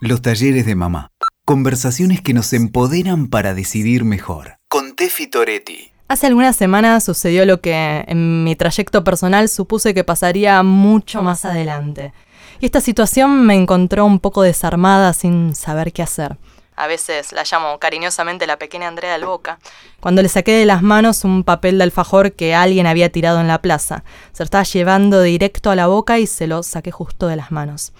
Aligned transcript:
Los 0.00 0.22
talleres 0.22 0.64
de 0.64 0.76
mamá. 0.76 1.10
Conversaciones 1.44 2.20
que 2.20 2.32
nos 2.32 2.52
empoderan 2.52 3.26
para 3.26 3.52
decidir 3.52 4.04
mejor. 4.04 4.58
Con 4.68 4.94
Tefi 4.94 5.26
Toretti. 5.26 5.90
Hace 6.06 6.28
algunas 6.28 6.54
semanas 6.54 7.02
sucedió 7.02 7.44
lo 7.44 7.60
que 7.60 8.04
en 8.06 8.44
mi 8.44 8.54
trayecto 8.54 9.02
personal 9.02 9.48
supuse 9.48 9.94
que 9.94 10.04
pasaría 10.04 10.62
mucho 10.62 11.20
más 11.22 11.44
adelante. 11.44 12.12
Y 12.60 12.66
esta 12.66 12.80
situación 12.80 13.44
me 13.44 13.56
encontró 13.56 14.04
un 14.04 14.20
poco 14.20 14.42
desarmada 14.42 15.12
sin 15.14 15.56
saber 15.56 15.92
qué 15.92 16.02
hacer. 16.02 16.38
A 16.76 16.86
veces 16.86 17.32
la 17.32 17.42
llamo 17.42 17.80
cariñosamente 17.80 18.46
la 18.46 18.56
pequeña 18.56 18.86
Andrea 18.86 19.14
del 19.14 19.24
Boca, 19.24 19.58
cuando 19.98 20.22
le 20.22 20.28
saqué 20.28 20.52
de 20.52 20.64
las 20.64 20.80
manos 20.80 21.24
un 21.24 21.42
papel 21.42 21.76
de 21.76 21.82
alfajor 21.82 22.34
que 22.34 22.54
alguien 22.54 22.86
había 22.86 23.10
tirado 23.10 23.40
en 23.40 23.48
la 23.48 23.60
plaza. 23.60 24.04
Se 24.30 24.42
lo 24.42 24.44
estaba 24.44 24.62
llevando 24.62 25.22
directo 25.22 25.72
a 25.72 25.76
la 25.76 25.88
boca 25.88 26.20
y 26.20 26.28
se 26.28 26.46
lo 26.46 26.62
saqué 26.62 26.92
justo 26.92 27.26
de 27.26 27.34
las 27.34 27.50
manos. 27.50 27.92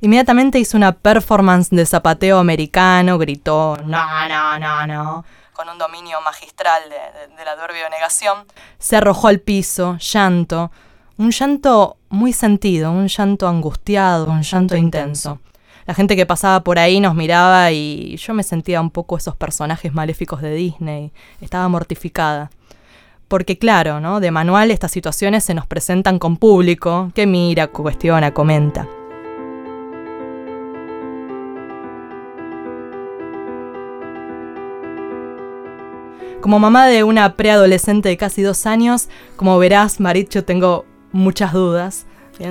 Inmediatamente 0.00 0.58
hizo 0.58 0.76
una 0.76 0.92
performance 0.92 1.70
de 1.70 1.86
zapateo 1.86 2.38
americano, 2.38 3.18
gritó 3.18 3.76
no, 3.84 4.28
no, 4.28 4.58
no, 4.58 4.86
no, 4.86 5.24
con 5.52 5.68
un 5.68 5.78
dominio 5.78 6.20
magistral 6.22 6.82
de, 6.88 7.36
del 7.36 7.48
adverbio 7.48 7.84
de 7.84 7.90
negación. 7.90 8.44
Se 8.78 8.96
arrojó 8.96 9.28
al 9.28 9.40
piso, 9.40 9.96
llanto, 9.98 10.70
un 11.16 11.30
llanto 11.30 11.96
muy 12.08 12.32
sentido, 12.32 12.90
un 12.90 13.08
llanto 13.08 13.48
angustiado, 13.48 14.26
un 14.26 14.42
llanto 14.42 14.76
intenso. 14.76 15.38
La 15.86 15.94
gente 15.94 16.16
que 16.16 16.26
pasaba 16.26 16.64
por 16.64 16.78
ahí 16.78 16.98
nos 16.98 17.14
miraba 17.14 17.70
y 17.70 18.16
yo 18.16 18.32
me 18.32 18.42
sentía 18.42 18.80
un 18.80 18.90
poco 18.90 19.16
esos 19.16 19.36
personajes 19.36 19.92
maléficos 19.92 20.40
de 20.40 20.54
Disney. 20.54 21.12
Estaba 21.40 21.68
mortificada. 21.68 22.50
Porque 23.28 23.58
claro, 23.58 24.00
¿no? 24.00 24.20
De 24.20 24.30
manual 24.30 24.70
estas 24.70 24.92
situaciones 24.92 25.44
se 25.44 25.54
nos 25.54 25.66
presentan 25.66 26.18
con 26.18 26.36
público 26.36 27.10
que 27.14 27.26
mira, 27.26 27.66
cuestiona, 27.66 28.32
comenta. 28.32 28.88
Como 36.44 36.58
mamá 36.58 36.88
de 36.88 37.04
una 37.04 37.36
preadolescente 37.36 38.10
de 38.10 38.18
casi 38.18 38.42
dos 38.42 38.66
años, 38.66 39.08
como 39.36 39.58
verás, 39.58 39.98
Maricho, 39.98 40.44
tengo 40.44 40.84
muchas 41.10 41.54
dudas. 41.54 42.04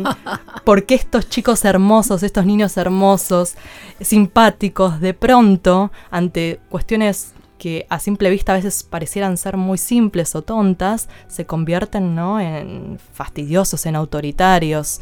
¿Por 0.65 0.87
qué 0.87 0.95
estos 0.95 1.29
chicos 1.29 1.63
hermosos, 1.63 2.23
estos 2.23 2.43
niños 2.43 2.75
hermosos, 2.77 3.53
simpáticos, 4.01 4.99
de 4.99 5.13
pronto, 5.13 5.91
ante 6.09 6.59
cuestiones 6.71 7.33
que 7.59 7.85
a 7.87 7.99
simple 7.99 8.31
vista 8.31 8.53
a 8.53 8.55
veces 8.55 8.81
parecieran 8.81 9.37
ser 9.37 9.57
muy 9.57 9.77
simples 9.77 10.33
o 10.33 10.41
tontas, 10.41 11.07
se 11.27 11.45
convierten 11.45 12.15
¿no? 12.15 12.39
en 12.39 12.97
fastidiosos, 13.13 13.85
en 13.85 13.95
autoritarios? 13.95 15.01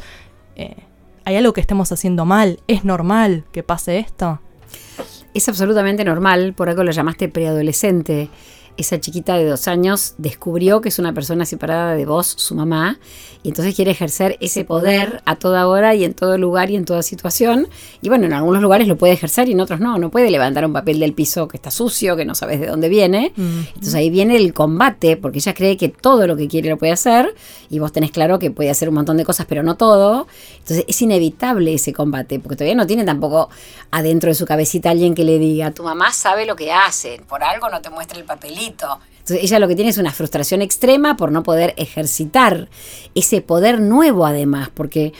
Eh, 0.54 0.76
¿Hay 1.24 1.36
algo 1.36 1.54
que 1.54 1.62
estemos 1.62 1.90
haciendo 1.92 2.26
mal? 2.26 2.60
¿Es 2.68 2.84
normal 2.84 3.44
que 3.52 3.62
pase 3.62 4.00
esto? 4.00 4.42
Es 5.32 5.48
absolutamente 5.48 6.04
normal, 6.04 6.52
por 6.52 6.68
algo 6.68 6.84
lo 6.84 6.92
llamaste 6.92 7.30
preadolescente 7.30 8.28
esa 8.76 8.98
chiquita 9.00 9.36
de 9.36 9.46
dos 9.46 9.68
años 9.68 10.14
descubrió 10.18 10.80
que 10.80 10.88
es 10.88 10.98
una 10.98 11.12
persona 11.12 11.44
separada 11.44 11.94
de 11.94 12.06
vos, 12.06 12.26
su 12.26 12.54
mamá, 12.54 12.98
y 13.42 13.48
entonces 13.48 13.74
quiere 13.74 13.90
ejercer 13.90 14.38
ese 14.40 14.64
poder 14.64 15.20
a 15.24 15.36
toda 15.36 15.66
hora 15.66 15.94
y 15.94 16.04
en 16.04 16.14
todo 16.14 16.38
lugar 16.38 16.70
y 16.70 16.76
en 16.76 16.84
toda 16.84 17.02
situación. 17.02 17.68
Y 18.00 18.08
bueno, 18.08 18.26
en 18.26 18.32
algunos 18.32 18.62
lugares 18.62 18.86
lo 18.86 18.96
puede 18.96 19.12
ejercer 19.14 19.48
y 19.48 19.52
en 19.52 19.60
otros 19.60 19.80
no. 19.80 19.98
No 19.98 20.10
puede 20.10 20.30
levantar 20.30 20.64
un 20.64 20.72
papel 20.72 21.00
del 21.00 21.12
piso 21.12 21.48
que 21.48 21.56
está 21.56 21.70
sucio, 21.70 22.16
que 22.16 22.24
no 22.24 22.34
sabes 22.36 22.60
de 22.60 22.68
dónde 22.68 22.88
viene. 22.88 23.32
Entonces 23.36 23.94
ahí 23.94 24.10
viene 24.10 24.36
el 24.36 24.54
combate, 24.54 25.16
porque 25.16 25.38
ella 25.38 25.54
cree 25.54 25.76
que 25.76 25.88
todo 25.88 26.26
lo 26.26 26.36
que 26.36 26.46
quiere 26.46 26.70
lo 26.70 26.78
puede 26.78 26.92
hacer 26.92 27.34
y 27.68 27.80
vos 27.80 27.90
tenés 27.90 28.12
claro 28.12 28.38
que 28.38 28.50
puede 28.50 28.70
hacer 28.70 28.88
un 28.88 28.94
montón 28.94 29.16
de 29.16 29.24
cosas, 29.24 29.46
pero 29.48 29.62
no 29.64 29.76
todo. 29.76 30.28
Entonces 30.58 30.84
es 30.86 31.02
inevitable 31.02 31.74
ese 31.74 31.92
combate, 31.92 32.38
porque 32.38 32.56
todavía 32.56 32.76
no 32.76 32.86
tiene 32.86 33.04
tampoco 33.04 33.50
adentro 33.90 34.30
de 34.30 34.34
su 34.34 34.46
cabecita 34.46 34.90
alguien 34.90 35.14
que 35.14 35.24
le 35.24 35.38
diga, 35.38 35.72
tu 35.72 35.82
mamá 35.82 36.12
sabe 36.12 36.46
lo 36.46 36.54
que 36.54 36.72
hace, 36.72 37.20
por 37.28 37.42
algo 37.42 37.68
no 37.68 37.82
te 37.82 37.90
muestra 37.90 38.18
el 38.18 38.24
papelito 38.24 38.61
entonces 38.66 39.44
ella 39.44 39.58
lo 39.60 39.68
que 39.68 39.76
tiene 39.76 39.90
es 39.90 39.98
una 39.98 40.12
frustración 40.12 40.62
extrema 40.62 41.16
por 41.16 41.30
no 41.30 41.42
poder 41.42 41.74
ejercitar 41.76 42.68
ese 43.14 43.40
poder 43.40 43.80
nuevo 43.80 44.26
además, 44.26 44.68
porque 44.74 45.12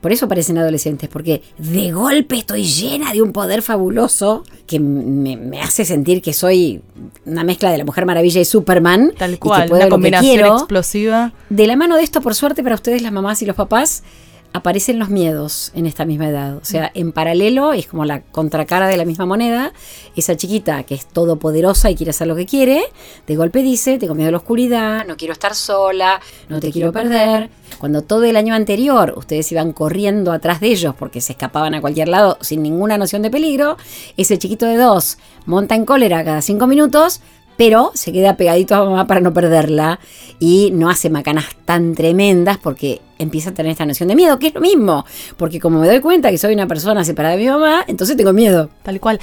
por 0.00 0.12
eso 0.12 0.28
parecen 0.28 0.58
adolescentes, 0.58 1.08
porque 1.08 1.42
de 1.58 1.90
golpe 1.90 2.36
estoy 2.36 2.62
llena 2.62 3.12
de 3.12 3.20
un 3.20 3.32
poder 3.32 3.62
fabuloso 3.62 4.44
que 4.66 4.78
me, 4.78 5.60
hace 5.60 5.84
sentir 5.84 6.22
que 6.22 6.32
soy 6.32 6.82
una 7.26 7.42
mezcla 7.42 7.72
de 7.72 7.78
la 7.78 7.84
Mujer 7.84 8.06
Maravilla 8.06 8.40
y 8.40 8.44
Superman. 8.44 9.12
Tal 9.18 9.40
cual, 9.40 9.72
una 9.72 9.88
combinación 9.88 10.46
explosiva. 10.46 11.32
De 11.50 11.66
la 11.66 11.74
mano 11.74 11.96
de 11.96 12.04
esto, 12.04 12.20
por 12.20 12.36
suerte 12.36 12.62
para 12.62 12.76
ustedes, 12.76 13.02
las 13.02 13.10
mamás 13.10 13.42
y 13.42 13.46
los 13.46 13.56
papás, 13.56 14.04
aparecen 14.52 14.98
los 14.98 15.10
miedos 15.10 15.70
en 15.74 15.86
esta 15.86 16.04
misma 16.04 16.28
edad. 16.28 16.56
O 16.56 16.64
sea, 16.64 16.90
en 16.94 17.12
paralelo 17.12 17.72
es 17.72 17.86
como 17.86 18.04
la 18.04 18.22
contracara 18.22 18.88
de 18.88 18.96
la 18.96 19.04
misma 19.04 19.26
moneda. 19.26 19.72
Esa 20.16 20.36
chiquita 20.36 20.82
que 20.84 20.94
es 20.94 21.06
todopoderosa 21.06 21.90
y 21.90 21.94
quiere 21.94 22.10
hacer 22.10 22.26
lo 22.26 22.36
que 22.36 22.46
quiere, 22.46 22.82
de 23.26 23.36
golpe 23.36 23.62
dice, 23.62 23.98
tengo 23.98 24.14
miedo 24.14 24.28
a 24.28 24.32
la 24.32 24.38
oscuridad, 24.38 25.06
no 25.06 25.16
quiero 25.16 25.32
estar 25.32 25.54
sola, 25.54 26.20
no 26.48 26.60
te 26.60 26.72
quiero 26.72 26.92
perder. 26.92 27.50
Cuando 27.78 28.02
todo 28.02 28.24
el 28.24 28.36
año 28.36 28.54
anterior 28.54 29.14
ustedes 29.16 29.52
iban 29.52 29.72
corriendo 29.72 30.32
atrás 30.32 30.60
de 30.60 30.68
ellos 30.68 30.94
porque 30.98 31.20
se 31.20 31.32
escapaban 31.32 31.74
a 31.74 31.80
cualquier 31.80 32.08
lado 32.08 32.38
sin 32.40 32.62
ninguna 32.62 32.98
noción 32.98 33.22
de 33.22 33.30
peligro, 33.30 33.76
ese 34.16 34.38
chiquito 34.38 34.66
de 34.66 34.76
dos 34.76 35.18
monta 35.46 35.74
en 35.74 35.84
cólera 35.84 36.24
cada 36.24 36.42
cinco 36.42 36.66
minutos, 36.66 37.20
pero 37.56 37.90
se 37.94 38.12
queda 38.12 38.36
pegadito 38.36 38.74
a 38.74 38.84
mamá 38.84 39.06
para 39.06 39.20
no 39.20 39.32
perderla 39.32 39.98
y 40.38 40.70
no 40.72 40.88
hace 40.88 41.10
macanas 41.10 41.46
tan 41.64 41.94
tremendas 41.94 42.58
porque 42.58 43.00
empieza 43.18 43.50
a 43.50 43.54
tener 43.54 43.72
esta 43.72 43.86
noción 43.86 44.08
de 44.08 44.16
miedo, 44.16 44.38
que 44.38 44.48
es 44.48 44.54
lo 44.54 44.60
mismo, 44.60 45.04
porque 45.36 45.60
como 45.60 45.80
me 45.80 45.86
doy 45.86 46.00
cuenta 46.00 46.30
que 46.30 46.38
soy 46.38 46.54
una 46.54 46.66
persona 46.66 47.04
separada 47.04 47.36
de 47.36 47.42
mi 47.42 47.48
mamá, 47.48 47.84
entonces 47.86 48.16
tengo 48.16 48.32
miedo. 48.32 48.70
Tal 48.82 49.00
cual. 49.00 49.20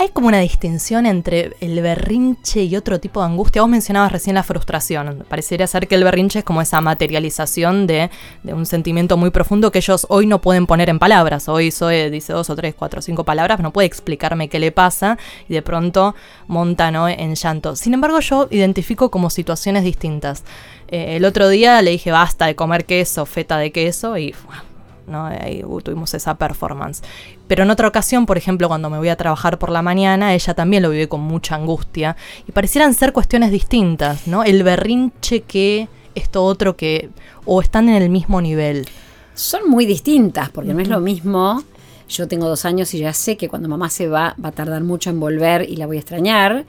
Hay 0.00 0.10
como 0.10 0.28
una 0.28 0.38
distinción 0.38 1.06
entre 1.06 1.56
el 1.60 1.80
berrinche 1.82 2.62
y 2.62 2.76
otro 2.76 3.00
tipo 3.00 3.18
de 3.18 3.26
angustia. 3.26 3.62
Vos 3.62 3.70
mencionabas 3.70 4.12
recién 4.12 4.34
la 4.34 4.44
frustración. 4.44 5.24
Parecería 5.28 5.66
ser 5.66 5.88
que 5.88 5.96
el 5.96 6.04
berrinche 6.04 6.38
es 6.38 6.44
como 6.44 6.62
esa 6.62 6.80
materialización 6.80 7.88
de, 7.88 8.08
un 8.44 8.64
sentimiento 8.64 9.16
muy 9.16 9.30
profundo 9.30 9.72
que 9.72 9.78
ellos 9.78 10.06
hoy 10.08 10.26
no 10.26 10.40
pueden 10.40 10.66
poner 10.66 10.88
en 10.88 11.00
palabras. 11.00 11.48
Hoy 11.48 11.72
Zoe 11.72 12.10
dice 12.10 12.32
dos 12.32 12.48
o 12.48 12.54
tres, 12.54 12.76
cuatro, 12.78 13.02
cinco 13.02 13.24
palabras, 13.24 13.58
no 13.58 13.72
puede 13.72 13.88
explicarme 13.88 14.48
qué 14.48 14.60
le 14.60 14.70
pasa 14.70 15.18
y 15.48 15.54
de 15.54 15.62
pronto 15.62 16.14
monta 16.46 16.88
en 16.88 17.34
llanto. 17.34 17.74
Sin 17.74 17.92
embargo, 17.92 18.20
yo 18.20 18.46
identifico 18.52 19.10
como 19.10 19.30
situaciones 19.30 19.82
distintas. 19.82 20.44
Eh, 20.88 21.16
el 21.16 21.24
otro 21.24 21.48
día 21.48 21.80
le 21.82 21.92
dije 21.92 22.10
basta 22.10 22.46
de 22.46 22.54
comer 22.54 22.84
queso, 22.84 23.26
feta 23.26 23.58
de 23.58 23.72
queso 23.72 24.16
y 24.16 24.34
¿no? 25.06 25.26
Ahí 25.26 25.64
tuvimos 25.82 26.12
esa 26.14 26.36
performance. 26.36 27.02
Pero 27.46 27.62
en 27.62 27.70
otra 27.70 27.88
ocasión, 27.88 28.26
por 28.26 28.36
ejemplo, 28.36 28.68
cuando 28.68 28.90
me 28.90 28.98
voy 28.98 29.08
a 29.08 29.16
trabajar 29.16 29.58
por 29.58 29.70
la 29.70 29.82
mañana, 29.82 30.34
ella 30.34 30.54
también 30.54 30.82
lo 30.82 30.90
vive 30.90 31.08
con 31.08 31.20
mucha 31.20 31.54
angustia 31.54 32.16
y 32.46 32.52
parecieran 32.52 32.94
ser 32.94 33.12
cuestiones 33.12 33.50
distintas, 33.50 34.26
¿no? 34.26 34.44
El 34.44 34.62
berrinche 34.62 35.40
que 35.42 35.88
esto 36.14 36.44
otro 36.44 36.76
que 36.76 37.10
o 37.46 37.62
están 37.62 37.88
en 37.88 38.02
el 38.02 38.10
mismo 38.10 38.40
nivel. 38.40 38.86
Son 39.34 39.68
muy 39.68 39.86
distintas 39.86 40.50
porque 40.50 40.74
no 40.74 40.80
es 40.80 40.88
lo 40.88 41.00
mismo 41.00 41.64
yo 42.08 42.26
tengo 42.26 42.48
dos 42.48 42.64
años 42.64 42.94
y 42.94 42.98
ya 42.98 43.12
sé 43.12 43.36
que 43.36 43.48
cuando 43.48 43.68
mamá 43.68 43.90
se 43.90 44.08
va, 44.08 44.34
va 44.42 44.48
a 44.48 44.52
tardar 44.52 44.82
mucho 44.82 45.10
en 45.10 45.20
volver 45.20 45.68
y 45.68 45.76
la 45.76 45.86
voy 45.86 45.98
a 45.98 46.00
extrañar. 46.00 46.64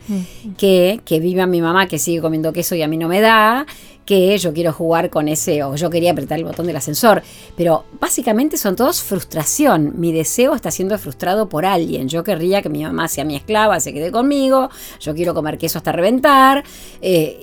Que, 0.58 1.00
que 1.06 1.20
viva 1.20 1.46
mi 1.46 1.62
mamá 1.62 1.88
que 1.88 1.98
sigue 1.98 2.22
comiendo 2.22 2.52
queso 2.52 2.76
y 2.76 2.82
a 2.82 2.88
mí 2.88 2.98
no 2.98 3.08
me 3.08 3.22
da. 3.22 3.66
Que 4.10 4.36
yo 4.40 4.54
quiero 4.54 4.74
jugar 4.74 5.12
con 5.12 5.28
ese, 5.28 5.62
o 5.62 5.76
yo 5.76 5.92
quería 5.92 6.14
apretar 6.14 6.40
el 6.40 6.46
botón 6.46 6.66
del 6.66 6.76
ascensor. 6.76 7.22
Pero 7.56 7.86
básicamente 8.00 8.58
son 8.58 8.76
todos 8.76 9.04
frustración. 9.04 9.94
Mi 9.98 10.12
deseo 10.12 10.56
está 10.56 10.72
siendo 10.72 10.98
frustrado 10.98 11.48
por 11.48 11.64
alguien. 11.64 12.10
Yo 12.10 12.24
querría 12.24 12.64
que 12.64 12.70
mi 12.70 12.84
mamá 12.84 13.08
sea 13.08 13.24
mi 13.24 13.36
esclava, 13.36 13.80
se 13.80 13.94
quede 13.94 14.12
conmigo. 14.12 14.70
Yo 15.00 15.14
quiero 15.14 15.36
comer 15.36 15.60
queso 15.60 15.78
hasta 15.78 15.92
reventar. 15.92 16.64
Eh, 17.02 17.40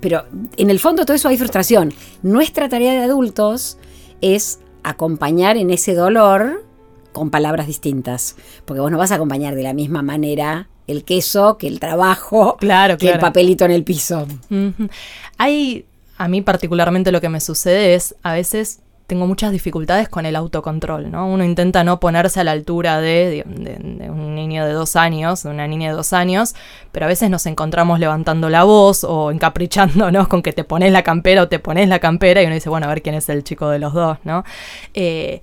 pero 0.00 0.26
en 0.58 0.68
el 0.68 0.78
fondo 0.78 1.06
todo 1.06 1.16
eso 1.16 1.28
hay 1.30 1.38
frustración. 1.38 1.94
Nuestra 2.22 2.68
tarea 2.68 2.92
de 2.92 3.02
adultos 3.04 3.78
es 4.20 4.60
acompañar 4.82 5.56
en 5.56 5.70
ese 5.70 5.94
dolor 5.94 6.66
con 7.12 7.30
palabras 7.30 7.66
distintas. 7.66 8.36
Porque 8.66 8.80
vos 8.80 8.90
no 8.90 8.98
vas 8.98 9.10
a 9.12 9.14
acompañar 9.14 9.54
de 9.54 9.62
la 9.62 9.72
misma 9.72 10.02
manera 10.02 10.68
el 10.86 11.04
queso 11.04 11.56
que 11.56 11.66
el 11.66 11.80
trabajo, 11.80 12.56
claro, 12.58 12.98
que 12.98 13.10
el 13.10 13.18
papelito 13.18 13.64
en 13.64 13.70
el 13.70 13.84
piso. 13.84 14.26
Hay, 15.38 15.86
a 16.16 16.28
mí 16.28 16.42
particularmente 16.42 17.12
lo 17.12 17.20
que 17.20 17.28
me 17.28 17.40
sucede 17.40 17.94
es, 17.94 18.14
a 18.22 18.32
veces 18.32 18.80
tengo 19.06 19.26
muchas 19.26 19.52
dificultades 19.52 20.08
con 20.08 20.24
el 20.24 20.34
autocontrol, 20.34 21.10
¿no? 21.10 21.26
Uno 21.26 21.44
intenta 21.44 21.84
no 21.84 22.00
ponerse 22.00 22.40
a 22.40 22.44
la 22.44 22.52
altura 22.52 23.00
de, 23.00 23.44
un 23.46 24.34
niño 24.34 24.64
de 24.64 24.72
dos 24.72 24.96
años, 24.96 25.42
de 25.42 25.50
una 25.50 25.66
niña 25.66 25.90
de 25.90 25.94
dos 25.94 26.14
años, 26.14 26.54
pero 26.90 27.04
a 27.04 27.08
veces 27.08 27.28
nos 27.28 27.44
encontramos 27.44 28.00
levantando 28.00 28.48
la 28.48 28.64
voz 28.64 29.04
o 29.04 29.30
encaprichándonos 29.30 30.28
con 30.28 30.42
que 30.42 30.52
te 30.52 30.64
pones 30.64 30.90
la 30.90 31.02
campera 31.02 31.42
o 31.42 31.48
te 31.48 31.58
pones 31.58 31.88
la 31.88 31.98
campera 31.98 32.42
y 32.42 32.46
uno 32.46 32.54
dice, 32.54 32.70
bueno, 32.70 32.86
a 32.86 32.88
ver 32.88 33.02
quién 33.02 33.14
es 33.14 33.28
el 33.28 33.44
chico 33.44 33.68
de 33.68 33.78
los 33.78 33.92
dos, 33.92 34.16
¿no? 34.24 34.42
Eh, 34.94 35.42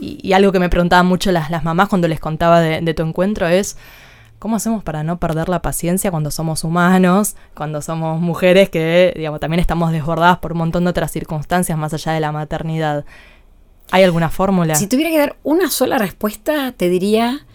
y, 0.00 0.32
algo 0.32 0.52
que 0.52 0.58
me 0.58 0.68
preguntaban 0.68 1.06
mucho 1.06 1.32
las, 1.32 1.50
las 1.50 1.64
mamás 1.64 1.88
cuando 1.88 2.08
les 2.08 2.20
contaba 2.20 2.60
de, 2.60 2.94
tu 2.94 3.02
encuentro 3.02 3.46
es, 3.46 3.76
¿cómo 4.38 4.56
hacemos 4.56 4.82
para 4.82 5.02
no 5.02 5.18
perder 5.18 5.48
la 5.48 5.62
paciencia 5.62 6.10
cuando 6.10 6.30
somos 6.30 6.64
humanos, 6.64 7.36
cuando 7.54 7.82
somos 7.82 8.20
mujeres 8.20 8.70
que, 8.70 9.12
digamos, 9.16 9.40
también 9.40 9.60
estamos 9.60 9.92
desbordadas 9.92 10.38
por 10.38 10.52
un 10.52 10.58
montón 10.58 10.84
de 10.84 10.90
otras 10.90 11.10
circunstancias 11.10 11.76
más 11.78 11.94
allá 11.94 12.12
de 12.12 12.20
la 12.20 12.32
maternidad? 12.32 13.04
¿Hay 13.90 14.04
alguna 14.04 14.28
fórmula? 14.30 14.74
Si 14.74 14.86
tuviera 14.86 15.10
que 15.10 15.18
dar 15.18 15.36
una 15.42 15.70
sola 15.70 15.98
respuesta, 15.98 16.72
te 16.72 16.88
diría, 16.88 17.46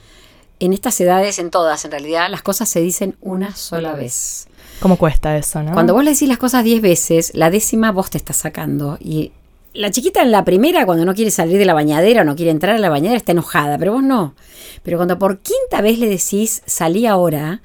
en 0.59 0.73
estas 0.73 0.99
edades, 0.99 1.39
en 1.39 1.51
todas 1.51 1.85
en 1.85 1.91
realidad, 1.91 2.29
las 2.29 2.41
cosas 2.41 2.69
se 2.69 2.81
dicen 2.81 3.15
una 3.21 3.55
sola 3.55 3.93
vez. 3.93 4.47
¿Cómo 4.79 4.97
cuesta 4.97 5.37
eso, 5.37 5.61
no? 5.61 5.73
Cuando 5.73 5.93
vos 5.93 6.03
le 6.03 6.11
decís 6.11 6.27
las 6.27 6.37
cosas 6.37 6.63
diez 6.63 6.81
veces, 6.81 7.31
la 7.35 7.49
décima 7.49 7.91
vos 7.91 8.09
te 8.09 8.17
estás 8.17 8.37
sacando. 8.37 8.97
Y 8.99 9.31
la 9.73 9.91
chiquita 9.91 10.21
en 10.21 10.31
la 10.31 10.45
primera, 10.45 10.85
cuando 10.85 11.05
no 11.05 11.15
quiere 11.15 11.31
salir 11.31 11.57
de 11.57 11.65
la 11.65 11.73
bañadera 11.73 12.21
o 12.21 12.25
no 12.25 12.35
quiere 12.35 12.51
entrar 12.51 12.75
a 12.75 12.79
la 12.79 12.89
bañadera, 12.89 13.17
está 13.17 13.31
enojada, 13.31 13.77
pero 13.77 13.93
vos 13.93 14.03
no. 14.03 14.35
Pero 14.83 14.97
cuando 14.97 15.17
por 15.17 15.39
quinta 15.39 15.81
vez 15.81 15.99
le 15.99 16.07
decís 16.07 16.61
salí 16.65 17.05
ahora, 17.05 17.61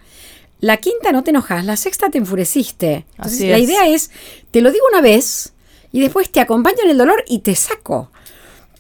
la 0.61 0.79
quinta 0.79 1.13
no 1.13 1.23
te 1.23 1.31
enojas, 1.31 1.65
la 1.65 1.77
sexta 1.77 2.11
te 2.11 2.19
enfureciste. 2.19 3.07
Entonces, 3.17 3.41
Así 3.41 3.49
la 3.49 3.59
idea 3.59 3.89
es, 3.89 4.11
te 4.51 4.61
lo 4.61 4.73
digo 4.73 4.85
una 4.91 5.01
vez 5.01 5.53
y 5.93 6.01
después 6.01 6.31
te 6.31 6.41
acompaño 6.41 6.79
en 6.85 6.91
el 6.91 6.99
dolor 6.99 7.25
y 7.29 7.41
te 7.41 7.55
saco. 7.55 8.11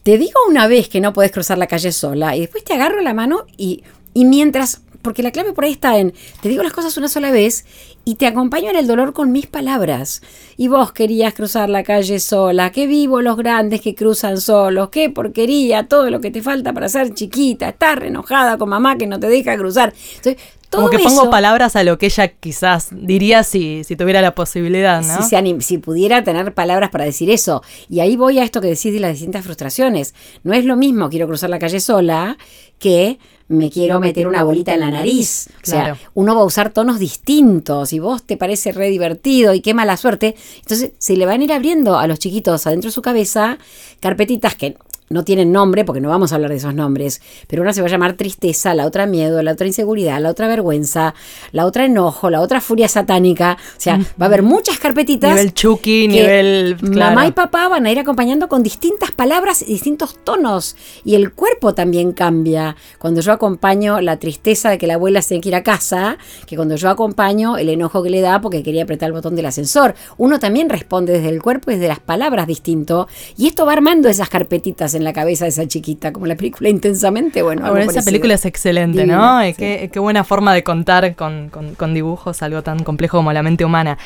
Te 0.02 0.16
digo 0.16 0.40
una 0.48 0.66
vez 0.66 0.88
que 0.88 1.00
no 1.00 1.12
podés 1.12 1.30
cruzar 1.30 1.58
la 1.58 1.66
calle 1.66 1.92
sola 1.92 2.34
y 2.34 2.40
después 2.40 2.64
te 2.64 2.74
agarro 2.74 3.00
la 3.02 3.14
mano 3.14 3.44
y, 3.56 3.84
y 4.14 4.24
mientras, 4.24 4.80
porque 5.02 5.22
la 5.22 5.30
clave 5.30 5.52
por 5.52 5.64
ahí 5.64 5.72
está 5.72 5.98
en, 5.98 6.12
te 6.42 6.48
digo 6.48 6.62
las 6.62 6.72
cosas 6.72 6.96
una 6.96 7.08
sola 7.08 7.30
vez 7.30 7.64
y 8.04 8.16
te 8.16 8.26
acompaño 8.26 8.70
en 8.70 8.76
el 8.76 8.86
dolor 8.86 9.12
con 9.12 9.32
mis 9.32 9.46
palabras. 9.46 10.22
Y 10.56 10.68
vos 10.68 10.92
querías 10.92 11.34
cruzar 11.34 11.68
la 11.68 11.82
calle 11.82 12.20
sola, 12.20 12.72
qué 12.72 12.86
vivo 12.86 13.20
los 13.20 13.36
grandes 13.36 13.80
que 13.80 13.94
cruzan 13.94 14.40
solos, 14.40 14.88
qué 14.90 15.10
porquería, 15.10 15.88
todo 15.88 16.10
lo 16.10 16.20
que 16.20 16.30
te 16.30 16.42
falta 16.42 16.72
para 16.72 16.88
ser 16.88 17.14
chiquita, 17.14 17.68
estar 17.68 18.02
enojada 18.02 18.58
con 18.58 18.70
mamá 18.70 18.96
que 18.96 19.06
no 19.06 19.20
te 19.20 19.28
deja 19.28 19.56
cruzar. 19.56 19.92
Entonces, 20.16 20.36
todo 20.70 20.82
Como 20.82 20.90
que 20.90 20.98
pongo 20.98 21.22
eso- 21.22 21.30
palabras 21.30 21.76
a 21.76 21.82
lo 21.84 21.96
que 21.98 22.06
ella 22.06 22.28
quizás 22.28 22.88
diría 22.92 23.42
si, 23.42 23.84
si 23.84 23.96
tuviera 23.96 24.20
la 24.20 24.34
posibilidad, 24.34 25.02
¿no? 25.02 25.22
si, 25.22 25.28
se 25.30 25.36
anim- 25.36 25.60
si 25.60 25.78
pudiera 25.78 26.22
tener 26.24 26.52
palabras 26.54 26.90
para 26.90 27.04
decir 27.04 27.30
eso. 27.30 27.62
Y 27.88 28.00
ahí 28.00 28.16
voy 28.16 28.38
a 28.38 28.44
esto 28.44 28.60
que 28.60 28.68
decís 28.68 28.92
de 28.92 29.00
las 29.00 29.12
distintas 29.12 29.44
frustraciones. 29.44 30.14
No 30.42 30.52
es 30.52 30.64
lo 30.64 30.76
mismo 30.76 31.08
quiero 31.08 31.26
cruzar 31.26 31.50
la 31.50 31.58
calle 31.58 31.80
sola 31.80 32.36
que 32.78 33.18
me 33.48 33.70
quiero 33.70 33.98
meter 33.98 34.28
una 34.28 34.42
bolita 34.44 34.74
en 34.74 34.80
la 34.80 34.90
nariz. 34.90 35.48
O 35.62 35.66
sea, 35.66 35.96
uno 36.12 36.34
va 36.34 36.42
a 36.42 36.44
usar 36.44 36.68
tonos 36.70 36.98
distintos 36.98 37.94
y 37.94 37.98
vos 37.98 38.22
te 38.24 38.36
parece 38.36 38.72
re 38.72 38.90
divertido 38.90 39.54
y 39.54 39.62
qué 39.62 39.72
mala 39.72 39.96
suerte. 39.96 40.36
Entonces 40.58 40.92
se 40.98 41.16
le 41.16 41.24
van 41.24 41.40
a 41.40 41.44
ir 41.44 41.52
abriendo 41.54 41.98
a 41.98 42.06
los 42.06 42.18
chiquitos 42.18 42.66
adentro 42.66 42.88
de 42.88 42.92
su 42.92 43.00
cabeza 43.00 43.56
carpetitas 44.00 44.54
que 44.54 44.76
no 45.10 45.24
tienen 45.24 45.52
nombre, 45.52 45.84
porque 45.84 46.00
no 46.00 46.08
vamos 46.08 46.32
a 46.32 46.36
hablar 46.36 46.50
de 46.50 46.56
esos 46.56 46.74
nombres, 46.74 47.20
pero 47.46 47.62
una 47.62 47.72
se 47.72 47.80
va 47.80 47.88
a 47.88 47.90
llamar 47.90 48.14
tristeza, 48.14 48.74
la 48.74 48.86
otra 48.86 49.06
miedo, 49.06 49.42
la 49.42 49.52
otra 49.52 49.66
inseguridad, 49.66 50.20
la 50.20 50.30
otra 50.30 50.48
vergüenza, 50.48 51.14
la 51.52 51.66
otra 51.66 51.84
enojo, 51.84 52.30
la 52.30 52.40
otra 52.40 52.60
furia 52.60 52.88
satánica. 52.88 53.56
O 53.76 53.80
sea, 53.80 53.98
va 53.98 54.24
a 54.24 54.24
haber 54.26 54.42
muchas 54.42 54.78
carpetitas. 54.78 55.30
Nivel 55.30 55.54
Chucky, 55.54 56.08
nivel. 56.08 56.76
Mamá 56.80 56.92
claro. 56.92 57.28
y 57.28 57.32
papá 57.32 57.68
van 57.68 57.86
a 57.86 57.92
ir 57.92 57.98
acompañando 57.98 58.48
con 58.48 58.62
distintas 58.62 59.12
palabras 59.12 59.62
y 59.62 59.66
distintos 59.66 60.18
tonos. 60.24 60.76
Y 61.04 61.14
el 61.14 61.32
cuerpo 61.32 61.74
también 61.74 62.12
cambia. 62.12 62.76
Cuando 62.98 63.20
yo 63.20 63.32
acompaño 63.32 64.00
la 64.00 64.18
tristeza 64.18 64.70
de 64.70 64.78
que 64.78 64.86
la 64.86 64.94
abuela 64.94 65.22
se 65.22 65.28
tiene 65.28 65.40
que 65.42 65.48
ir 65.50 65.54
a 65.54 65.62
casa, 65.62 66.18
que 66.46 66.56
cuando 66.56 66.76
yo 66.76 66.90
acompaño 66.90 67.56
el 67.56 67.68
enojo 67.68 68.02
que 68.02 68.10
le 68.10 68.20
da 68.20 68.40
porque 68.40 68.62
quería 68.62 68.82
apretar 68.82 69.08
el 69.08 69.12
botón 69.12 69.36
del 69.36 69.46
ascensor. 69.46 69.94
Uno 70.16 70.38
también 70.38 70.68
responde 70.68 71.12
desde 71.12 71.28
el 71.28 71.42
cuerpo 71.42 71.70
y 71.70 71.74
desde 71.74 71.88
las 71.88 72.00
palabras 72.00 72.46
distinto. 72.46 73.08
Y 73.36 73.46
esto 73.46 73.66
va 73.66 73.72
armando 73.72 74.08
esas 74.08 74.28
carpetitas 74.28 74.94
en 74.98 75.04
la 75.04 75.12
cabeza 75.14 75.46
de 75.46 75.50
esa 75.50 75.66
chiquita, 75.66 76.12
como 76.12 76.26
la 76.26 76.36
película 76.36 76.68
Intensamente. 76.68 77.42
Bueno, 77.42 77.62
Ah, 77.64 77.80
esa 77.80 78.02
película 78.02 78.34
es 78.34 78.44
excelente, 78.44 78.98
Divina, 78.98 79.16
¿no? 79.16 79.44
Y 79.46 79.52
sí. 79.52 79.56
qué, 79.58 79.90
qué 79.92 79.98
buena 79.98 80.24
forma 80.24 80.52
de 80.52 80.62
contar 80.62 81.14
con, 81.16 81.48
con- 81.48 81.74
con 81.74 81.94
dibujos 81.94 82.42
algo 82.42 82.62
tan 82.62 82.82
complejo 82.84 83.16
como 83.16 83.32
la 83.32 83.42
mente 83.42 83.64
humana. 83.64 83.96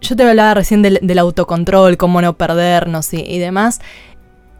Yo 0.00 0.14
te 0.14 0.22
hablaba 0.22 0.54
recién 0.54 0.80
del, 0.80 1.00
del 1.02 1.18
autocontrol, 1.18 1.96
cómo 1.96 2.22
no 2.22 2.34
perdernos 2.34 3.12
y, 3.14 3.20
y 3.20 3.38
demás. 3.40 3.80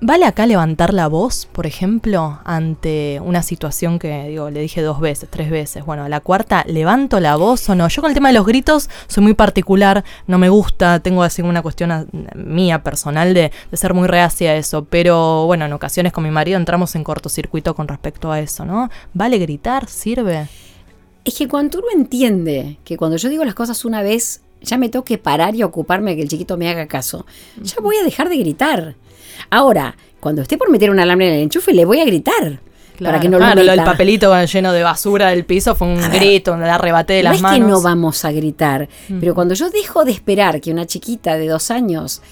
¿Vale 0.01 0.27
acá 0.27 0.47
levantar 0.47 0.95
la 0.95 1.09
voz, 1.09 1.47
por 1.51 1.67
ejemplo, 1.67 2.39
ante 2.45 3.21
una 3.25 3.43
situación 3.43 3.99
que, 3.99 4.29
digo, 4.29 4.49
le 4.49 4.61
dije 4.61 4.81
dos 4.81 5.01
veces, 5.01 5.29
tres 5.29 5.51
veces? 5.51 5.85
Bueno, 5.85 6.05
a 6.05 6.09
la 6.09 6.21
cuarta, 6.21 6.65
¿levanto 6.69 7.19
la 7.19 7.35
voz 7.35 7.69
o 7.69 7.75
no? 7.75 7.89
Yo 7.89 8.01
con 8.01 8.13
el 8.13 8.15
tema 8.15 8.29
de 8.29 8.35
los 8.35 8.47
gritos 8.47 8.89
soy 9.09 9.25
muy 9.25 9.35
particular, 9.35 10.05
no 10.29 10.39
me 10.39 10.51
gusta, 10.51 11.01
tengo 11.01 11.25
así 11.25 11.43
una 11.43 11.63
cuestión 11.63 11.91
a- 11.91 12.07
mía 12.37 12.85
personal 12.85 13.35
de, 13.35 13.51
de 13.73 13.77
ser 13.77 13.93
muy 13.93 14.07
reacia 14.07 14.53
a 14.53 14.55
eso, 14.55 14.85
pero 14.85 15.47
bueno, 15.47 15.65
en 15.65 15.73
ocasiones 15.73 16.13
con 16.13 16.23
mi 16.23 16.31
marido 16.31 16.59
entramos 16.59 16.95
en 16.95 17.03
cortocircuito 17.03 17.75
con 17.75 17.89
respecto 17.89 18.31
a 18.31 18.39
eso, 18.39 18.65
¿no? 18.65 18.91
¿Vale 19.15 19.39
gritar? 19.39 19.89
¿Sirve? 19.89 20.47
Es 21.25 21.35
que 21.35 21.49
cuando 21.49 21.81
uno 21.81 21.89
entiende 21.93 22.79
que 22.85 22.97
cuando 22.97 23.17
yo 23.17 23.29
digo 23.29 23.45
las 23.45 23.57
cosas 23.57 23.85
una 23.85 24.03
vez, 24.03 24.43
ya 24.63 24.79
me 24.79 24.91
toque 24.91 25.19
parar 25.19 25.57
y 25.57 25.65
ocuparme 25.65 26.13
de 26.13 26.17
que 26.19 26.23
el 26.23 26.29
chiquito 26.29 26.57
me 26.57 26.69
haga 26.71 26.87
caso, 26.87 27.27
ya 27.61 27.75
voy 27.83 27.97
a 27.97 28.05
dejar 28.05 28.29
de 28.29 28.37
gritar. 28.37 28.95
Ahora, 29.51 29.97
cuando 30.21 30.43
esté 30.43 30.57
por 30.59 30.71
meter 30.71 30.91
un 30.91 30.99
alambre 31.01 31.29
en 31.29 31.35
el 31.35 31.41
enchufe, 31.43 31.73
le 31.73 31.85
voy 31.85 32.01
a 32.01 32.05
gritar. 32.05 32.61
para 33.01 33.21
que 33.21 33.29
no 33.29 33.39
Claro, 33.39 33.63
lo 33.63 33.71
meta. 33.71 33.85
papelito 33.85 34.45
lleno 34.47 34.73
de 34.73 34.83
basura 34.83 35.29
del 35.29 35.45
piso 35.45 35.77
fue 35.77 35.87
un 35.87 36.01
grito, 36.11 36.51
donde 36.51 36.67
la 36.67 36.75
arrebaté 36.75 37.13
de 37.15 37.23
no 37.23 37.29
las 37.29 37.37
es 37.37 37.43
manos. 37.43 37.59
que 37.59 37.65
no 37.65 37.81
vamos 37.81 38.25
a 38.25 38.33
gritar, 38.33 38.89
pero 39.21 39.35
cuando 39.37 39.55
yo 39.55 39.71
dejo 39.71 40.05
de 40.05 40.11
esperar 40.11 40.61
que 40.61 40.73
una 40.73 40.85
chiquita 40.85 41.37
de 41.39 41.47
dos 41.47 41.71
años 41.71 42.23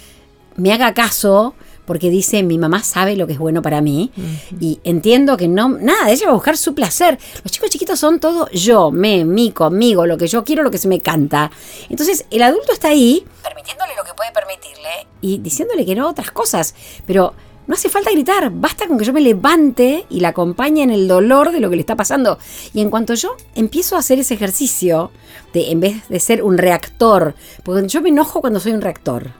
me 0.57 0.73
haga 0.73 0.93
caso, 0.93 1.55
porque 1.87 2.11
dice 2.11 2.43
mi 2.43 2.59
mamá 2.59 2.83
sabe 2.83 3.15
lo 3.15 3.25
que 3.25 3.33
es 3.33 3.39
bueno 3.39 3.63
para 3.63 3.81
mí, 3.81 4.11
y 4.59 4.79
entiendo 4.83 5.37
que 5.37 5.47
no, 5.47 5.69
nada, 5.69 6.11
ella 6.11 6.27
va 6.27 6.31
a 6.33 6.35
buscar 6.35 6.57
su 6.57 6.75
placer. 6.75 7.17
Los 7.43 7.51
chicos 7.51 7.71
chiquitos 7.71 7.99
son 7.99 8.19
todo 8.19 8.49
yo, 8.51 8.91
me, 8.91 9.25
mí, 9.25 9.51
conmigo, 9.51 10.05
lo 10.05 10.17
que 10.17 10.27
yo 10.27 10.43
quiero, 10.43 10.61
lo 10.61 10.69
que 10.69 10.77
se 10.77 10.89
me 10.89 10.99
canta. 10.99 11.49
Entonces 11.89 12.25
el 12.29 12.43
adulto 12.43 12.73
está 12.73 12.89
ahí, 12.89 13.25
permitiéndole 13.41 13.95
lo 13.95 14.03
que 14.03 14.13
puede 14.13 14.31
permitirle 14.31 15.07
y 15.21 15.39
diciéndole 15.39 15.85
que 15.85 15.95
no 15.95 16.09
otras 16.09 16.29
cosas, 16.31 16.75
pero 17.05 17.33
no 17.67 17.73
hace 17.73 17.89
falta 17.89 18.11
gritar, 18.11 18.49
basta 18.49 18.87
con 18.87 18.97
que 18.97 19.05
yo 19.05 19.13
me 19.13 19.21
levante 19.21 20.05
y 20.09 20.19
la 20.21 20.29
acompañe 20.29 20.83
en 20.83 20.89
el 20.89 21.07
dolor 21.07 21.51
de 21.51 21.59
lo 21.59 21.69
que 21.69 21.75
le 21.75 21.81
está 21.81 21.95
pasando. 21.95 22.39
Y 22.73 22.81
en 22.81 22.89
cuanto 22.89 23.13
yo 23.13 23.35
empiezo 23.55 23.95
a 23.95 23.99
hacer 23.99 24.19
ese 24.19 24.33
ejercicio, 24.35 25.11
de 25.53 25.71
en 25.71 25.79
vez 25.79 26.07
de 26.07 26.19
ser 26.19 26.43
un 26.43 26.57
reactor, 26.57 27.35
porque 27.63 27.87
yo 27.87 28.01
me 28.01 28.09
enojo 28.09 28.41
cuando 28.41 28.59
soy 28.59 28.71
un 28.71 28.81
reactor. 28.81 29.31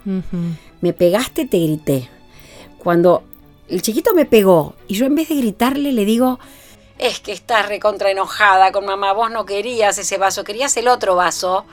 Me 0.82 0.94
pegaste, 0.94 1.46
te 1.46 1.58
grité. 1.58 2.10
Cuando 2.88 3.22
el 3.68 3.81
chiquito 3.81 4.13
me 4.13 4.24
pegó 4.24 4.74
y 4.88 4.94
yo 4.94 5.07
en 5.07 5.16
vez 5.16 5.28
de 5.28 5.36
gritarle 5.36 5.92
le 5.92 6.06
digo, 6.06 6.39
es 6.98 7.19
que 7.19 7.34
estás 7.34 7.68
recontra 7.68 8.12
enojada 8.12 8.72
con 8.72 8.86
mamá, 8.86 9.12
vos 9.12 9.30
no 9.30 9.45
querías 9.45 9.98
ese 9.98 10.18
vaso, 10.18 10.45
querías 10.45 10.78
el 10.78 10.88
otro 10.88 11.18
vaso. 11.18 11.66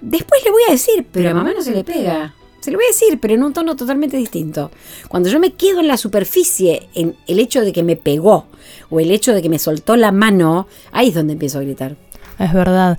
Después 0.00 0.42
le 0.42 0.50
voy 0.50 0.62
a 0.66 0.72
decir, 0.72 1.06
pero 1.12 1.28
a 1.28 1.34
mamá 1.34 1.52
no 1.52 1.60
se 1.60 1.72
le 1.72 1.84
pega. 1.84 2.34
Se 2.60 2.70
lo 2.70 2.78
voy 2.78 2.86
a 2.86 2.88
decir, 2.88 3.20
pero 3.20 3.34
en 3.34 3.42
un 3.42 3.52
tono 3.52 3.76
totalmente 3.76 4.16
distinto. 4.16 4.70
Cuando 5.08 5.28
yo 5.28 5.38
me 5.38 5.52
quedo 5.52 5.80
en 5.80 5.86
la 5.86 5.98
superficie, 5.98 6.88
en 6.94 7.14
el 7.26 7.40
hecho 7.40 7.60
de 7.60 7.74
que 7.74 7.82
me 7.82 7.96
pegó 7.96 8.46
o 8.88 9.00
el 9.00 9.10
hecho 9.10 9.34
de 9.34 9.42
que 9.42 9.50
me 9.50 9.58
soltó 9.58 9.96
la 9.96 10.12
mano, 10.12 10.66
ahí 10.92 11.08
es 11.08 11.14
donde 11.14 11.34
empiezo 11.34 11.58
a 11.58 11.60
gritar. 11.60 11.96
Es 12.38 12.54
verdad. 12.54 12.98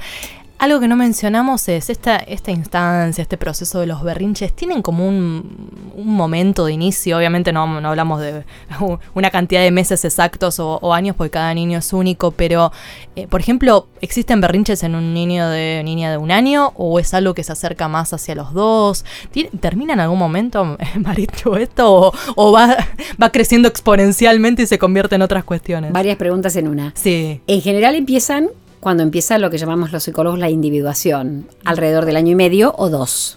Algo 0.57 0.79
que 0.79 0.87
no 0.87 0.95
mencionamos 0.95 1.67
es 1.67 1.89
esta, 1.89 2.15
esta 2.15 2.49
instancia, 2.49 3.21
este 3.21 3.37
proceso 3.37 3.81
de 3.81 3.87
los 3.87 4.01
berrinches, 4.03 4.53
tienen 4.53 4.81
como 4.81 5.05
un, 5.07 5.91
un 5.95 6.07
momento 6.15 6.65
de 6.65 6.71
inicio, 6.71 7.17
obviamente 7.17 7.51
no, 7.51 7.81
no 7.81 7.89
hablamos 7.89 8.21
de 8.21 8.45
una 9.13 9.31
cantidad 9.31 9.61
de 9.61 9.71
meses 9.71 10.05
exactos 10.05 10.59
o, 10.59 10.79
o 10.81 10.93
años 10.93 11.15
porque 11.17 11.31
cada 11.31 11.53
niño 11.53 11.79
es 11.79 11.91
único, 11.91 12.31
pero 12.31 12.71
eh, 13.17 13.27
por 13.27 13.41
ejemplo, 13.41 13.87
¿existen 13.99 14.39
berrinches 14.39 14.81
en 14.83 14.95
un 14.95 15.13
niño 15.13 15.49
de 15.49 15.81
niña 15.83 16.09
de 16.09 16.17
un 16.17 16.31
año 16.31 16.71
o 16.75 16.99
es 16.99 17.13
algo 17.13 17.33
que 17.33 17.43
se 17.43 17.51
acerca 17.51 17.87
más 17.89 18.13
hacia 18.13 18.33
los 18.33 18.53
dos? 18.53 19.03
¿Tien- 19.33 19.49
¿Termina 19.59 19.93
en 19.93 19.99
algún 19.99 20.17
momento, 20.19 20.77
Marichu, 20.99 21.55
esto 21.57 21.93
o, 21.93 22.13
o 22.35 22.51
va, 22.53 22.75
va 23.21 23.29
creciendo 23.29 23.67
exponencialmente 23.67 24.63
y 24.63 24.67
se 24.67 24.79
convierte 24.79 25.15
en 25.15 25.21
otras 25.21 25.43
cuestiones? 25.43 25.91
Varias 25.91 26.15
preguntas 26.15 26.55
en 26.55 26.69
una. 26.69 26.93
Sí. 26.95 27.41
En 27.45 27.61
general 27.61 27.95
empiezan 27.95 28.47
cuando 28.85 29.01
empieza 29.01 29.39
lo 29.39 29.49
que 29.49 29.57
llamamos 29.57 29.91
los 29.91 30.03
psicólogos 30.03 30.37
la 30.37 30.51
individuación, 30.51 31.47
alrededor 31.63 32.05
del 32.05 32.17
año 32.17 32.33
y 32.33 32.35
medio 32.35 32.71
o 32.77 32.91
dos. 32.91 33.35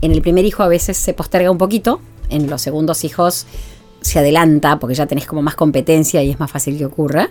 En 0.00 0.10
el 0.10 0.22
primer 0.22 0.44
hijo 0.44 0.64
a 0.64 0.68
veces 0.68 0.96
se 0.96 1.14
posterga 1.14 1.52
un 1.52 1.56
poquito, 1.56 2.00
en 2.30 2.50
los 2.50 2.62
segundos 2.62 3.04
hijos 3.04 3.46
se 4.00 4.18
adelanta 4.18 4.80
porque 4.80 4.96
ya 4.96 5.06
tenés 5.06 5.24
como 5.26 5.40
más 5.40 5.54
competencia 5.54 6.20
y 6.24 6.30
es 6.30 6.40
más 6.40 6.50
fácil 6.50 6.76
que 6.78 6.84
ocurra. 6.84 7.30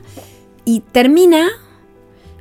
Y 0.63 0.79
termina 0.79 1.45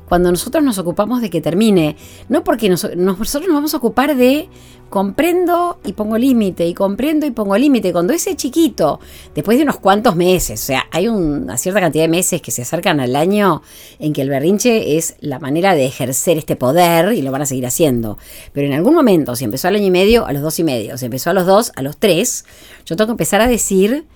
cuando 0.09 0.31
nosotros 0.31 0.63
nos 0.63 0.79
ocupamos 0.79 1.21
de 1.21 1.29
que 1.29 1.41
termine. 1.41 1.97
No 2.29 2.45
porque 2.45 2.69
nos- 2.69 2.85
nos- 2.95 3.19
nosotros 3.19 3.49
nos 3.49 3.57
vamos 3.57 3.75
a 3.75 3.79
ocupar 3.79 4.15
de 4.15 4.49
comprendo 4.89 5.79
y 5.85 5.93
pongo 5.93 6.19
límite, 6.19 6.67
y 6.67 6.75
comprendo 6.75 7.27
y 7.27 7.31
pongo 7.31 7.57
límite. 7.57 7.93
Cuando 7.93 8.13
ese 8.13 8.37
chiquito, 8.37 9.01
después 9.35 9.59
de 9.59 9.65
unos 9.65 9.79
cuantos 9.79 10.17
meses, 10.17 10.63
o 10.63 10.67
sea, 10.67 10.87
hay 10.91 11.09
una 11.09 11.59
cierta 11.59 11.81
cantidad 11.81 12.05
de 12.05 12.09
meses 12.09 12.41
que 12.41 12.51
se 12.51 12.63
acercan 12.63 13.01
al 13.01 13.17
año 13.17 13.63
en 13.99 14.13
que 14.13 14.23
el 14.23 14.29
berrinche 14.29 14.97
es 14.97 15.17
la 15.21 15.39
manera 15.39 15.75
de 15.75 15.87
ejercer 15.87 16.39
este 16.39 16.57
poder 16.57 17.13
y 17.13 17.23
lo 17.23 17.31
van 17.31 17.43
a 17.43 17.47
seguir 17.47 17.67
haciendo. 17.67 18.19
Pero 18.53 18.67
en 18.67 18.73
algún 18.73 18.95
momento, 18.95 19.37
si 19.37 19.45
empezó 19.45 19.69
al 19.69 19.77
año 19.77 19.87
y 19.87 19.91
medio, 19.91 20.27
a 20.27 20.33
los 20.33 20.43
dos 20.43 20.59
y 20.59 20.65
medio, 20.65 20.97
si 20.99 21.07
empezó 21.07 21.31
a 21.31 21.35
los 21.35 21.47
dos, 21.47 21.73
a 21.77 21.83
los 21.83 21.97
tres, 21.97 22.45
yo 22.85 22.97
tengo 22.97 23.09
que 23.09 23.13
empezar 23.13 23.41
a 23.41 23.49
decir 23.49 24.07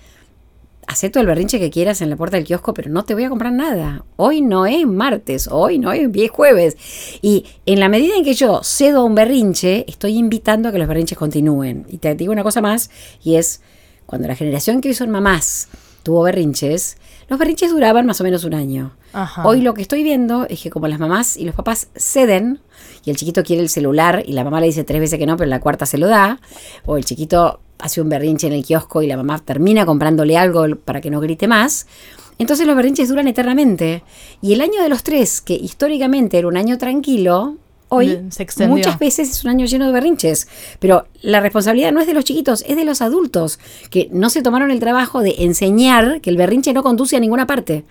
acepto 0.91 1.21
el 1.21 1.27
berrinche 1.27 1.61
que 1.61 1.71
quieras 1.71 2.03
en 2.03 2.11
la 2.11 2.17
puerta 2.17 2.37
del 2.37 2.45
kiosco, 2.45 2.75
pero 2.75 2.91
no 2.91 3.05
te 3.05 3.15
voy 3.15 3.25
a 3.25 3.29
comprar 3.29 3.53
nada. 3.53 4.05
Hoy 4.17 4.41
no 4.41 4.67
es 4.67 4.87
martes, 4.87 5.49
hoy 5.51 5.79
no 5.79 5.93
es 5.93 6.09
es 6.13 6.31
jueves. 6.31 6.77
Y 7.23 7.47
en 7.65 7.79
la 7.79 7.89
medida 7.89 8.17
en 8.17 8.25
que 8.25 8.35
yo 8.35 8.61
cedo 8.65 9.01
a 9.01 9.05
un 9.05 9.15
berrinche, 9.15 9.85
estoy 9.89 10.19
invitando 10.19 10.69
a 10.69 10.73
que 10.73 10.79
los 10.79 10.89
berrinches 10.89 11.17
continúen. 11.17 11.87
Y 11.89 11.99
te 11.99 12.15
digo 12.17 12.33
una 12.33 12.43
cosa 12.43 12.61
más, 12.61 12.91
y 13.23 13.37
es, 13.37 13.63
cuando 14.05 14.27
la 14.27 14.35
generación 14.35 14.81
que 14.81 14.89
hoy 14.89 14.95
son 14.95 15.11
mamás 15.11 15.69
tuvo 16.03 16.23
berrinches, 16.23 16.97
los 17.29 17.39
berrinches 17.39 17.71
duraban 17.71 18.07
más 18.07 18.21
o 18.21 18.25
menos 18.25 18.45
un 18.45 18.55
año. 18.55 18.97
Ajá. 19.13 19.47
Hoy 19.47 19.61
lo 19.61 19.75
que 19.75 19.83
estoy 19.83 20.03
viendo 20.03 20.47
es 20.49 20.61
que 20.61 20.71
como 20.71 20.89
las 20.89 20.99
mamás 20.99 21.37
y 21.37 21.45
los 21.45 21.55
papás 21.55 21.89
ceden, 21.95 22.61
y 23.05 23.11
el 23.11 23.17
chiquito 23.17 23.45
quiere 23.45 23.63
el 23.63 23.69
celular 23.69 24.25
y 24.27 24.33
la 24.33 24.43
mamá 24.43 24.61
le 24.61 24.67
dice 24.67 24.83
tres 24.83 25.01
veces 25.01 25.19
que 25.19 25.27
no, 25.27 25.37
pero 25.37 25.49
la 25.49 25.61
cuarta 25.61 25.87
se 25.87 25.99
lo 25.99 26.09
da, 26.09 26.41
o 26.85 26.97
el 26.97 27.05
chiquito 27.05 27.61
hace 27.83 28.01
un 28.01 28.09
berrinche 28.09 28.47
en 28.47 28.53
el 28.53 28.65
kiosco 28.65 29.03
y 29.03 29.07
la 29.07 29.17
mamá 29.17 29.39
termina 29.39 29.87
comprándole 29.87 30.37
algo 30.37 30.65
para 30.85 31.01
que 31.01 31.11
no 31.11 31.21
grite 31.21 31.49
más, 31.49 31.87
entonces 32.39 32.67
los 32.67 32.75
berrinches 32.75 33.09
duran 33.11 33.29
eternamente. 33.29 34.03
Y 34.41 34.55
el 34.55 34.63
año 34.63 34.83
de 34.83 34.89
los 34.89 35.03
tres, 35.03 35.43
que 35.43 35.53
históricamente 35.55 36.39
era 36.39 36.49
un 36.49 36.57
año 36.57 36.79
tranquilo, 36.79 37.57
hoy 37.91 38.19
Se 38.31 38.43
extendió. 38.43 38.77
muchas 38.77 38.99
veces 38.99 39.31
es 39.31 39.45
un 39.45 39.51
año 39.51 39.67
lleno 39.67 39.87
de 39.87 39.93
berrinches. 39.93 40.49
Pero 40.79 41.07
la 41.21 41.41
responsabilidad 41.41 41.93
no 41.93 42.01
es 42.01 42.07
de 42.07 42.15
los 42.15 42.25
chiquitos, 42.25 42.65
es 42.67 42.77
de 42.77 42.87
los 42.87 43.03
adultos, 43.03 43.59
que 43.91 44.09
no 44.11 44.31
se 44.31 44.41
tomaron 44.41 44.71
el 44.71 44.81
trabajo 44.81 45.21
de 45.21 45.35
enseñar 45.41 46.23
que 46.23 46.31
el 46.31 46.39
berrinche 46.39 46.73
no 46.73 46.83
conduce 46.83 47.17
a 47.17 47.21
ninguna 47.21 47.47
parte. 47.47 47.85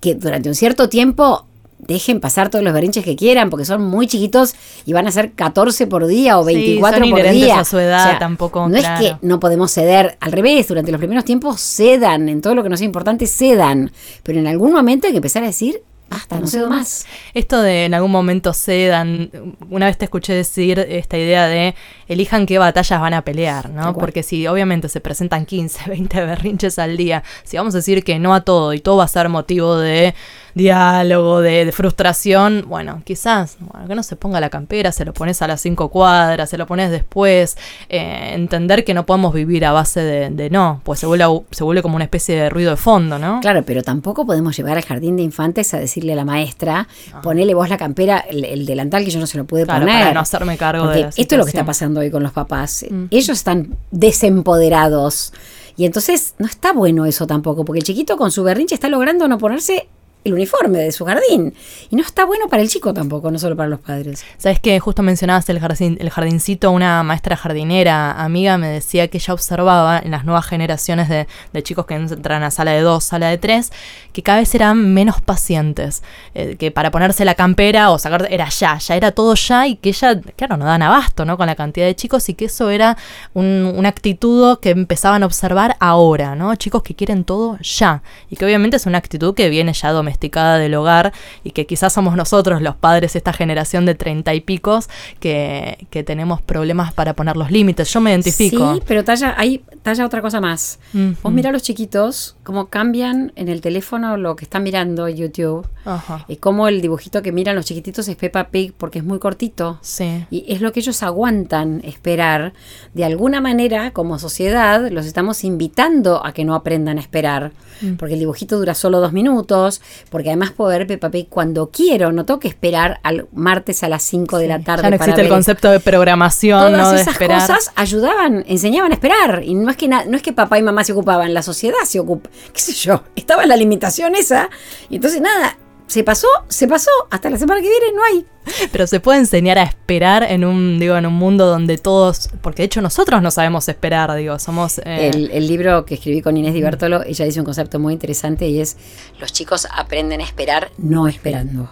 Que 0.00 0.16
durante 0.16 0.48
un 0.48 0.56
cierto 0.56 0.88
tiempo 0.88 1.46
dejen 1.82 2.20
pasar 2.20 2.48
todos 2.48 2.64
los 2.64 2.72
berrinches 2.72 3.04
que 3.04 3.16
quieran, 3.16 3.50
porque 3.50 3.64
son 3.64 3.82
muy 3.82 4.06
chiquitos 4.06 4.54
y 4.86 4.92
van 4.92 5.06
a 5.06 5.10
ser 5.12 5.32
14 5.32 5.86
por 5.88 6.06
día 6.06 6.38
o 6.38 6.46
Sí, 6.46 6.54
24 6.54 7.00
son 7.00 7.10
por 7.10 7.30
día. 7.30 7.58
a 7.60 7.64
su 7.64 7.78
edad, 7.78 8.18
tampoco, 8.18 8.68
No 8.68 8.78
claro. 8.78 9.04
es 9.04 9.10
que 9.12 9.16
no 9.26 9.40
podemos 9.40 9.70
ceder, 9.72 10.16
al 10.20 10.32
revés, 10.32 10.68
durante 10.68 10.92
los 10.92 10.98
primeros 10.98 11.24
tiempos 11.24 11.60
cedan, 11.60 12.28
en 12.28 12.40
todo 12.40 12.54
lo 12.54 12.62
que 12.62 12.68
no 12.68 12.76
sea 12.76 12.86
importante 12.86 13.26
cedan, 13.26 13.90
pero 14.22 14.38
en 14.38 14.46
algún 14.46 14.72
momento 14.72 15.06
hay 15.06 15.12
que 15.12 15.18
empezar 15.18 15.42
a 15.42 15.46
decir, 15.46 15.82
basta, 16.08 16.38
no 16.38 16.46
cedo 16.46 16.68
más. 16.68 17.06
Esto 17.34 17.60
de 17.62 17.86
en 17.86 17.94
algún 17.94 18.10
momento 18.12 18.52
cedan, 18.52 19.30
una 19.70 19.86
vez 19.86 19.98
te 19.98 20.04
escuché 20.04 20.34
decir 20.34 20.78
esta 20.78 21.16
idea 21.18 21.46
de 21.48 21.74
elijan 22.06 22.46
qué 22.46 22.58
batallas 22.58 23.00
van 23.00 23.14
a 23.14 23.22
pelear, 23.22 23.70
¿no? 23.70 23.94
Porque 23.94 24.22
si 24.22 24.46
obviamente 24.46 24.88
se 24.88 25.00
presentan 25.00 25.46
15, 25.46 25.88
20 25.90 26.20
berrinches 26.26 26.78
al 26.78 26.96
día, 26.96 27.22
si 27.44 27.56
vamos 27.56 27.74
a 27.74 27.78
decir 27.78 28.04
que 28.04 28.18
no 28.18 28.34
a 28.34 28.42
todo 28.42 28.72
y 28.74 28.80
todo 28.80 28.98
va 28.98 29.04
a 29.04 29.08
ser 29.08 29.28
motivo 29.30 29.76
de 29.78 30.14
diálogo, 30.54 31.40
de, 31.40 31.64
de 31.64 31.72
frustración, 31.72 32.64
bueno, 32.68 33.02
quizás, 33.04 33.56
bueno, 33.60 33.86
que 33.88 33.94
no 33.94 34.02
se 34.02 34.16
ponga 34.16 34.40
la 34.40 34.50
campera, 34.50 34.92
se 34.92 35.04
lo 35.04 35.12
pones 35.14 35.42
a 35.42 35.48
las 35.48 35.60
cinco 35.60 35.88
cuadras, 35.88 36.50
se 36.50 36.58
lo 36.58 36.66
pones 36.66 36.90
después, 36.90 37.56
eh, 37.88 38.30
entender 38.34 38.84
que 38.84 38.94
no 38.94 39.06
podemos 39.06 39.32
vivir 39.34 39.64
a 39.64 39.72
base 39.72 40.00
de, 40.00 40.30
de 40.30 40.50
no, 40.50 40.80
pues 40.84 41.00
se 41.00 41.06
vuelve, 41.06 41.24
a- 41.24 41.28
se 41.50 41.64
vuelve 41.64 41.82
como 41.82 41.96
una 41.96 42.04
especie 42.04 42.36
de 42.36 42.50
ruido 42.50 42.70
de 42.70 42.76
fondo, 42.76 43.18
¿no? 43.18 43.40
Claro, 43.40 43.62
pero 43.64 43.82
tampoco 43.82 44.26
podemos 44.26 44.56
llevar 44.56 44.76
al 44.76 44.84
jardín 44.84 45.16
de 45.16 45.22
infantes 45.22 45.72
a 45.74 45.78
decirle 45.78 46.12
a 46.12 46.16
la 46.16 46.24
maestra, 46.24 46.88
ponele 47.22 47.54
vos 47.54 47.68
la 47.68 47.78
campera, 47.78 48.18
el, 48.18 48.44
el 48.44 48.66
delantal 48.66 49.04
que 49.04 49.10
yo 49.10 49.20
no 49.20 49.26
se 49.26 49.38
lo 49.38 49.44
pude 49.44 49.64
Claro, 49.64 49.80
poner. 49.86 50.00
para 50.02 50.14
no 50.14 50.20
hacerme 50.20 50.56
cargo 50.56 50.84
Porque 50.84 50.96
de 50.98 51.02
la 51.04 51.08
esto 51.10 51.34
es 51.34 51.38
lo 51.38 51.44
que 51.44 51.50
está 51.50 51.64
pasando 51.64 52.00
hoy 52.00 52.10
con 52.10 52.22
los 52.22 52.32
papás. 52.32 52.84
Ellos 53.10 53.28
están 53.30 53.76
desempoderados. 53.90 55.32
Y 55.76 55.86
entonces 55.86 56.34
no 56.38 56.46
está 56.46 56.72
bueno 56.72 57.06
eso 57.06 57.26
tampoco, 57.26 57.64
porque 57.64 57.78
el 57.78 57.84
chiquito 57.84 58.16
con 58.16 58.30
su 58.30 58.42
berrinche 58.44 58.74
está 58.74 58.88
logrando 58.88 59.26
no 59.28 59.38
ponerse 59.38 59.88
el 60.24 60.34
uniforme 60.34 60.78
de 60.78 60.92
su 60.92 61.04
jardín. 61.04 61.54
Y 61.90 61.96
no 61.96 62.02
está 62.02 62.24
bueno 62.24 62.48
para 62.48 62.62
el 62.62 62.68
chico 62.68 62.94
tampoco, 62.94 63.30
no 63.30 63.38
solo 63.38 63.56
para 63.56 63.68
los 63.68 63.80
padres. 63.80 64.24
Sabes 64.38 64.60
que 64.60 64.78
justo 64.80 65.02
mencionabas 65.02 65.48
el, 65.48 65.58
jardín, 65.58 65.96
el 66.00 66.10
jardincito, 66.10 66.70
una 66.70 67.02
maestra 67.02 67.36
jardinera 67.36 68.12
amiga 68.22 68.56
me 68.58 68.68
decía 68.68 69.08
que 69.08 69.18
ella 69.18 69.34
observaba 69.34 69.98
en 69.98 70.12
las 70.12 70.24
nuevas 70.24 70.46
generaciones 70.46 71.08
de, 71.08 71.26
de 71.52 71.62
chicos 71.62 71.86
que 71.86 71.94
entran 71.94 72.42
a 72.42 72.50
sala 72.50 72.70
de 72.72 72.80
dos, 72.82 73.04
sala 73.04 73.28
de 73.28 73.38
tres, 73.38 73.72
que 74.12 74.22
cada 74.22 74.38
vez 74.38 74.54
eran 74.54 74.94
menos 74.94 75.20
pacientes, 75.20 76.02
eh, 76.34 76.56
que 76.56 76.70
para 76.70 76.90
ponerse 76.90 77.24
la 77.24 77.34
campera 77.34 77.90
o 77.90 77.98
sacar 77.98 78.28
era 78.30 78.48
ya, 78.48 78.78
ya 78.78 78.96
era 78.96 79.10
todo 79.12 79.34
ya 79.34 79.66
y 79.66 79.76
que 79.76 79.88
ella, 79.88 80.20
claro, 80.36 80.56
no 80.56 80.64
dan 80.66 80.82
abasto, 80.82 81.24
¿no? 81.24 81.36
Con 81.36 81.46
la 81.46 81.54
cantidad 81.56 81.86
de 81.86 81.96
chicos 81.96 82.28
y 82.28 82.34
que 82.34 82.44
eso 82.44 82.70
era 82.70 82.96
un- 83.34 83.72
una 83.76 83.88
actitud 83.88 84.58
que 84.60 84.70
empezaban 84.70 85.22
a 85.22 85.26
observar 85.26 85.76
ahora, 85.80 86.34
¿no? 86.36 86.54
Chicos 86.54 86.82
que 86.82 86.94
quieren 86.94 87.24
todo 87.24 87.58
ya 87.60 88.02
y 88.30 88.36
que 88.36 88.44
obviamente 88.44 88.76
es 88.76 88.86
una 88.86 88.98
actitud 88.98 89.34
que 89.34 89.48
viene 89.48 89.72
ya 89.72 89.90
domesticada 89.90 90.11
del 90.20 90.74
hogar 90.74 91.12
y 91.44 91.50
que 91.50 91.66
quizás 91.66 91.92
somos 91.92 92.16
nosotros 92.16 92.62
los 92.62 92.76
padres, 92.76 93.16
esta 93.16 93.32
generación 93.32 93.86
de 93.86 93.94
treinta 93.94 94.34
y 94.34 94.40
picos, 94.40 94.88
que, 95.20 95.86
que 95.90 96.02
tenemos 96.02 96.40
problemas 96.40 96.92
para 96.92 97.14
poner 97.14 97.36
los 97.36 97.50
límites. 97.50 97.92
Yo 97.92 98.00
me 98.00 98.10
identifico. 98.10 98.74
Sí, 98.74 98.82
pero 98.86 99.04
talla, 99.04 99.34
hay 99.36 99.62
talla 99.82 100.06
otra 100.06 100.22
cosa 100.22 100.40
más. 100.40 100.78
Vos 101.22 101.32
mirá 101.32 101.50
a 101.50 101.52
los 101.52 101.62
chiquitos, 101.62 102.36
cómo 102.42 102.66
cambian 102.66 103.32
en 103.36 103.48
el 103.48 103.60
teléfono 103.60 104.16
lo 104.16 104.36
que 104.36 104.44
están 104.44 104.62
mirando 104.62 105.06
en 105.08 105.16
YouTube. 105.16 105.66
Ajá. 105.84 106.24
Y 106.28 106.36
cómo 106.36 106.68
el 106.68 106.80
dibujito 106.80 107.22
que 107.22 107.32
miran 107.32 107.56
los 107.56 107.64
chiquititos 107.64 108.06
es 108.06 108.16
Peppa 108.16 108.48
Pig 108.48 108.72
porque 108.76 108.98
es 108.98 109.04
muy 109.04 109.18
cortito. 109.18 109.78
Sí. 109.82 110.24
Y 110.30 110.44
es 110.52 110.60
lo 110.60 110.72
que 110.72 110.80
ellos 110.80 111.02
aguantan 111.02 111.80
esperar. 111.84 112.52
De 112.94 113.04
alguna 113.04 113.40
manera, 113.40 113.90
como 113.90 114.18
sociedad, 114.18 114.90
los 114.90 115.06
estamos 115.06 115.44
invitando 115.44 116.24
a 116.24 116.32
que 116.32 116.44
no 116.44 116.54
aprendan 116.54 116.98
a 116.98 117.00
esperar. 117.00 117.52
Mm. 117.80 117.94
Porque 117.94 118.14
el 118.14 118.20
dibujito 118.20 118.58
dura 118.58 118.74
solo 118.74 119.00
dos 119.00 119.12
minutos. 119.12 119.82
Porque 120.10 120.30
además 120.30 120.52
puedo 120.52 120.70
ver 120.70 120.86
Peppa 120.86 121.10
Pig 121.10 121.28
cuando 121.28 121.70
quiero. 121.70 122.12
No 122.12 122.24
tengo 122.24 122.40
que 122.40 122.48
esperar 122.48 123.00
al 123.02 123.28
martes 123.32 123.82
a 123.82 123.88
las 123.88 124.02
5 124.02 124.38
de 124.38 124.48
la 124.48 124.60
tarde. 124.60 124.82
Ya 124.82 124.90
no 124.90 124.98
para 124.98 125.10
existe 125.10 125.20
el 125.22 125.28
concepto 125.28 125.70
de 125.70 125.80
programación, 125.80 126.72
Todas 126.72 126.92
¿no? 126.92 126.98
Esas 126.98 127.18
cosas 127.18 127.72
ayudaban, 127.74 128.44
enseñaban 128.46 128.90
a 128.92 128.94
esperar. 128.94 129.42
Y 129.44 129.54
no 129.54 129.70
es 129.70 129.76
que 129.76 129.88
no 129.88 130.16
es 130.16 130.22
que 130.22 130.32
papá 130.32 130.58
y 130.58 130.62
mamá 130.62 130.84
se 130.84 130.92
ocupaban, 130.92 131.34
la 131.34 131.42
sociedad 131.42 131.78
se 131.84 132.00
ocupa. 132.00 132.30
¿Qué 132.52 132.60
sé 132.60 132.72
yo? 132.72 133.04
Estaba 133.16 133.46
la 133.46 133.56
limitación 133.56 134.14
esa. 134.14 134.50
Y 134.88 134.96
entonces 134.96 135.20
nada, 135.20 135.56
se 135.92 136.04
pasó, 136.04 136.26
se 136.48 136.66
pasó. 136.66 136.90
Hasta 137.10 137.28
la 137.28 137.36
semana 137.36 137.60
que 137.60 137.68
viene 137.68 137.92
no 137.94 138.02
hay. 138.02 138.24
Pero 138.72 138.86
se 138.86 138.98
puede 138.98 139.18
enseñar 139.18 139.58
a 139.58 139.62
esperar 139.62 140.22
en 140.22 140.44
un, 140.44 140.78
digo, 140.78 140.96
en 140.96 141.04
un 141.04 141.12
mundo 141.12 141.46
donde 141.46 141.76
todos, 141.76 142.30
porque 142.40 142.62
de 142.62 142.66
hecho 142.66 142.80
nosotros 142.80 143.20
no 143.20 143.30
sabemos 143.30 143.68
esperar, 143.68 144.14
digo, 144.16 144.38
somos 144.38 144.78
eh, 144.78 145.10
El, 145.12 145.30
el 145.30 145.46
libro 145.46 145.84
que 145.84 145.94
escribí 145.94 146.22
con 146.22 146.36
Inés 146.36 146.54
Di 146.54 146.62
Bertolo, 146.62 147.02
ella 147.04 147.26
dice 147.26 147.40
un 147.40 147.44
concepto 147.44 147.78
muy 147.78 147.92
interesante 147.92 148.48
y 148.48 148.60
es, 148.60 148.78
los 149.20 149.32
chicos 149.32 149.68
aprenden 149.70 150.22
a 150.22 150.24
esperar 150.24 150.70
no 150.78 151.08
esperando. 151.08 151.70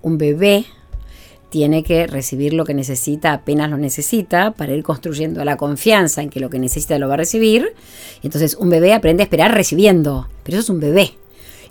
Un 0.00 0.16
bebé 0.16 0.64
tiene 1.50 1.82
que 1.82 2.06
recibir 2.06 2.54
lo 2.54 2.64
que 2.64 2.72
necesita 2.72 3.34
apenas 3.34 3.68
lo 3.68 3.76
necesita 3.76 4.52
para 4.52 4.72
ir 4.72 4.82
construyendo 4.82 5.44
la 5.44 5.56
confianza 5.56 6.22
en 6.22 6.30
que 6.30 6.40
lo 6.40 6.48
que 6.48 6.58
necesita 6.58 6.98
lo 6.98 7.08
va 7.08 7.14
a 7.14 7.18
recibir. 7.18 7.74
Entonces 8.22 8.56
un 8.58 8.70
bebé 8.70 8.94
aprende 8.94 9.22
a 9.22 9.24
esperar 9.24 9.52
recibiendo, 9.52 10.28
pero 10.44 10.56
eso 10.56 10.64
es 10.64 10.70
un 10.70 10.80
bebé. 10.80 11.12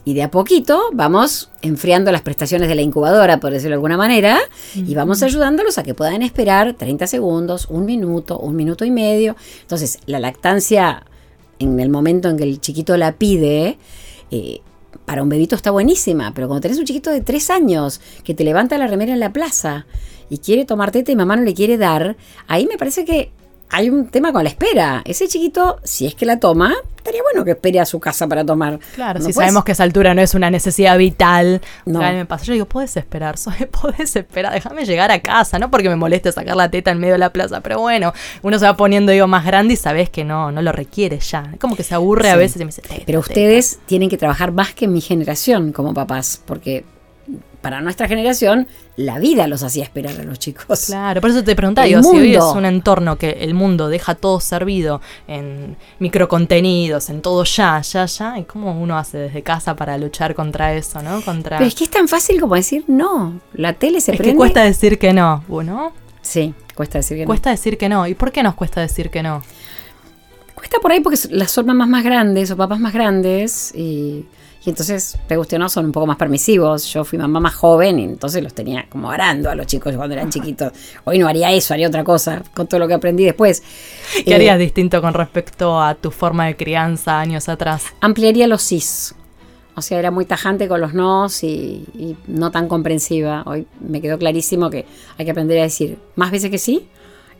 Y 0.05 0.13
de 0.13 0.23
a 0.23 0.31
poquito 0.31 0.81
vamos 0.93 1.49
enfriando 1.61 2.11
las 2.11 2.21
prestaciones 2.21 2.69
de 2.69 2.75
la 2.75 2.81
incubadora, 2.81 3.39
por 3.39 3.51
decirlo 3.51 3.71
de 3.71 3.75
alguna 3.75 3.97
manera, 3.97 4.39
y 4.73 4.95
vamos 4.95 5.21
ayudándolos 5.21 5.77
a 5.77 5.83
que 5.83 5.93
puedan 5.93 6.21
esperar 6.21 6.73
30 6.73 7.05
segundos, 7.05 7.67
un 7.69 7.85
minuto, 7.85 8.39
un 8.39 8.55
minuto 8.55 8.85
y 8.85 8.91
medio. 8.91 9.35
Entonces, 9.61 9.99
la 10.05 10.19
lactancia, 10.19 11.05
en 11.59 11.79
el 11.79 11.89
momento 11.89 12.29
en 12.29 12.37
que 12.37 12.43
el 12.43 12.61
chiquito 12.61 12.97
la 12.97 13.13
pide, 13.13 13.77
eh, 14.31 14.61
para 15.05 15.23
un 15.23 15.29
bebito 15.29 15.55
está 15.55 15.71
buenísima, 15.71 16.33
pero 16.33 16.47
cuando 16.47 16.61
tenés 16.61 16.77
un 16.77 16.85
chiquito 16.85 17.11
de 17.11 17.21
3 17.21 17.49
años 17.49 17.99
que 18.23 18.33
te 18.33 18.43
levanta 18.43 18.77
la 18.77 18.87
remera 18.87 19.13
en 19.13 19.19
la 19.19 19.33
plaza 19.33 19.85
y 20.29 20.37
quiere 20.37 20.65
tomar 20.65 20.91
teta 20.91 21.11
y 21.11 21.15
mamá 21.15 21.35
no 21.35 21.43
le 21.43 21.53
quiere 21.53 21.77
dar, 21.77 22.15
ahí 22.47 22.67
me 22.67 22.77
parece 22.77 23.05
que 23.05 23.31
hay 23.69 23.89
un 23.89 24.07
tema 24.07 24.31
con 24.31 24.43
la 24.43 24.49
espera. 24.49 25.01
Ese 25.05 25.27
chiquito, 25.27 25.79
si 25.83 26.05
es 26.05 26.15
que 26.15 26.25
la 26.25 26.39
toma, 26.39 26.75
estaría 27.09 27.21
bueno 27.23 27.43
que 27.43 27.51
espere 27.51 27.79
a 27.79 27.85
su 27.85 27.99
casa 27.99 28.27
para 28.27 28.45
tomar. 28.45 28.79
Claro, 28.95 29.19
No 29.19 29.25
si 29.25 29.33
puedes- 29.33 29.47
sabemos 29.47 29.63
que 29.63 29.71
esa 29.73 29.83
altura 29.83 30.13
no 30.13 30.21
es 30.21 30.33
una 30.35 30.49
necesidad 30.49 30.97
vital. 30.97 31.61
No. 31.85 31.99
Me 31.99 32.25
pasa. 32.25 32.45
Yo 32.45 32.53
digo, 32.53 32.65
puedes 32.65 32.95
esperar, 32.97 33.35
puedes 33.81 34.15
esperar, 34.15 34.53
déjame 34.53 34.85
llegar 34.85 35.11
a 35.11 35.19
casa, 35.19 35.59
no 35.59 35.69
porque 35.71 35.89
me 35.89 35.95
moleste 35.95 36.31
sacar 36.31 36.55
la 36.55 36.69
teta 36.71 36.91
en 36.91 36.99
medio 36.99 37.13
de 37.13 37.19
la 37.19 37.31
plaza, 37.31 37.61
pero 37.61 37.79
bueno, 37.79 38.13
uno 38.41 38.59
se 38.59 38.65
va 38.65 38.75
poniendo 38.77 39.11
digo, 39.11 39.27
más 39.27 39.45
grande 39.45 39.73
y 39.73 39.77
sabes 39.77 40.09
que 40.09 40.23
no, 40.23 40.51
no 40.51 40.61
lo 40.61 40.71
requiere 40.71 41.19
ya. 41.19 41.51
Como 41.59 41.75
que 41.75 41.83
se 41.83 41.95
aburre 41.95 42.29
a 42.29 42.35
veces 42.35 42.57
y 42.61 42.65
me 42.65 42.67
dice, 42.67 42.81
"Teta, 42.81 43.03
Pero 43.05 43.21
teta". 43.21 43.31
ustedes 43.31 43.79
tienen 43.85 44.09
que 44.09 44.17
trabajar 44.17 44.51
más 44.51 44.73
que 44.73 44.87
mi 44.87 45.01
generación 45.01 45.71
como 45.71 45.93
papás, 45.93 46.41
porque 46.45 46.83
para 47.61 47.81
nuestra 47.81 48.07
generación 48.07 48.67
la 48.95 49.19
vida 49.19 49.47
los 49.47 49.63
hacía 49.63 49.83
esperar 49.83 50.19
a 50.19 50.23
los 50.23 50.39
chicos. 50.39 50.85
Claro, 50.87 51.21
por 51.21 51.29
eso 51.29 51.43
te 51.43 51.55
preguntaba, 51.55 51.85
El 51.87 51.95
digo, 52.01 52.03
si 52.11 52.17
hoy 52.17 52.35
es 52.35 52.39
mundo. 52.43 52.57
un 52.57 52.65
entorno 52.65 53.17
que 53.17 53.31
el 53.31 53.53
mundo 53.53 53.87
deja 53.89 54.15
todo 54.15 54.39
servido 54.39 55.01
en 55.27 55.77
microcontenidos, 55.99 57.09
en 57.09 57.21
todo 57.21 57.43
ya, 57.43 57.81
ya, 57.81 58.05
ya, 58.05 58.37
¿y 58.39 58.43
cómo 58.43 58.79
uno 58.81 58.97
hace 58.97 59.17
desde 59.17 59.41
casa 59.41 59.75
para 59.75 59.97
luchar 59.97 60.35
contra 60.35 60.73
eso, 60.73 61.01
no? 61.01 61.21
Contra... 61.21 61.57
Pero 61.57 61.67
es 61.67 61.75
que 61.75 61.85
es 61.85 61.89
tan 61.89 62.07
fácil 62.07 62.39
como 62.39 62.55
decir 62.55 62.83
no. 62.87 63.39
La 63.53 63.73
tele 63.73 64.01
se 64.01 64.11
Es 64.11 64.17
prende. 64.17 64.33
que 64.33 64.37
cuesta 64.37 64.63
decir 64.63 64.99
que 64.99 65.13
no, 65.13 65.43
¿no? 65.49 65.91
Sí, 66.21 66.53
cuesta 66.75 66.99
decir 66.99 67.17
que 67.17 67.23
no. 67.23 67.27
Cuesta 67.27 67.49
decir 67.49 67.77
que 67.77 67.89
no. 67.89 68.05
¿Y 68.07 68.13
por 68.15 68.31
qué 68.31 68.43
nos 68.43 68.55
cuesta 68.55 68.81
decir 68.81 69.09
que 69.09 69.23
no? 69.23 69.41
Cuesta 70.55 70.77
por 70.81 70.91
ahí 70.91 70.99
porque 70.99 71.17
las 71.31 71.51
son 71.51 71.65
mamás 71.67 71.87
más 71.87 72.03
grandes 72.03 72.51
o 72.51 72.57
papás 72.57 72.79
más 72.79 72.93
grandes 72.93 73.73
y, 73.73 74.25
y 74.65 74.69
entonces, 74.69 75.17
te 75.27 75.37
guste 75.37 75.55
o 75.55 75.59
no, 75.59 75.69
son 75.69 75.85
un 75.85 75.91
poco 75.93 76.05
más 76.05 76.17
permisivos. 76.17 76.85
Yo 76.91 77.05
fui 77.05 77.17
mamá 77.17 77.39
más 77.39 77.55
joven 77.55 77.99
y 77.99 78.03
entonces 78.03 78.43
los 78.43 78.53
tenía 78.53 78.87
como 78.89 79.09
arando 79.09 79.49
a 79.49 79.55
los 79.55 79.65
chicos 79.67 79.95
cuando 79.95 80.15
eran 80.15 80.29
chiquitos. 80.31 80.73
Hoy 81.05 81.17
no 81.17 81.27
haría 81.27 81.51
eso, 81.51 81.73
haría 81.73 81.87
otra 81.87 82.03
cosa 82.03 82.43
con 82.53 82.67
todo 82.67 82.79
lo 82.79 82.87
que 82.87 82.93
aprendí 82.93 83.23
después. 83.23 83.63
¿Qué 84.25 84.31
Eh, 84.31 84.35
harías 84.35 84.59
distinto 84.59 85.01
con 85.01 85.13
respecto 85.13 85.81
a 85.81 85.95
tu 85.95 86.11
forma 86.11 86.45
de 86.47 86.57
crianza 86.57 87.19
años 87.19 87.47
atrás? 87.47 87.83
ampliaría 88.01 88.47
los 88.47 88.61
sís. 88.61 89.15
O 89.75 89.81
sea, 89.81 89.97
era 89.97 90.11
muy 90.11 90.25
tajante 90.25 90.67
con 90.67 90.81
los 90.81 90.93
nos 90.93 91.41
y, 91.41 91.85
y 91.93 92.17
no 92.27 92.51
tan 92.51 92.67
comprensiva. 92.67 93.43
Hoy 93.45 93.65
me 93.79 94.01
quedó 94.01 94.17
clarísimo 94.17 94.69
que 94.69 94.85
hay 95.17 95.23
que 95.23 95.31
aprender 95.31 95.57
a 95.59 95.63
decir 95.63 95.97
más 96.15 96.31
veces 96.31 96.51
que 96.51 96.57
sí 96.57 96.89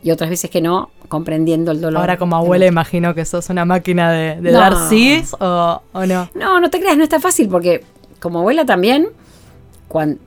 y 0.02 0.10
otras 0.10 0.30
veces 0.30 0.50
que 0.50 0.60
no, 0.60 0.90
comprendiendo 1.08 1.72
el 1.72 1.80
dolor. 1.80 2.00
Ahora 2.00 2.16
como 2.16 2.36
abuela 2.36 2.66
imagino 2.66 3.14
que 3.14 3.24
sos 3.24 3.48
una 3.50 3.64
máquina 3.64 4.10
de, 4.12 4.40
de 4.40 4.52
No. 4.52 4.58
dar 4.58 4.88
sí 4.88 5.22
o, 5.38 5.82
o 5.92 6.06
no. 6.06 6.30
No, 6.34 6.60
no 6.60 6.70
te 6.70 6.80
creas, 6.80 6.96
no 6.96 7.02
está 7.04 7.20
fácil 7.20 7.48
porque 7.48 7.84
como 8.20 8.38
abuela 8.40 8.64
también, 8.64 9.08
cuando 9.88 10.20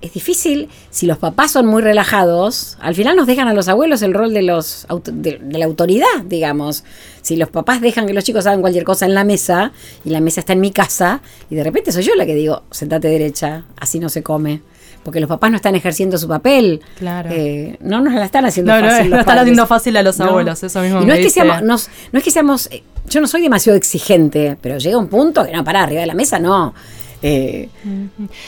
es 0.00 0.14
difícil, 0.14 0.70
si 0.88 1.04
los 1.06 1.18
papás 1.18 1.50
son 1.50 1.66
muy 1.66 1.82
relajados, 1.82 2.78
al 2.80 2.94
final 2.94 3.16
nos 3.16 3.26
dejan 3.26 3.48
a 3.48 3.52
los 3.52 3.68
abuelos 3.68 4.00
el 4.00 4.14
rol 4.14 4.32
de 4.32 4.40
los 4.40 4.86
de, 5.12 5.38
de 5.38 5.58
la 5.58 5.66
autoridad, 5.66 6.06
digamos. 6.24 6.84
Si 7.20 7.36
los 7.36 7.50
papás 7.50 7.82
dejan 7.82 8.06
que 8.06 8.14
los 8.14 8.24
chicos 8.24 8.46
hagan 8.46 8.62
cualquier 8.62 8.84
cosa 8.84 9.04
en 9.04 9.14
la 9.14 9.24
mesa 9.24 9.72
y 10.04 10.08
la 10.10 10.20
mesa 10.22 10.40
está 10.40 10.54
en 10.54 10.60
mi 10.60 10.70
casa 10.70 11.20
y 11.50 11.54
de 11.54 11.64
repente 11.64 11.92
soy 11.92 12.02
yo 12.04 12.14
la 12.14 12.24
que 12.24 12.34
digo, 12.34 12.62
sentate 12.70 13.08
derecha, 13.08 13.64
así 13.76 14.00
no 14.00 14.08
se 14.08 14.22
come. 14.22 14.62
Porque 15.02 15.18
los 15.20 15.28
papás 15.28 15.50
no 15.50 15.56
están 15.56 15.74
ejerciendo 15.74 16.18
su 16.18 16.28
papel. 16.28 16.80
Claro. 16.98 17.30
Eh, 17.32 17.76
no 17.80 18.00
nos 18.02 18.12
la 18.14 18.24
están 18.24 18.44
haciendo 18.44 18.72
No, 18.72 18.80
no, 18.82 18.88
fácil. 18.90 19.04
no 19.10 19.16
los 19.16 19.20
están 19.20 19.38
haciendo 19.38 19.66
fácil 19.66 19.96
a 19.96 20.02
los 20.02 20.18
No. 20.18 20.24
abuelos, 20.26 20.62
eso 20.62 20.80
mismo 20.82 20.98
Y 20.98 21.06
no 21.06 21.14
me 21.14 21.18
es 21.20 21.24
que 21.26 21.30
seamos, 21.30 21.62
nos- 21.62 21.88
no 22.12 22.18
es 22.18 22.24
que 22.24 22.30
seamos, 22.30 22.68
eh, 22.70 22.82
yo 23.08 23.20
no 23.20 23.26
soy 23.26 23.40
demasiado 23.42 23.76
exigente, 23.78 24.56
pero 24.60 24.78
llega 24.78 24.98
un 24.98 25.08
punto 25.08 25.44
que 25.46 25.52
no, 25.52 25.64
pará, 25.64 25.84
arriba 25.84 26.02
de 26.02 26.06
la 26.06 26.14
mesa 26.14 26.38
no. 26.38 26.74
Eh, 27.22 27.68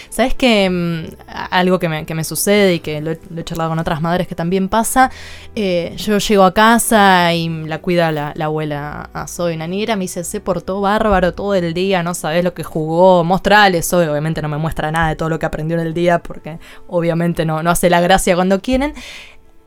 ¿Sabes 0.08 0.34
que 0.34 0.68
mm, 0.70 1.14
a- 1.28 1.46
algo 1.46 1.78
que 1.78 1.88
me, 1.88 2.06
que 2.06 2.24
sucede 2.24 2.74
y 2.74 2.80
que 2.80 3.00
lo, 3.02 3.10
he- 3.10 3.44
charlado 3.44 3.70
con 3.70 3.78
otras 3.78 4.00
madres 4.00 4.26
que 4.26 4.34
también 4.34 4.68
pasa? 4.68 5.10
eh, 5.54 5.94
yo 5.98 6.18
llego 6.18 6.44
a 6.44 6.54
casa 6.54 7.34
y 7.34 7.48
la 7.66 7.78
cuida 7.80 8.10
la, 8.12 8.32
la 8.34 8.46
abuela 8.46 9.10
a 9.12 9.26
Zoe, 9.28 9.54
una 9.54 9.66
niñera, 9.66 9.96
me 9.96 10.04
dice, 10.04 10.24
se 10.24 10.40
portó 10.40 10.80
bárbaro 10.80 11.34
todo 11.34 11.54
el 11.54 11.74
día, 11.74 12.02
no 12.02 12.14
sabes 12.14 12.44
lo 12.44 12.54
que 12.54 12.64
jugó, 12.64 13.24
mostrale, 13.24 13.82
Zoe 13.82 14.08
obviamente 14.08 14.40
no 14.40 14.48
me 14.48 14.56
muestra 14.56 14.90
nada 14.90 15.10
de 15.10 15.16
todo 15.16 15.28
lo 15.28 15.38
que 15.38 15.46
aprendió 15.46 15.78
en 15.78 15.86
el 15.86 15.92
día 15.94 16.20
porque 16.20 16.58
obviamente 16.88 17.44
no, 17.44 17.62
no 17.62 17.70
hace 17.70 17.90
la 17.90 18.00
gracia 18.00 18.34
cuando 18.34 18.60
quieren. 18.62 18.94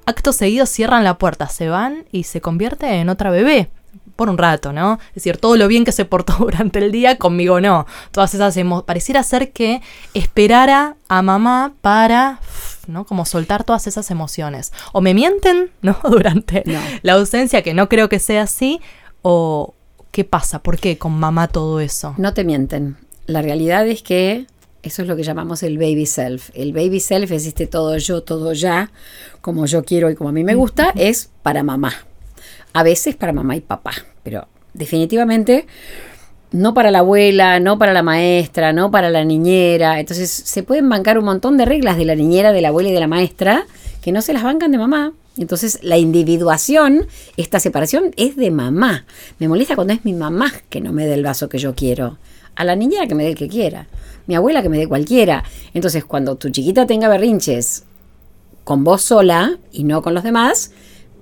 Acto 0.08 0.34
seguido 0.34 0.66
cierran 0.66 1.04
la 1.04 1.18
puerta, 1.18 1.48
se 1.50 1.68
van 1.70 2.06
y 2.12 2.24
se 2.24 2.40
convierte 2.42 2.88
en 2.88 3.10
otra 3.10 3.30
bebé. 3.32 3.70
Por 4.15 4.29
un 4.29 4.38
rato, 4.38 4.72
¿no? 4.72 5.00
Es 5.10 5.15
decir, 5.15 5.38
todo 5.38 5.57
lo 5.57 5.67
bien 5.67 5.84
que 5.86 5.91
se 5.91 6.05
portó 6.05 6.34
durante 6.39 6.79
el 6.79 6.91
día, 6.91 7.17
conmigo 7.17 7.60
no. 7.60 7.86
Todas 8.12 8.34
esas 8.34 8.55
emo- 8.57 8.86
Pareciera 8.86 9.24
ser 9.24 9.51
que 9.51 9.81
esperara 10.13 10.95
a 11.07 11.22
mamá 11.22 11.74
para, 11.81 12.39
¿no? 12.88 13.05
Como 13.05 13.25
soltar 13.25 13.63
todas 13.63 13.88
esas 13.88 14.10
emociones. 14.12 14.72
O 14.93 15.01
me 15.01 15.13
mienten, 15.13 15.69
¿no? 15.81 15.98
Durante 16.03 16.63
No. 16.65 16.79
la 17.01 17.13
ausencia, 17.13 17.62
que 17.62 17.74
no 17.74 17.89
creo 17.89 18.10
que 18.10 18.19
sea 18.19 18.43
así. 18.43 18.79
O, 19.22 19.74
¿qué 20.12 20.24
pasa? 20.24 20.60
¿Por 20.63 20.79
qué 20.79 20.98
con 20.98 21.13
mamá 21.19 21.48
todo 21.48 21.79
eso? 21.79 22.13
no 22.17 22.34
te 22.34 22.43
mienten. 22.43 22.98
La 23.27 23.41
realidad 23.41 23.88
es 23.88 24.01
que 24.03 24.45
eso 24.84 25.01
es 25.01 25.07
lo 25.07 25.15
que 25.15 25.24
llamamos 25.24 25.63
el 25.63 25.77
baby 25.79 26.05
self. 26.05 26.51
El 26.53 26.74
baby 26.74 27.00
self 27.00 27.31
es 27.31 27.48
este 27.48 27.65
todo 27.65 27.98
yo, 27.98 28.22
todo 28.24 28.53
ya, 28.53 28.91
como 29.41 29.65
yo 29.65 29.84
quiero 29.84 30.10
y 30.12 30.15
como 30.15 30.29
a 30.29 30.31
mí 30.31 30.43
me 30.43 30.53
gusta, 30.55 30.91
es 30.95 31.31
para 31.41 31.63
mamá. 31.63 31.91
A 32.75 32.84
veces 32.84 33.15
para 33.15 33.32
mamá 33.32 33.55
y 33.55 33.62
papá, 33.62 33.94
pero 34.22 34.50
definitivamente 34.74 35.65
no 36.51 36.74
para 36.74 36.91
la 36.91 37.00
abuela, 37.00 37.62
no 37.62 37.79
para 37.79 37.94
la 37.94 38.03
maestra, 38.03 38.74
no 38.74 38.91
para 38.91 39.10
la 39.10 39.24
niñera. 39.24 39.98
Entonces 39.98 40.29
se 40.29 40.62
pueden 40.62 40.89
bancar 40.89 41.17
un 41.17 41.24
montón 41.24 41.55
de 41.55 41.63
reglas 41.63 41.96
de 41.96 42.03
la 42.03 42.15
niñera, 42.15 42.51
de 42.51 42.60
la 42.60 42.67
abuela 42.67 42.89
y 42.89 42.91
de 42.91 43.00
la 43.00 43.08
maestra 43.08 43.65
que 44.01 44.12
no 44.12 44.22
se 44.22 44.34
las 44.34 44.44
bancan 44.44 44.74
de 44.74 44.77
mamá. 44.77 45.13
Entonces 45.38 45.79
la 45.84 45.98
individuación, 45.98 47.08
esta 47.38 47.62
separación 47.62 48.12
es 48.17 48.36
de 48.36 48.51
mamá. 48.51 49.05
Me 49.39 49.48
molesta 49.48 49.75
cuando 49.75 49.94
es 49.94 50.03
mi 50.03 50.12
mamá 50.12 50.51
que 50.67 50.82
no 50.82 50.91
me 50.91 51.05
dé 51.05 51.13
el 51.13 51.24
vaso 51.24 51.48
que 51.48 51.60
yo 51.60 51.75
quiero. 51.75 52.17
A 52.58 52.65
la 52.65 52.75
niñera 52.75 53.08
que 53.08 53.15
me 53.15 53.24
dé 53.24 53.29
el 53.29 53.36
que 53.36 53.48
quiera. 53.48 53.88
Mi 54.27 54.36
abuela 54.36 54.62
que 54.62 54.67
me 54.67 54.77
dé 54.77 54.88
cualquiera. 54.89 55.46
Entonces 55.74 56.03
cuando 56.03 56.36
tu 56.36 56.50
chiquita 56.50 56.86
tenga 56.86 57.08
berrinches 57.08 57.86
con 58.65 58.84
vos 58.84 59.01
sola 59.01 59.60
y 59.72 59.86
no 59.86 60.01
con 60.01 60.13
los 60.13 60.24
demás, 60.24 60.72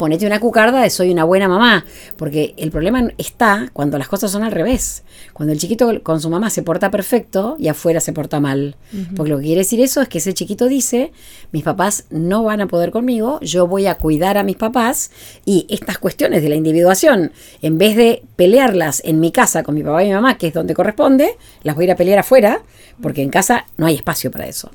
ponete 0.04 0.28
una 0.28 0.42
cucarda 0.42 0.82
de 0.82 0.90
soy 0.90 1.12
una 1.12 1.24
buena 1.24 1.48
mamá. 1.48 1.86
Porque 2.18 2.54
el 2.58 2.72
problema 2.72 3.08
está 3.18 3.70
cuando 3.72 3.98
las 3.98 4.10
cosas 4.10 4.32
son 4.32 4.44
al 4.44 4.52
revés. 4.52 5.06
Cuando 5.32 5.54
el 5.54 5.60
chiquito 5.60 6.04
con 6.04 6.20
su 6.20 6.30
mamá 6.30 6.50
se 6.50 6.62
porta 6.62 6.92
perfecto 6.92 7.56
y 7.58 7.70
afuera 7.70 8.02
se 8.02 8.12
porta 8.12 8.42
mal. 8.42 8.76
Porque 9.16 9.32
lo 9.32 9.38
que 9.38 9.46
quiere 9.46 9.60
decir 9.60 9.80
eso 9.80 10.02
es 10.02 10.10
que 10.10 10.18
ese 10.18 10.34
chiquito 10.34 10.68
dice, 10.68 11.14
mis 11.54 11.64
papás 11.64 12.04
no 12.10 12.44
van 12.44 12.60
a 12.60 12.68
poder 12.68 12.92
conmigo, 12.92 13.40
yo 13.40 13.66
voy 13.66 13.86
a 13.86 13.96
cuidar 13.96 14.38
a 14.38 14.44
mis 14.44 14.58
papás 14.58 15.10
y 15.46 15.68
estas 15.70 16.00
cuestiones 16.00 16.44
de 16.44 16.50
la 16.50 16.56
individuación, 16.56 17.32
en 17.62 17.78
vez 17.78 17.96
de 17.96 18.24
pelearlas 18.36 19.02
en 19.06 19.22
mi 19.22 19.32
casa 19.32 19.64
con 19.64 19.74
mi 19.74 19.84
papá 19.84 20.04
y 20.04 20.08
mi 20.08 20.14
mamá, 20.16 20.38
que 20.38 20.48
es 20.48 20.54
donde 20.54 20.74
corresponde, 20.74 21.38
las 21.64 21.76
voy 21.76 21.84
a 21.84 21.86
ir 21.86 21.92
a 21.94 21.96
pelear 21.96 22.20
afuera, 22.20 22.62
porque 23.02 23.22
en 23.22 23.30
casa 23.30 23.68
no 23.78 23.86
hay 23.86 23.96
espacio 23.96 24.32
para 24.32 24.48
eso. 24.48 24.70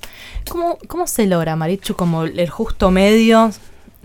¿Cómo, 0.49 0.79
cómo 0.89 1.07
se 1.07 1.27
logra, 1.27 1.55
Marichu, 1.55 1.97
como 1.97 2.25
el 2.25 2.49
justo 2.49 2.91
medio? 2.91 3.51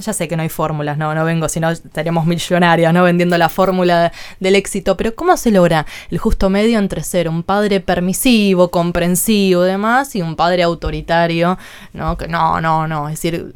Ya 0.06 0.14
sé 0.14 0.28
que 0.28 0.36
no 0.36 0.44
hay 0.44 0.50
fórmulas, 0.50 0.98
no, 0.98 1.14
no 1.16 1.24
vengo, 1.26 1.48
si 1.48 1.60
no 1.60 1.70
estaríamos 1.70 2.26
millonarios, 2.26 2.94
¿no? 2.94 3.04
Vendiendo 3.04 3.38
la 3.38 3.50
fórmula 3.50 4.12
del 4.40 4.56
éxito, 4.56 4.98
pero 4.98 5.16
¿cómo 5.16 5.38
se 5.38 5.52
logra 5.52 5.86
el 6.12 6.18
justo 6.18 6.50
medio 6.50 6.80
entre 6.80 7.04
ser 7.04 7.30
un 7.30 7.44
padre 7.44 7.80
permisivo, 7.80 8.70
comprensivo, 8.70 9.62
demás, 9.62 10.16
y 10.16 10.22
un 10.22 10.36
padre 10.36 10.64
autoritario, 10.64 11.58
¿no? 11.94 12.18
Que 12.18 12.28
no, 12.28 12.60
no, 12.60 12.88
no, 12.88 13.08
es 13.08 13.16
decir, 13.16 13.54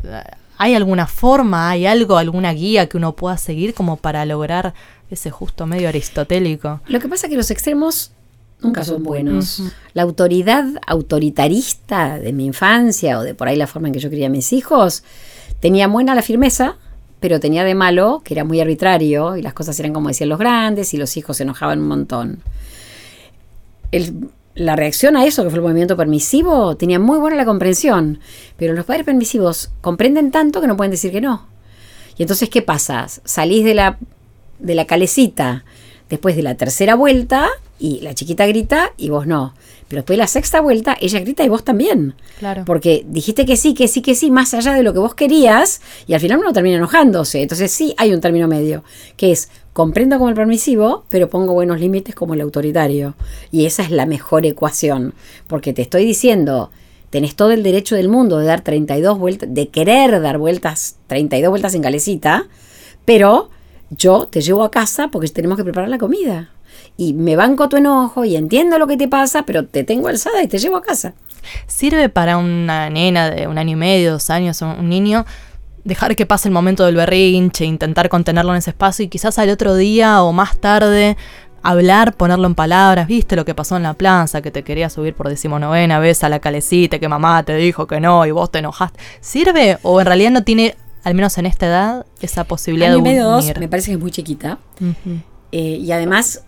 ¿hay 0.57 0.75
alguna 0.75 1.07
forma, 1.07 1.69
hay 1.69 1.85
algo, 1.85 2.17
alguna 2.17 2.53
guía 2.53 2.87
que 2.87 2.97
uno 2.97 3.13
pueda 3.13 3.37
seguir 3.37 3.73
como 3.73 3.97
para 3.97 4.25
lograr 4.25 4.73
ese 5.09 5.31
justo 5.31 5.65
medio 5.65 5.89
aristotélico? 5.89 6.81
Lo 6.87 6.99
que 6.99 7.07
pasa 7.07 7.27
es 7.27 7.31
que 7.31 7.37
los 7.37 7.51
extremos 7.51 8.11
nunca 8.61 8.83
son 8.83 9.03
buenos. 9.03 9.61
La 9.93 10.03
autoridad 10.03 10.65
autoritarista 10.85 12.19
de 12.19 12.33
mi 12.33 12.45
infancia 12.45 13.19
o 13.19 13.23
de 13.23 13.35
por 13.35 13.47
ahí 13.47 13.55
la 13.55 13.67
forma 13.67 13.87
en 13.87 13.93
que 13.93 13.99
yo 13.99 14.09
crié 14.09 14.25
a 14.25 14.29
mis 14.29 14.51
hijos 14.53 15.03
tenía 15.59 15.87
buena 15.87 16.15
la 16.15 16.21
firmeza, 16.21 16.77
pero 17.19 17.39
tenía 17.39 17.63
de 17.63 17.75
malo 17.75 18.21
que 18.23 18.33
era 18.33 18.43
muy 18.43 18.59
arbitrario 18.59 19.37
y 19.37 19.41
las 19.41 19.53
cosas 19.53 19.79
eran 19.79 19.93
como 19.93 20.09
decían 20.09 20.29
los 20.29 20.39
grandes 20.39 20.93
y 20.93 20.97
los 20.97 21.17
hijos 21.17 21.37
se 21.37 21.43
enojaban 21.43 21.79
un 21.79 21.87
montón. 21.87 22.39
La 24.55 24.75
reacción 24.75 25.15
a 25.17 25.25
eso, 25.25 25.43
que 25.43 25.49
fue 25.49 25.59
el 25.59 25.63
movimiento 25.63 25.95
permisivo, 25.95 26.75
tenía 26.77 26.99
muy 26.99 27.19
buena 27.19 27.37
la 27.37 27.45
comprensión, 27.45 28.19
pero 28.57 28.73
los 28.73 28.85
padres 28.85 29.05
permisivos 29.05 29.69
comprenden 29.81 30.31
tanto 30.31 30.61
que 30.61 30.67
no 30.67 30.75
pueden 30.75 30.91
decir 30.91 31.11
que 31.11 31.21
no. 31.21 31.47
Y 32.17 32.23
entonces, 32.23 32.49
¿qué 32.49 32.63
pasa? 32.63 33.05
Salís 33.23 33.63
de 33.63 33.75
la, 33.75 33.99
de 34.57 34.73
la 34.73 34.85
calecita 34.85 35.63
después 36.09 36.35
de 36.35 36.43
la 36.43 36.55
tercera 36.55 36.95
vuelta 36.95 37.49
y 37.79 37.99
la 38.01 38.13
chiquita 38.13 38.45
grita 38.47 38.93
y 38.97 39.09
vos 39.09 39.27
no. 39.27 39.53
Pero 39.87 40.01
después 40.01 40.17
de 40.17 40.23
la 40.23 40.27
sexta 40.27 40.59
vuelta, 40.59 40.97
ella 40.99 41.19
grita 41.21 41.43
y 41.43 41.49
vos 41.49 41.63
también. 41.63 42.15
Claro. 42.39 42.63
Porque 42.65 43.05
dijiste 43.07 43.45
que 43.45 43.55
sí, 43.55 43.73
que 43.73 43.87
sí, 43.87 44.01
que 44.01 44.15
sí, 44.15 44.31
más 44.31 44.53
allá 44.53 44.73
de 44.73 44.83
lo 44.83 44.91
que 44.91 44.99
vos 44.99 45.15
querías, 45.15 45.81
y 46.07 46.13
al 46.13 46.19
final 46.19 46.39
uno 46.39 46.51
termina 46.51 46.77
enojándose. 46.77 47.41
Entonces 47.41 47.71
sí 47.71 47.93
hay 47.97 48.13
un 48.13 48.19
término 48.19 48.47
medio, 48.47 48.83
que 49.15 49.31
es 49.31 49.49
comprendo 49.71 50.17
como 50.17 50.29
el 50.29 50.35
permisivo, 50.35 51.05
pero 51.09 51.29
pongo 51.29 51.53
buenos 51.53 51.79
límites 51.79 52.15
como 52.15 52.33
el 52.33 52.41
autoritario. 52.41 53.15
Y 53.51 53.65
esa 53.65 53.83
es 53.83 53.91
la 53.91 54.05
mejor 54.05 54.45
ecuación. 54.45 55.13
Porque 55.47 55.71
te 55.71 55.83
estoy 55.83 56.03
diciendo, 56.03 56.71
tenés 57.09 57.35
todo 57.35 57.51
el 57.51 57.63
derecho 57.63 57.95
del 57.95 58.09
mundo 58.09 58.39
de 58.39 58.45
dar 58.47 58.61
32 58.61 59.17
vueltas, 59.17 59.53
de 59.53 59.69
querer 59.69 60.19
dar 60.21 60.37
vueltas, 60.37 60.97
32 61.07 61.49
vueltas 61.49 61.75
en 61.75 61.81
calecita, 61.81 62.47
pero 63.05 63.49
yo 63.89 64.27
te 64.27 64.41
llevo 64.41 64.63
a 64.63 64.71
casa 64.71 65.09
porque 65.09 65.27
tenemos 65.29 65.57
que 65.57 65.63
preparar 65.63 65.89
la 65.89 65.97
comida. 65.97 66.49
Y 66.95 67.13
me 67.13 67.35
banco 67.35 67.69
tu 67.69 67.77
enojo 67.77 68.25
y 68.25 68.35
entiendo 68.35 68.79
lo 68.79 68.87
que 68.87 68.97
te 68.97 69.07
pasa, 69.07 69.43
pero 69.45 69.65
te 69.65 69.83
tengo 69.83 70.07
alzada 70.07 70.41
y 70.43 70.47
te 70.47 70.57
llevo 70.57 70.77
a 70.77 70.81
casa. 70.81 71.13
¿Sirve 71.67 72.09
para 72.09 72.37
una 72.37 72.89
nena 72.89 73.29
de 73.29 73.47
un 73.47 73.57
año 73.57 73.73
y 73.73 73.75
medio, 73.75 74.13
dos 74.13 74.29
años, 74.29 74.61
un 74.61 74.89
niño, 74.89 75.25
dejar 75.83 76.15
que 76.15 76.25
pase 76.25 76.49
el 76.49 76.53
momento 76.53 76.85
del 76.85 76.95
berrinche, 76.95 77.65
intentar 77.65 78.09
contenerlo 78.09 78.51
en 78.51 78.57
ese 78.57 78.71
espacio 78.71 79.05
y 79.05 79.07
quizás 79.07 79.39
al 79.39 79.49
otro 79.49 79.75
día 79.75 80.21
o 80.23 80.33
más 80.33 80.57
tarde 80.57 81.15
hablar, 81.63 82.13
ponerlo 82.13 82.47
en 82.47 82.55
palabras, 82.55 83.07
viste 83.07 83.35
lo 83.35 83.45
que 83.45 83.55
pasó 83.55 83.77
en 83.77 83.83
la 83.83 83.93
plaza, 83.93 84.41
que 84.41 84.51
te 84.51 84.63
quería 84.63 84.89
subir 84.89 85.13
por 85.13 85.29
decimonovena 85.29 85.99
vez 85.99 86.23
a 86.23 86.29
la 86.29 86.39
calecita, 86.39 86.99
que 86.99 87.07
mamá 87.07 87.43
te 87.43 87.55
dijo 87.55 87.87
que 87.87 87.99
no 87.99 88.25
y 88.25 88.31
vos 88.31 88.51
te 88.51 88.59
enojaste? 88.59 88.99
¿Sirve 89.21 89.77
o 89.81 89.99
en 89.99 90.07
realidad 90.07 90.31
no 90.31 90.43
tiene, 90.43 90.75
al 91.07 91.15
menos 91.15 91.37
en 91.37 91.45
esta 91.45 91.67
edad, 91.67 92.05
esa 92.19 92.43
posibilidad 92.43 92.89
Año 92.91 92.99
y 92.99 93.01
de 93.03 93.09
medio, 93.09 93.23
dos, 93.23 93.45
me 93.59 93.69
parece 93.69 93.87
que 93.87 93.93
es 93.93 93.99
muy 93.99 94.11
chiquita. 94.11 94.57
Eh, 95.53 95.79
y 95.81 95.91
además 95.93 96.43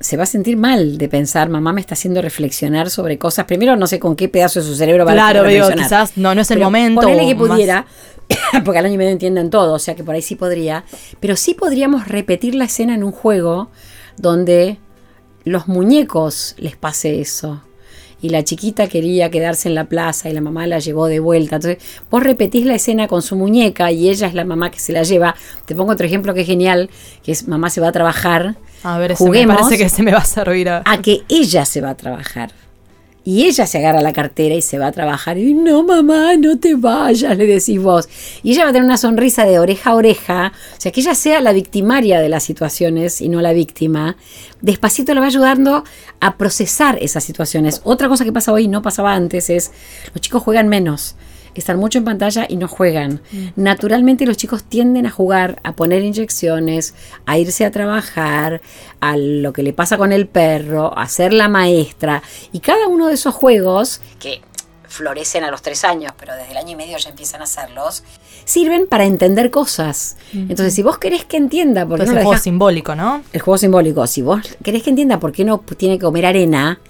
se 0.00 0.16
va 0.16 0.22
a 0.22 0.26
sentir 0.26 0.56
mal 0.56 0.96
de 0.96 1.08
pensar, 1.10 1.50
mamá 1.50 1.72
me 1.74 1.80
está 1.82 1.92
haciendo 1.94 2.22
reflexionar 2.22 2.88
sobre 2.88 3.18
cosas. 3.18 3.44
Primero, 3.44 3.76
no 3.76 3.86
sé 3.86 3.98
con 4.00 4.16
qué 4.16 4.28
pedazo 4.30 4.60
de 4.60 4.66
su 4.66 4.74
cerebro 4.76 5.04
va 5.04 5.10
a 5.10 5.14
Claro, 5.14 5.42
reflexionar. 5.42 5.84
quizás 5.84 6.16
no, 6.16 6.34
no 6.34 6.40
es 6.40 6.50
el 6.50 6.56
Pero 6.56 6.66
momento. 6.68 7.02
Ponele 7.02 7.26
que 7.26 7.34
más- 7.34 7.48
pudiera, 7.48 7.86
porque 8.64 8.78
al 8.78 8.86
año 8.86 8.94
y 8.94 8.98
medio 8.98 9.10
entienden 9.10 9.50
todo, 9.50 9.74
o 9.74 9.78
sea 9.78 9.94
que 9.94 10.04
por 10.04 10.14
ahí 10.14 10.22
sí 10.22 10.36
podría. 10.36 10.84
Pero 11.20 11.36
sí 11.36 11.52
podríamos 11.52 12.08
repetir 12.08 12.54
la 12.54 12.64
escena 12.64 12.94
en 12.94 13.04
un 13.04 13.12
juego 13.12 13.70
donde 14.16 14.78
los 15.44 15.68
muñecos 15.68 16.54
les 16.58 16.76
pase 16.76 17.20
eso. 17.20 17.60
Y 18.20 18.30
la 18.30 18.42
chiquita 18.42 18.88
quería 18.88 19.30
quedarse 19.30 19.68
en 19.68 19.74
la 19.74 19.84
plaza 19.84 20.28
y 20.28 20.32
la 20.32 20.40
mamá 20.40 20.66
la 20.66 20.78
llevó 20.78 21.06
de 21.06 21.20
vuelta. 21.20 21.56
Entonces, 21.56 21.82
vos 22.10 22.22
repetís 22.22 22.66
la 22.66 22.74
escena 22.74 23.06
con 23.06 23.22
su 23.22 23.36
muñeca 23.36 23.92
y 23.92 24.08
ella 24.08 24.26
es 24.26 24.34
la 24.34 24.44
mamá 24.44 24.70
que 24.70 24.80
se 24.80 24.92
la 24.92 25.02
lleva. 25.02 25.36
Te 25.66 25.74
pongo 25.74 25.92
otro 25.92 26.06
ejemplo 26.06 26.34
que 26.34 26.40
es 26.40 26.46
genial, 26.46 26.90
que 27.22 27.32
es 27.32 27.46
mamá 27.46 27.70
se 27.70 27.80
va 27.80 27.88
a 27.88 27.92
trabajar. 27.92 28.56
A 28.82 28.98
ver, 28.98 29.12
ese 29.12 29.22
me 29.22 29.28
Juguemos 29.28 29.56
parece 29.56 29.78
que 29.78 29.88
se 29.88 30.02
me 30.02 30.12
va 30.12 30.18
a 30.18 30.24
servir 30.24 30.68
a... 30.68 30.82
a 30.84 31.02
que 31.02 31.22
ella 31.28 31.64
se 31.64 31.80
va 31.80 31.90
a 31.90 31.96
trabajar. 31.96 32.50
Y 33.28 33.44
ella 33.44 33.66
se 33.66 33.76
agarra 33.76 34.00
la 34.00 34.14
cartera 34.14 34.54
y 34.54 34.62
se 34.62 34.78
va 34.78 34.86
a 34.86 34.92
trabajar. 34.92 35.36
Y 35.36 35.52
no, 35.52 35.82
mamá, 35.82 36.34
no 36.38 36.58
te 36.58 36.74
vayas, 36.74 37.36
le 37.36 37.46
decís 37.46 37.78
vos. 37.78 38.08
Y 38.42 38.52
ella 38.52 38.64
va 38.64 38.70
a 38.70 38.72
tener 38.72 38.86
una 38.86 38.96
sonrisa 38.96 39.44
de 39.44 39.58
oreja 39.58 39.90
a 39.90 39.96
oreja. 39.96 40.52
O 40.78 40.80
sea, 40.80 40.92
que 40.92 41.00
ella 41.00 41.14
sea 41.14 41.42
la 41.42 41.52
victimaria 41.52 42.20
de 42.20 42.30
las 42.30 42.42
situaciones 42.42 43.20
y 43.20 43.28
no 43.28 43.42
la 43.42 43.52
víctima. 43.52 44.16
Despacito 44.62 45.12
le 45.12 45.20
va 45.20 45.26
ayudando 45.26 45.84
a 46.20 46.38
procesar 46.38 46.96
esas 47.02 47.22
situaciones. 47.22 47.82
Otra 47.84 48.08
cosa 48.08 48.24
que 48.24 48.32
pasa 48.32 48.50
hoy, 48.50 48.66
no 48.66 48.80
pasaba 48.80 49.12
antes, 49.12 49.50
es 49.50 49.72
los 50.14 50.22
chicos 50.22 50.42
juegan 50.42 50.68
menos 50.68 51.14
están 51.60 51.78
mucho 51.78 51.98
en 51.98 52.04
pantalla 52.04 52.46
y 52.48 52.56
no 52.56 52.68
juegan. 52.68 53.20
Naturalmente 53.56 54.26
los 54.26 54.36
chicos 54.36 54.64
tienden 54.64 55.06
a 55.06 55.10
jugar, 55.10 55.60
a 55.64 55.72
poner 55.72 56.02
inyecciones, 56.04 56.94
a 57.26 57.38
irse 57.38 57.64
a 57.64 57.70
trabajar, 57.70 58.60
a 59.00 59.16
lo 59.16 59.52
que 59.52 59.62
le 59.62 59.72
pasa 59.72 59.96
con 59.98 60.12
el 60.12 60.26
perro, 60.26 60.96
a 60.96 61.08
ser 61.08 61.32
la 61.32 61.48
maestra. 61.48 62.22
Y 62.52 62.60
cada 62.60 62.86
uno 62.88 63.08
de 63.08 63.14
esos 63.14 63.34
juegos, 63.34 64.00
que 64.18 64.40
florecen 64.86 65.44
a 65.44 65.50
los 65.50 65.60
tres 65.60 65.84
años, 65.84 66.12
pero 66.18 66.34
desde 66.34 66.50
el 66.52 66.56
año 66.56 66.70
y 66.72 66.76
medio 66.76 66.96
ya 66.96 67.10
empiezan 67.10 67.42
a 67.42 67.44
hacerlos, 67.44 68.04
sirven 68.46 68.86
para 68.86 69.04
entender 69.04 69.50
cosas. 69.50 70.16
Entonces, 70.32 70.72
si 70.74 70.82
vos 70.82 70.96
querés 70.98 71.24
que 71.26 71.36
entienda 71.36 71.84
por 71.86 71.98
qué 71.98 72.06
no 72.06 72.12
el 72.12 72.16
juego 72.18 72.30
dejás- 72.32 72.42
simbólico, 72.42 72.94
¿no? 72.94 73.22
el 73.32 73.40
juego 73.42 73.58
simbólico, 73.58 74.06
si 74.06 74.22
vos 74.22 74.40
querés 74.64 74.82
que 74.82 74.90
entienda 74.90 75.20
por 75.20 75.32
qué 75.32 75.44
no 75.44 75.58
tiene 75.76 75.98
que 75.98 76.04
comer 76.06 76.24
arena, 76.24 76.80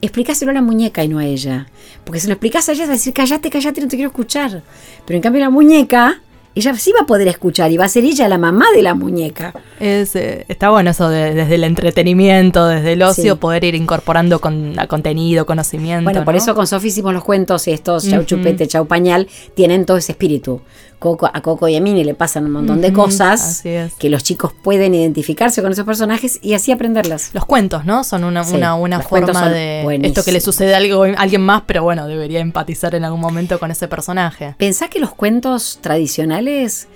explícaselo 0.00 0.50
a 0.50 0.54
la 0.54 0.62
muñeca 0.62 1.02
y 1.04 1.08
no 1.08 1.18
a 1.18 1.24
ella. 1.24 1.66
Porque 2.04 2.20
si 2.20 2.26
lo 2.26 2.34
explicás 2.34 2.68
a 2.68 2.72
ella, 2.72 2.84
es 2.84 2.90
decir, 2.90 3.12
callate, 3.12 3.50
callate, 3.50 3.80
no 3.80 3.88
te 3.88 3.96
quiero 3.96 4.10
escuchar. 4.10 4.62
Pero 5.04 5.16
en 5.16 5.22
cambio 5.22 5.40
la 5.40 5.50
muñeca, 5.50 6.20
ella 6.54 6.74
sí 6.76 6.90
va 6.92 7.02
a 7.02 7.06
poder 7.06 7.28
escuchar 7.28 7.70
y 7.70 7.76
va 7.76 7.84
a 7.84 7.88
ser 7.88 8.04
ella 8.04 8.28
la 8.28 8.38
mamá 8.38 8.66
de 8.74 8.82
la 8.82 8.94
muñeca. 8.94 9.52
Es, 9.78 10.16
eh, 10.16 10.44
está 10.48 10.70
bueno 10.70 10.90
eso 10.90 11.08
de- 11.10 11.34
desde 11.34 11.56
el 11.56 11.64
entretenimiento, 11.64 12.66
desde 12.66 12.92
el 12.94 13.02
ocio, 13.02 13.34
Sí. 13.34 13.38
poder 13.38 13.64
ir 13.64 13.74
incorporando 13.74 14.40
con, 14.40 14.74
contenido, 14.88 15.44
conocimiento. 15.44 16.04
Bueno, 16.04 16.24
por 16.24 16.34
eso 16.36 16.54
con 16.54 16.66
Sofi 16.66 16.88
hicimos 16.88 17.12
los 17.12 17.24
cuentos 17.24 17.66
estos, 17.68 18.08
Chau. 18.08 18.24
Chupete, 18.24 18.66
Chau 18.66 18.86
Pañal, 18.86 19.28
tienen 19.54 19.84
todo 19.84 19.96
ese 19.98 20.12
espíritu. 20.12 20.62
Coco, 20.98 21.30
a 21.32 21.40
Coco 21.42 21.68
y 21.68 21.76
a 21.76 21.80
Mini 21.80 22.04
le 22.04 22.14
pasan 22.14 22.46
un 22.46 22.52
montón 22.52 22.80
de 22.80 22.92
cosas 22.92 23.64
es. 23.66 23.94
que 23.94 24.08
los 24.08 24.22
chicos 24.24 24.52
pueden 24.62 24.94
identificarse 24.94 25.60
con 25.62 25.70
esos 25.72 25.84
personajes 25.84 26.38
y 26.42 26.54
así 26.54 26.72
aprenderlas. 26.72 27.30
Los 27.34 27.44
cuentos, 27.44 27.84
¿no? 27.84 28.02
Son 28.02 28.24
una, 28.24 28.44
Sí, 28.44 28.54
una, 28.56 28.74
una 28.76 29.00
forma 29.00 29.48
de 29.50 29.82
buenísimos. 29.84 30.16
esto 30.18 30.24
que 30.24 30.32
le 30.32 30.40
sucede 30.40 30.74
a 30.74 30.78
algo, 30.78 31.04
a 31.04 31.08
alguien 31.18 31.42
más, 31.42 31.62
pero 31.66 31.82
bueno, 31.82 32.06
debería 32.08 32.40
empatizar 32.40 32.94
en 32.94 33.04
algún 33.04 33.20
momento 33.20 33.58
con 33.58 33.70
ese 33.70 33.88
personaje. 33.88 34.54
Pensá 34.58 34.88
que 34.88 34.98
los 34.98 35.14
cuentos 35.14 35.78
tradicionales, 35.82 36.88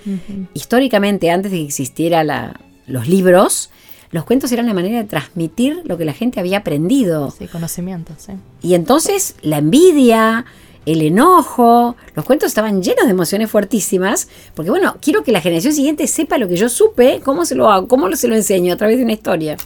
históricamente, 0.53 1.29
antes 1.31 1.51
de 1.51 1.57
que 1.59 1.65
existiera 1.65 2.23
la- 2.23 2.59
los 2.87 3.07
libros, 3.07 3.69
los 4.11 4.25
cuentos 4.25 4.51
eran 4.51 4.65
la 4.65 4.73
manera 4.73 4.97
de 4.97 5.05
transmitir 5.05 5.81
lo 5.85 5.97
que 5.97 6.05
la 6.05 6.13
gente 6.13 6.39
había 6.39 6.57
aprendido. 6.59 7.31
Sí, 7.37 7.47
conocimiento, 7.47 8.13
sí. 8.17 8.33
Y 8.61 8.73
entonces 8.73 9.35
la 9.41 9.59
envidia, 9.59 10.45
el 10.85 11.01
enojo, 11.01 11.95
los 12.15 12.25
cuentos 12.25 12.47
estaban 12.47 12.81
llenos 12.81 13.05
de 13.05 13.11
emociones 13.11 13.49
fuertísimas, 13.49 14.27
porque 14.55 14.71
bueno, 14.71 14.97
quiero 15.01 15.23
que 15.23 15.31
la 15.31 15.41
generación 15.41 15.73
siguiente 15.73 16.07
sepa 16.07 16.37
lo 16.37 16.47
que 16.47 16.55
yo 16.55 16.69
supe, 16.69 17.21
cómo 17.23 17.45
se 17.45 17.55
lo 17.55 17.71
hago, 17.71 17.87
cómo 17.87 18.13
se 18.15 18.27
lo 18.27 18.35
enseño 18.35 18.73
a 18.73 18.77
través 18.77 18.97
de 18.97 19.03
una 19.03 19.13
historia. 19.13 19.57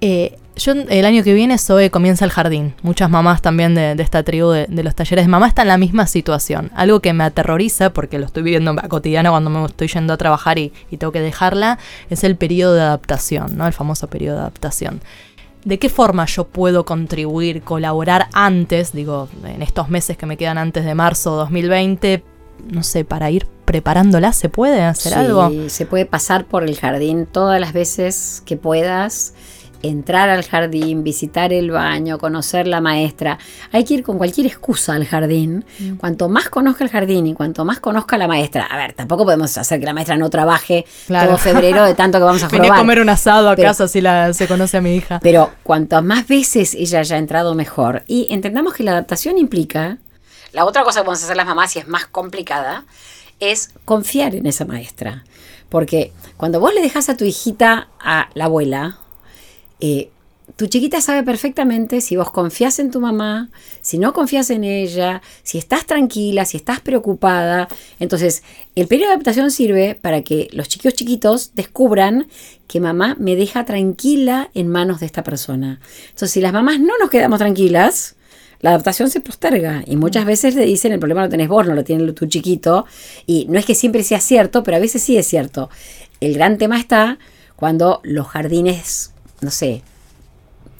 Eh, 0.00 0.36
yo 0.56 0.72
el 0.72 1.04
año 1.04 1.24
que 1.24 1.34
viene 1.34 1.58
Zoe 1.58 1.90
comienza 1.90 2.24
el 2.24 2.30
jardín. 2.30 2.74
Muchas 2.82 3.10
mamás 3.10 3.42
también 3.42 3.74
de, 3.74 3.96
esta 3.98 4.22
tribu 4.22 4.50
de, 4.50 4.66
de 4.68 4.82
los 4.84 4.94
talleres 4.94 5.24
de 5.24 5.28
mamá 5.28 5.48
están 5.48 5.64
en 5.64 5.68
la 5.68 5.78
misma 5.78 6.06
situación. 6.06 6.70
Algo 6.74 7.00
que 7.00 7.12
me 7.12 7.24
aterroriza, 7.24 7.90
porque 7.90 8.18
lo 8.18 8.26
estoy 8.26 8.42
viviendo 8.42 8.70
a 8.72 8.88
cotidiano 8.88 9.30
cuando 9.30 9.50
me 9.50 9.64
estoy 9.64 9.88
yendo 9.88 10.12
a 10.12 10.16
trabajar 10.16 10.58
y, 10.58 10.72
y 10.90 10.96
tengo 10.96 11.12
que 11.12 11.20
dejarla, 11.20 11.78
es 12.10 12.22
el 12.22 12.36
periodo 12.36 12.74
de 12.74 12.82
adaptación, 12.82 13.56
¿no? 13.56 13.66
El 13.66 13.72
famoso 13.72 14.06
periodo 14.08 14.36
de 14.36 14.42
adaptación. 14.42 15.00
¿De 15.64 15.78
qué 15.78 15.88
forma 15.88 16.26
yo 16.26 16.44
puedo 16.44 16.84
contribuir, 16.84 17.62
colaborar 17.62 18.28
antes, 18.34 18.92
digo, 18.92 19.28
en 19.44 19.62
estos 19.62 19.88
meses 19.88 20.16
que 20.18 20.26
me 20.26 20.36
quedan 20.36 20.58
antes 20.58 20.84
de 20.84 20.94
marzo 20.94 21.36
2020, 21.36 22.22
no 22.70 22.82
sé, 22.82 23.04
para 23.04 23.30
ir 23.30 23.46
preparándola? 23.64 24.32
¿Se 24.34 24.50
puede 24.50 24.82
hacer 24.82 25.12
Sí, 25.14 25.18
algo? 25.18 25.50
Se 25.68 25.86
puede 25.86 26.04
pasar 26.04 26.44
por 26.44 26.64
el 26.64 26.76
jardín 26.78 27.26
todas 27.26 27.58
las 27.60 27.72
veces 27.72 28.42
que 28.44 28.56
puedas, 28.58 29.32
entrar 29.88 30.28
al 30.28 30.44
jardín, 30.44 31.02
visitar 31.04 31.52
el 31.52 31.70
baño, 31.70 32.18
conocer 32.18 32.66
la 32.66 32.80
maestra. 32.80 33.38
Hay 33.72 33.84
que 33.84 33.94
ir 33.94 34.02
con 34.02 34.18
cualquier 34.18 34.46
excusa 34.46 34.94
al 34.94 35.04
jardín. 35.06 35.64
Mm. 35.78 35.94
Cuanto 35.96 36.28
más 36.28 36.48
conozca 36.48 36.84
el 36.84 36.90
jardín 36.90 37.26
y 37.26 37.34
cuanto 37.34 37.64
más 37.64 37.80
conozca 37.80 38.18
la 38.18 38.26
maestra. 38.28 38.64
A 38.64 38.76
ver, 38.76 38.92
tampoco 38.94 39.24
podemos 39.24 39.56
hacer 39.58 39.78
que 39.80 39.86
la 39.86 39.94
maestra 39.94 40.16
no 40.16 40.30
trabaje 40.30 40.84
Claro. 41.06 41.28
todo 41.28 41.38
febrero 41.38 41.84
de 41.84 41.94
tanto 41.94 42.18
que 42.18 42.24
vamos 42.24 42.42
a 42.42 42.48
Vení 42.48 42.58
a 42.66 42.68
probar. 42.68 42.78
comer 42.80 43.00
un 43.00 43.08
asado 43.08 43.48
a 43.50 43.56
casa 43.56 43.88
si 43.88 44.00
la, 44.00 44.32
se 44.32 44.46
conoce 44.48 44.76
a 44.76 44.80
mi 44.80 44.94
hija. 44.96 45.20
Pero 45.22 45.50
cuanto 45.62 46.00
más 46.02 46.26
veces 46.26 46.74
ella 46.74 47.00
haya 47.00 47.18
entrado 47.18 47.54
mejor, 47.54 48.02
y 48.06 48.26
entendamos 48.30 48.74
que 48.74 48.82
la 48.84 48.92
adaptación 48.92 49.38
implica, 49.38 49.98
la 50.52 50.64
otra 50.64 50.84
cosa 50.84 51.00
que 51.00 51.06
vamos 51.06 51.20
a 51.20 51.24
hacer 51.24 51.36
las 51.36 51.46
mamás 51.46 51.74
y 51.76 51.80
es 51.80 51.88
más 51.88 52.06
complicada, 52.06 52.84
es 53.40 53.70
confiar 53.84 54.34
en 54.34 54.46
esa 54.46 54.64
maestra. 54.64 55.24
Porque 55.68 56.12
cuando 56.36 56.60
vos 56.60 56.72
le 56.72 56.80
dejas 56.80 57.08
a 57.08 57.16
tu 57.16 57.24
hijita 57.24 57.88
a 57.98 58.28
la 58.34 58.44
abuela, 58.44 58.98
eh, 59.80 60.10
tu 60.56 60.66
chiquita 60.66 61.00
sabe 61.00 61.22
perfectamente 61.22 62.00
si 62.00 62.16
vos 62.16 62.30
confías 62.30 62.78
en 62.78 62.90
tu 62.90 63.00
mamá, 63.00 63.50
si 63.80 63.98
no 63.98 64.12
confías 64.12 64.50
en 64.50 64.62
ella, 64.62 65.22
si 65.42 65.58
estás 65.58 65.86
tranquila, 65.86 66.44
si 66.44 66.58
estás 66.58 66.80
preocupada. 66.80 67.68
Entonces, 67.98 68.42
el 68.76 68.86
periodo 68.86 69.08
de 69.08 69.14
adaptación 69.14 69.50
sirve 69.50 69.98
para 70.00 70.22
que 70.22 70.48
los 70.52 70.68
chiquillos 70.68 70.94
chiquitos 70.94 71.54
descubran 71.54 72.28
que 72.68 72.78
mamá 72.78 73.16
me 73.18 73.36
deja 73.36 73.64
tranquila 73.64 74.50
en 74.54 74.68
manos 74.68 75.00
de 75.00 75.06
esta 75.06 75.24
persona. 75.24 75.80
Entonces, 76.04 76.30
si 76.30 76.40
las 76.40 76.52
mamás 76.52 76.78
no 76.78 76.92
nos 76.98 77.10
quedamos 77.10 77.38
tranquilas, 77.38 78.16
la 78.60 78.70
adaptación 78.70 79.10
se 79.10 79.20
posterga 79.20 79.82
y 79.86 79.96
muchas 79.96 80.24
veces 80.24 80.54
le 80.54 80.64
dicen 80.64 80.92
el 80.92 80.98
problema 80.98 81.22
lo 81.22 81.28
tenés 81.28 81.48
vos, 81.48 81.66
no 81.66 81.74
lo 81.74 81.84
tiene 81.84 82.12
tu 82.12 82.26
chiquito. 82.26 82.86
Y 83.26 83.46
no 83.48 83.58
es 83.58 83.64
que 83.64 83.74
siempre 83.74 84.02
sea 84.02 84.20
cierto, 84.20 84.62
pero 84.62 84.76
a 84.76 84.80
veces 84.80 85.02
sí 85.02 85.16
es 85.16 85.26
cierto. 85.26 85.70
El 86.20 86.34
gran 86.34 86.58
tema 86.58 86.78
está 86.78 87.18
cuando 87.56 88.00
los 88.04 88.26
jardines, 88.26 89.13
no 89.44 89.50
sé, 89.50 89.82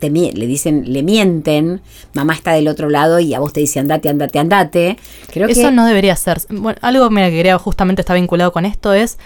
te 0.00 0.10
le 0.10 0.46
dicen, 0.46 0.92
le 0.92 1.02
mienten, 1.02 1.80
mamá 2.12 2.34
está 2.34 2.52
del 2.52 2.68
otro 2.68 2.90
lado 2.90 3.20
y 3.20 3.32
a 3.32 3.40
vos 3.40 3.52
te 3.52 3.60
dice 3.60 3.80
andate, 3.80 4.08
andate, 4.08 4.38
andate. 4.38 4.98
Creo 5.32 5.48
eso 5.48 5.62
que 5.62 5.70
no 5.72 5.86
debería 5.86 6.14
ser. 6.16 6.40
Bueno, 6.50 6.78
algo 6.82 7.08
mira, 7.10 7.30
que 7.30 7.36
quería 7.36 7.58
justamente 7.58 8.02
está 8.02 8.12
vinculado 8.14 8.52
con 8.52 8.66
esto 8.66 8.92
es. 8.92 9.18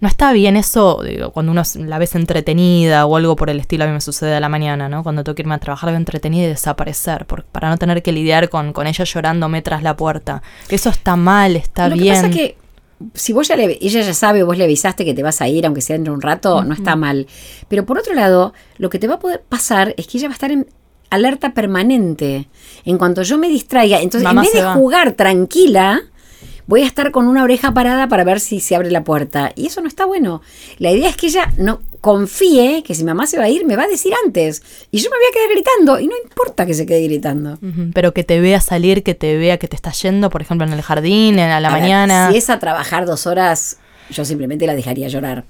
No 0.00 0.08
está 0.08 0.32
bien 0.32 0.56
eso, 0.56 1.00
digo, 1.02 1.30
cuando 1.30 1.52
uno 1.52 1.62
la 1.76 1.98
ves 1.98 2.14
entretenida 2.14 3.06
o 3.06 3.16
algo 3.16 3.36
por 3.36 3.48
el 3.48 3.58
estilo, 3.58 3.84
a 3.84 3.86
mí 3.86 3.92
me 3.94 4.02
sucede 4.02 4.34
a 4.36 4.40
la 4.40 4.50
mañana, 4.50 4.88
¿no? 4.88 5.02
Cuando 5.02 5.24
tengo 5.24 5.34
que 5.34 5.42
irme 5.42 5.54
a 5.54 5.58
trabajar, 5.58 5.86
la 5.86 5.92
veo 5.92 5.98
entretenida 5.98 6.44
y 6.44 6.48
desaparecer, 6.48 7.24
por- 7.24 7.44
para 7.44 7.70
no 7.70 7.78
tener 7.78 8.02
que 8.02 8.12
lidiar 8.12 8.50
con, 8.50 8.72
con 8.74 8.86
ella 8.86 9.04
llorándome 9.04 9.62
tras 9.62 9.82
la 9.82 9.96
puerta. 9.96 10.42
Eso 10.68 10.90
está 10.90 11.16
mal, 11.16 11.56
está 11.56 11.88
Lo 11.88 11.94
bien. 11.96 12.06
que 12.06 12.12
pasa 12.14 12.26
es 12.26 12.36
que 12.36 12.56
si 13.14 13.32
vos 13.32 13.48
ya 13.48 13.56
le, 13.56 13.78
ella 13.80 14.00
ya 14.00 14.14
sabe, 14.14 14.42
vos 14.42 14.56
le 14.56 14.64
avisaste 14.64 15.04
que 15.04 15.14
te 15.14 15.22
vas 15.22 15.40
a 15.40 15.48
ir, 15.48 15.66
aunque 15.66 15.80
sea 15.80 15.94
dentro 15.96 16.12
de 16.12 16.16
un 16.16 16.22
rato, 16.22 16.64
no 16.64 16.74
está 16.74 16.96
mal. 16.96 17.26
Pero 17.68 17.84
por 17.84 17.98
otro 17.98 18.14
lado, 18.14 18.54
lo 18.78 18.90
que 18.90 18.98
te 18.98 19.06
va 19.06 19.14
a 19.14 19.18
poder 19.18 19.42
pasar 19.48 19.94
es 19.96 20.06
que 20.06 20.18
ella 20.18 20.28
va 20.28 20.32
a 20.32 20.34
estar 20.34 20.50
en 20.50 20.66
alerta 21.10 21.54
permanente. 21.54 22.48
En 22.84 22.98
cuanto 22.98 23.22
yo 23.22 23.38
me 23.38 23.48
distraiga, 23.48 24.00
entonces 24.00 24.24
Mamá 24.24 24.42
en 24.42 24.44
vez 24.46 24.54
de 24.54 24.62
va. 24.62 24.74
jugar 24.74 25.12
tranquila, 25.12 26.02
voy 26.66 26.82
a 26.82 26.86
estar 26.86 27.10
con 27.10 27.28
una 27.28 27.42
oreja 27.44 27.72
parada 27.72 28.08
para 28.08 28.24
ver 28.24 28.40
si 28.40 28.60
se 28.60 28.74
abre 28.76 28.90
la 28.90 29.04
puerta. 29.04 29.52
Y 29.54 29.66
eso 29.66 29.80
no 29.80 29.88
está 29.88 30.06
bueno. 30.06 30.42
La 30.78 30.90
idea 30.90 31.08
es 31.08 31.16
que 31.16 31.26
ella 31.26 31.52
no 31.56 31.80
confíe 32.04 32.82
que 32.86 32.94
si 32.94 33.02
mamá 33.02 33.26
se 33.26 33.38
va 33.38 33.44
a 33.44 33.48
ir, 33.48 33.64
me 33.64 33.76
va 33.76 33.84
a 33.84 33.88
decir 33.88 34.12
antes. 34.26 34.62
Y 34.90 34.98
yo 34.98 35.08
me 35.08 35.16
voy 35.16 35.24
a 35.26 35.32
quedar 35.32 35.48
gritando. 35.50 35.98
Y 35.98 36.06
no 36.06 36.12
importa 36.22 36.66
que 36.66 36.74
se 36.74 36.84
quede 36.84 37.02
gritando. 37.04 37.58
Pero 37.94 38.12
que 38.12 38.24
te 38.24 38.40
vea 38.40 38.60
salir, 38.60 39.02
que 39.02 39.14
te 39.14 39.38
vea 39.38 39.56
que 39.56 39.68
te 39.68 39.74
estás 39.76 40.02
yendo, 40.02 40.28
por 40.28 40.42
ejemplo, 40.42 40.66
en 40.66 40.74
el 40.74 40.82
jardín, 40.82 41.38
en, 41.38 41.48
a 41.50 41.60
la 41.60 41.68
A 41.70 41.72
ver, 41.72 41.80
mañana. 41.80 42.30
si 42.30 42.36
es 42.36 42.50
a 42.50 42.58
trabajar 42.58 43.06
dos 43.06 43.26
horas, 43.26 43.78
yo 44.10 44.26
simplemente 44.26 44.66
la 44.66 44.74
dejaría 44.74 45.08
llorar. 45.08 45.46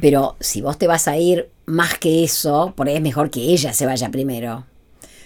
Pero 0.00 0.36
si 0.38 0.60
vos 0.60 0.78
te 0.78 0.86
vas 0.86 1.08
a 1.08 1.16
ir 1.18 1.48
más 1.66 1.98
que 1.98 2.22
eso, 2.22 2.72
por 2.76 2.86
ahí 2.86 2.94
es 2.94 3.02
mejor 3.02 3.30
que 3.30 3.40
ella 3.40 3.72
se 3.72 3.84
vaya 3.84 4.10
primero. 4.10 4.66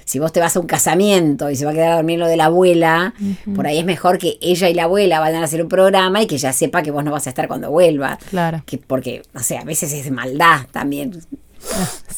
Si 0.05 0.19
vos 0.19 0.33
te 0.33 0.41
vas 0.41 0.57
a 0.57 0.61
un 0.61 0.67
casamiento 0.67 1.51
y 1.51 1.57
se 1.57 1.65
va 1.65 1.71
a 1.71 1.75
quedar 1.75 1.93
a 1.93 1.97
dormir 1.97 2.19
lo 2.19 2.27
de 2.27 2.37
la 2.37 2.47
abuela, 2.47 3.15
por 3.55 3.67
ahí 3.67 3.79
es 3.79 3.85
mejor 3.85 4.19
que 4.19 4.39
ella 4.41 4.69
y 4.69 4.75
la 4.75 4.85
abuela 4.85 5.21
vayan 5.21 5.43
a 5.43 5.47
hacer 5.47 5.63
un 5.63 5.69
programa 5.69 6.23
y 6.23 6.27
que 6.27 6.35
ella 6.35 6.53
sepa 6.53 6.83
que 6.83 6.91
vos 6.91 7.05
no 7.05 7.11
vas 7.11 7.27
a 7.27 7.31
estar 7.31 7.49
cuando 7.49 7.71
vuelva. 7.71 8.19
Claro. 8.31 8.63
Que 8.67 8.79
porque, 8.79 9.23
no 9.33 9.41
sé, 9.41 9.57
a 9.57 9.65
veces 9.65 9.93
es 9.93 10.05
de 10.05 10.11
maldad 10.11 10.67
también. 10.73 11.13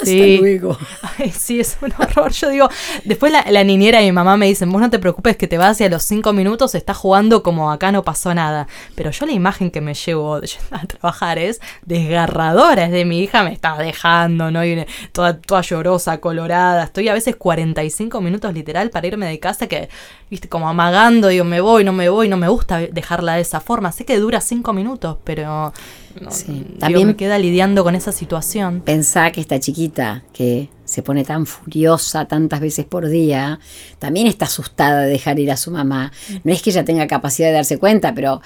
Sí. 0.03 0.35
Hasta 0.35 0.43
luego. 0.43 0.79
Ay, 1.19 1.31
sí, 1.31 1.61
es 1.61 1.79
un 1.81 1.93
horror. 1.99 2.31
Yo 2.33 2.51
digo, 2.51 2.69
después 3.05 3.33
la, 3.33 3.45
la 3.49 3.65
niñera 3.65 4.03
y 4.03 4.07
mi 4.07 4.13
mamá 4.13 4.37
me 4.37 4.47
dicen, 4.47 4.71
vos 4.71 4.81
no 4.81 4.91
te 4.91 4.99
preocupes 4.99 5.37
que 5.37 5.47
te 5.47 5.57
vas 5.59 5.81
y 5.81 5.85
a 5.85 5.89
los 5.89 6.03
cinco 6.03 6.33
minutos 6.33 6.75
estás 6.75 6.97
jugando 6.97 7.43
como 7.43 7.71
acá 7.71 7.93
no 7.93 8.03
pasó 8.03 8.35
nada. 8.35 8.67
Pero 8.95 9.11
yo 9.11 9.27
la 9.27 9.33
imagen 9.33 9.71
que 9.71 9.81
me 9.81 9.95
llevo 9.95 10.37
a 10.71 10.87
trabajar 10.87 11.39
es 11.39 11.61
desgarradora. 11.85 12.85
Es 12.85 12.93
de 12.93 13.05
mi 13.05 13.21
hija, 13.21 13.43
me 13.43 13.53
está 13.53 13.77
dejando, 13.79 14.51
¿no? 14.51 14.65
Y 14.65 14.85
toda 15.13 15.41
llorosa, 15.63 16.19
colorada. 16.19 16.85
Estoy 16.85 17.09
a 17.09 17.15
veces 17.15 17.37
45 17.37 18.21
minutos 18.21 18.53
literal 18.53 18.91
para 18.91 19.07
irme 19.07 19.27
de 19.27 19.39
casa 19.39 19.67
que, 19.67 19.89
viste, 20.31 20.49
como 20.49 20.69
amagando, 20.69 21.29
digo, 21.29 21.45
me 21.45 21.61
voy, 21.61 21.85
no 21.85 21.93
me 21.93 22.09
voy, 22.09 22.29
no 22.29 22.37
me 22.37 22.49
gusta 22.49 22.79
dejarla 22.81 23.35
de 23.35 23.43
esa 23.43 23.61
forma. 23.61 23.93
Sé 23.93 24.05
que 24.05 24.19
dura 24.19 24.41
cinco 24.41 24.73
minutos, 24.73 25.19
pero... 25.25 25.73
no, 26.21 26.31
Sí. 26.31 26.47
digo, 26.53 26.79
También- 26.79 27.07
me 27.09 27.17
queda 27.17 27.39
lidiando 27.39 27.85
con 27.85 27.95
esa 27.95 28.11
situación. 28.13 28.81
Pensá 28.81 29.31
que 29.31 29.41
esta 29.41 29.61
chiquita 29.61 30.25
que 30.33 30.69
se 30.85 31.03
pone 31.03 31.25
tan 31.25 31.47
furiosa 31.47 32.25
tantas 32.27 32.61
veces 32.61 32.85
por 32.87 33.07
día, 33.09 33.59
también 33.99 34.27
está 34.27 34.47
asustada 34.47 35.03
de 35.03 35.11
dejar 35.11 35.39
ir 35.39 35.51
a 35.51 35.57
su 35.57 35.71
mamá. 35.71 36.13
No 36.43 36.53
es 36.53 36.63
que 36.63 36.71
ella 36.71 36.85
tenga 36.85 37.07
capacidad 37.07 37.49
de 37.49 37.55
darse 37.55 37.79
cuenta, 37.79 38.15
pero 38.15 38.41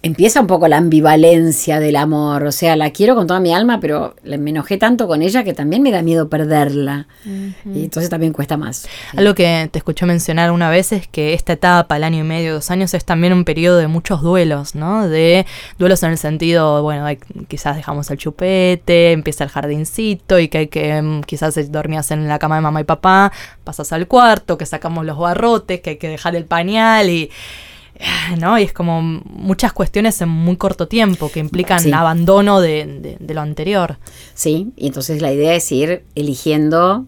empieza 0.00 0.40
un 0.40 0.46
poco 0.46 0.68
la 0.68 0.76
ambivalencia 0.76 1.80
del 1.80 1.96
amor. 1.96 2.44
O 2.44 2.52
sea, 2.52 2.76
la 2.76 2.90
quiero 2.90 3.16
con 3.16 3.26
toda 3.26 3.40
mi 3.40 3.52
alma, 3.52 3.80
pero 3.80 4.14
me 4.24 4.50
enojé 4.50 4.76
tanto 4.76 5.08
con 5.08 5.22
ella 5.22 5.42
que 5.42 5.54
también 5.54 5.82
me 5.82 5.90
da 5.90 6.02
miedo 6.02 6.28
perderla. 6.28 7.08
Y 7.24 7.84
entonces 7.84 8.08
también 8.08 8.32
cuesta 8.32 8.56
más. 8.56 8.88
Algo 9.16 9.34
que 9.34 9.68
te 9.72 9.78
escuché 9.78 10.06
mencionar 10.06 10.52
una 10.52 10.70
vez 10.70 10.92
es 10.92 11.08
que 11.08 11.34
esta 11.34 11.54
etapa, 11.54 11.96
el 11.96 12.04
año 12.04 12.20
y 12.20 12.22
medio, 12.22 12.54
dos 12.54 12.70
años, 12.70 12.94
es 12.94 13.04
también 13.04 13.32
un 13.32 13.44
periodo 13.44 13.78
de 13.78 13.88
muchos 13.88 14.22
duelos, 14.22 14.74
¿no? 14.74 15.08
De 15.08 15.46
duelos 15.78 16.02
en 16.04 16.12
el 16.12 16.18
sentido, 16.18 16.82
bueno, 16.82 17.06
quizás 17.48 17.76
dejamos 17.76 18.10
el 18.10 18.18
chupete, 18.18 19.12
empieza 19.12 19.44
el 19.44 19.50
jardincito 19.50 20.38
y 20.38 20.48
que 20.48 20.58
hay 20.58 20.68
que, 20.68 21.02
mm, 21.02 21.22
quizás 21.22 21.58
dormías 21.72 22.10
en 22.12 22.28
la 22.28 22.38
cama 22.38 22.56
de 22.56 22.60
mamá 22.62 22.80
y 22.80 22.84
papá, 22.84 23.32
pasas 23.64 23.92
al 23.92 24.06
cuarto, 24.06 24.56
que 24.56 24.66
sacamos 24.66 25.04
los 25.04 25.18
barrotes, 25.18 25.80
que 25.80 25.90
hay 25.90 25.96
que 25.96 26.08
dejar 26.08 26.36
el 26.36 26.44
pañal 26.44 27.10
y 27.10 27.30
¿no? 28.40 28.58
Y 28.58 28.64
es 28.64 28.72
como 28.72 29.02
muchas 29.02 29.72
cuestiones 29.72 30.20
en 30.20 30.28
muy 30.28 30.56
corto 30.56 30.88
tiempo 30.88 31.30
que 31.30 31.40
implican 31.40 31.92
abandono 31.92 32.60
de, 32.60 33.16
lo 33.20 33.40
anterior. 33.40 33.98
Sí, 34.34 34.72
y 34.76 34.88
entonces 34.88 35.22
la 35.22 35.32
idea 35.32 35.54
es 35.54 35.70
ir 35.72 36.04
eligiendo 36.14 37.06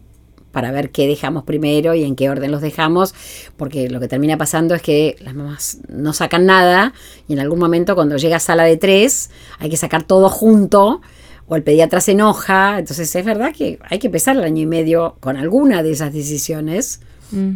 para 0.53 0.73
ver 0.73 0.91
qué 0.91 1.07
dejamos 1.07 1.45
primero 1.45 1.95
y 1.95 2.03
en 2.03 2.17
qué 2.17 2.29
orden 2.29 2.51
los 2.51 2.61
dejamos, 2.61 3.15
porque 3.57 3.89
lo 3.89 4.01
que 4.01 4.09
termina 4.09 4.37
pasando 4.37 4.75
es 4.75 4.83
que 4.83 5.17
las 5.21 5.35
mamás 5.35 5.79
no 5.89 6.13
sacan 6.13 6.45
nada 6.45 6.93
y 7.29 7.35
en 7.35 7.41
algún 7.41 7.61
momento 7.61 7.95
cuando 7.95 8.17
llega 8.17 8.37
a 8.37 8.41
sala 8.41 8.65
de 8.65 8.77
tres 8.77 9.31
hay 9.61 9.71
que 9.71 9.77
sacar 9.77 10.03
todo 10.03 10.29
junto 10.29 11.03
o 11.47 11.55
el 11.55 11.63
pediatra 11.63 12.01
se 12.01 12.13
enoja, 12.13 12.81
entonces 12.81 13.15
es 13.15 13.25
verdad 13.25 13.53
que 13.57 13.79
hay 13.89 14.01
que 14.01 14.11
pesar 14.11 14.37
el 14.37 14.43
año 14.43 14.63
y 14.63 14.67
medio 14.67 15.17
con 15.21 15.37
alguna 15.37 15.85
de 15.85 15.93
esas 15.93 16.13
decisiones 16.13 17.01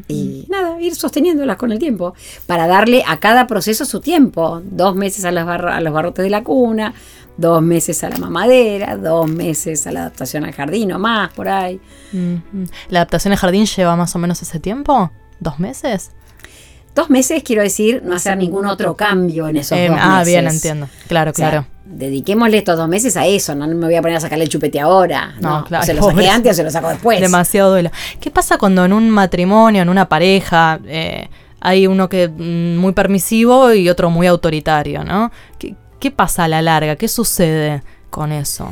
y 0.09 0.47
nada, 0.49 0.81
ir 0.81 0.95
sosteniéndolas 0.95 1.57
con 1.57 1.73
el 1.73 1.79
tiempo 1.79 2.15
para 2.47 2.67
darle 2.67 3.03
a 3.07 3.19
cada 3.19 3.47
proceso 3.47 3.85
su 3.85 4.01
tiempo. 4.01 4.61
Dos 4.65 4.95
meses 4.95 5.25
a 5.25 5.33
los, 5.33 5.47
a 5.47 5.81
los 5.81 5.93
barrotes 5.93 6.23
de 6.23 6.31
la 6.31 6.43
cuna, 6.43 6.95
dos 7.37 7.63
meses 7.63 8.03
a 8.05 8.11
la 8.11 8.17
mamadera, 8.19 8.97
dos 8.97 9.29
meses 9.29 9.87
a 9.87 9.93
la 9.93 10.01
adaptación 10.01 10.45
al 10.45 10.53
jardín 10.53 10.93
o 10.93 10.99
más 10.99 11.33
por 11.33 11.49
ahí. 11.49 11.81
¿La 12.89 13.01
adaptación 13.01 13.33
al 13.33 13.39
jardín 13.39 13.67
lleva 13.67 13.97
más 13.97 14.15
o 14.15 14.19
menos 14.19 14.41
ese 14.43 14.61
tiempo? 14.61 15.11
¿Dos 15.41 15.59
meses? 15.59 16.13
Dos 16.94 17.11
meses 17.11 17.42
quiero 17.42 17.62
decir 17.62 18.02
no 18.04 18.14
hacer 18.14 18.37
ningún 18.37 18.66
otro 18.66 18.94
cambio 18.94 19.48
en 19.48 19.57
esos 19.57 19.76
eh, 19.76 19.88
dos 19.88 19.98
ah, 20.00 20.22
bien, 20.24 20.46
entiendo. 20.46 20.88
Claro, 21.09 21.33
claro. 21.33 21.66
dediquémosle 21.85 22.59
estos 22.59 22.76
dos 22.76 22.88
meses 22.88 23.16
a 23.16 23.26
eso, 23.26 23.54
no 23.57 23.66
me 23.66 23.87
voy 23.87 23.96
a 23.96 24.02
poner 24.02 24.18
a 24.18 24.20
sacarle 24.20 24.44
el 24.44 24.50
chupete 24.50 24.78
ahora. 24.78 25.35
No, 25.40 25.64
claro. 25.64 25.83
O 25.83 25.87
se 25.87 25.94
lo 25.94 26.02
saqué 26.02 26.28
antes 26.28 26.52
o 26.52 26.54
se 26.54 26.62
lo 26.62 26.70
saco 26.70 26.88
después. 26.88 27.20
Demasiado 27.20 27.70
duelo. 27.70 27.90
¿Qué 28.20 28.30
pasa 28.30 28.59
cuando 28.59 28.85
en 28.85 28.92
un 28.92 29.11
matrimonio, 29.11 29.83
en 29.83 29.88
una 29.88 30.09
pareja, 30.09 30.78
eh, 30.87 31.28
hay 31.61 31.88
uno 31.88 32.09
que 32.09 32.28
mm, 32.28 32.76
muy 32.76 32.92
permisivo 32.92 33.72
y 33.72 33.88
otro 33.88 34.09
muy 34.09 34.28
autoritario, 34.28 35.02
¿no? 35.02 35.33
¿Qué, 35.59 35.74
¿Qué 35.98 36.12
pasa 36.12 36.44
a 36.44 36.48
la 36.48 36.62
larga? 36.62 36.94
¿Qué 36.94 37.09
sucede 37.09 37.83
con 38.11 38.30
eso? 38.30 38.70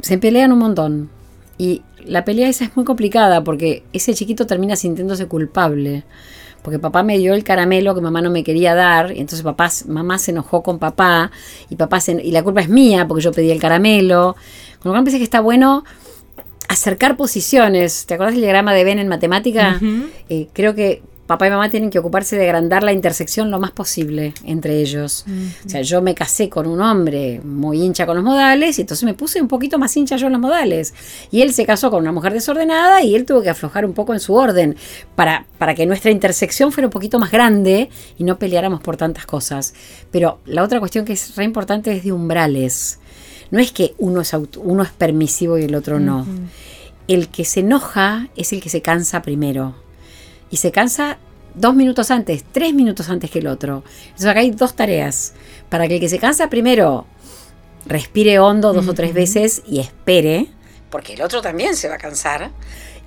Se 0.00 0.16
pelean 0.18 0.52
un 0.52 0.58
montón. 0.60 1.10
Y 1.56 1.82
la 2.04 2.24
pelea 2.24 2.48
esa 2.48 2.64
es 2.64 2.76
muy 2.76 2.84
complicada 2.84 3.42
porque 3.42 3.82
ese 3.92 4.14
chiquito 4.14 4.46
termina 4.46 4.76
sintiéndose 4.76 5.26
culpable 5.26 6.04
porque 6.68 6.78
papá 6.78 7.02
me 7.02 7.16
dio 7.16 7.32
el 7.32 7.44
caramelo 7.44 7.94
que 7.94 8.02
mamá 8.02 8.20
no 8.20 8.28
me 8.28 8.44
quería 8.44 8.74
dar, 8.74 9.12
y 9.12 9.20
entonces 9.20 9.42
papá, 9.42 9.70
mamá 9.86 10.18
se 10.18 10.32
enojó 10.32 10.62
con 10.62 10.78
papá, 10.78 11.30
y 11.70 11.76
papá 11.76 11.98
y 12.22 12.30
la 12.30 12.42
culpa 12.42 12.60
es 12.60 12.68
mía 12.68 13.08
porque 13.08 13.24
yo 13.24 13.32
pedí 13.32 13.50
el 13.50 13.58
caramelo. 13.58 14.36
Con 14.78 14.90
lo 14.90 14.92
cual 14.92 15.04
pensé 15.04 15.16
que 15.16 15.24
está 15.24 15.40
bueno 15.40 15.82
acercar 16.68 17.16
posiciones. 17.16 18.04
¿Te 18.04 18.12
acuerdas 18.12 18.34
del 18.34 18.42
diagrama 18.42 18.74
de 18.74 18.84
Ben 18.84 18.98
en 18.98 19.08
matemática? 19.08 19.80
Eh, 20.28 20.48
creo 20.52 20.74
que 20.74 21.00
papá 21.28 21.46
y 21.46 21.50
mamá 21.50 21.68
tienen 21.68 21.90
que 21.90 21.98
ocuparse 21.98 22.36
de 22.36 22.44
agrandar 22.44 22.82
la 22.82 22.92
intersección 22.92 23.50
lo 23.50 23.60
más 23.60 23.70
posible 23.70 24.32
entre 24.44 24.80
ellos. 24.80 25.26
O 25.64 25.68
sea, 25.68 25.82
yo 25.82 26.00
me 26.00 26.14
casé 26.14 26.48
con 26.48 26.66
un 26.66 26.80
hombre 26.80 27.42
muy 27.44 27.82
hincha 27.82 28.06
con 28.06 28.16
los 28.16 28.24
modales 28.24 28.78
y 28.78 28.80
entonces 28.80 29.04
me 29.04 29.12
puse 29.12 29.40
un 29.40 29.46
poquito 29.46 29.78
más 29.78 29.94
hincha 29.94 30.16
yo 30.16 30.26
en 30.28 30.32
los 30.32 30.40
modales. 30.40 30.94
Y 31.30 31.42
él 31.42 31.52
se 31.52 31.66
casó 31.66 31.90
con 31.90 32.00
una 32.00 32.12
mujer 32.12 32.32
desordenada 32.32 33.02
y 33.02 33.14
él 33.14 33.26
tuvo 33.26 33.42
que 33.42 33.50
aflojar 33.50 33.84
un 33.84 33.92
poco 33.92 34.14
en 34.14 34.20
su 34.20 34.32
orden 34.32 34.76
para, 35.14 35.44
para 35.58 35.74
que 35.74 35.84
nuestra 35.84 36.10
intersección 36.10 36.72
fuera 36.72 36.86
un 36.86 36.92
poquito 36.92 37.18
más 37.18 37.30
grande 37.30 37.90
y 38.16 38.24
no 38.24 38.38
peleáramos 38.38 38.80
por 38.80 38.96
tantas 38.96 39.26
cosas. 39.26 39.74
Pero 40.10 40.40
la 40.46 40.62
otra 40.62 40.80
cuestión 40.80 41.04
que 41.04 41.12
es 41.12 41.36
re 41.36 41.44
importante 41.44 41.92
es 41.92 42.04
de 42.04 42.12
umbrales. 42.12 43.00
No 43.50 43.58
es 43.58 43.70
que 43.70 43.94
uno 43.98 44.22
es, 44.22 44.34
uno 44.56 44.82
es 44.82 44.90
permisivo 44.92 45.58
y 45.58 45.64
el 45.64 45.74
otro 45.74 46.00
no. 46.00 46.26
El 47.06 47.28
que 47.28 47.44
se 47.44 47.60
enoja 47.60 48.28
es 48.34 48.54
el 48.54 48.62
que 48.62 48.70
se 48.70 48.80
cansa 48.80 49.20
primero 49.20 49.74
y 50.50 50.56
se 50.58 50.72
cansa 50.72 51.18
dos 51.54 51.74
minutos 51.74 52.10
antes, 52.10 52.44
tres 52.52 52.74
minutos 52.74 53.08
antes 53.08 53.30
que 53.30 53.40
el 53.40 53.46
otro. 53.46 53.82
Entonces 54.04 54.26
acá 54.26 54.40
hay 54.40 54.50
dos 54.50 54.74
tareas. 54.74 55.34
Para 55.68 55.88
que 55.88 55.94
el 55.94 56.00
que 56.00 56.08
se 56.08 56.18
cansa 56.18 56.48
primero 56.48 57.06
respire 57.86 58.38
hondo 58.38 58.72
dos 58.72 58.88
o 58.88 58.94
tres 58.94 59.14
veces 59.14 59.62
y 59.66 59.80
espere, 59.80 60.48
porque 60.90 61.14
el 61.14 61.22
otro 61.22 61.42
también 61.42 61.76
se 61.76 61.88
va 61.88 61.96
a 61.96 61.98
cansar. 61.98 62.50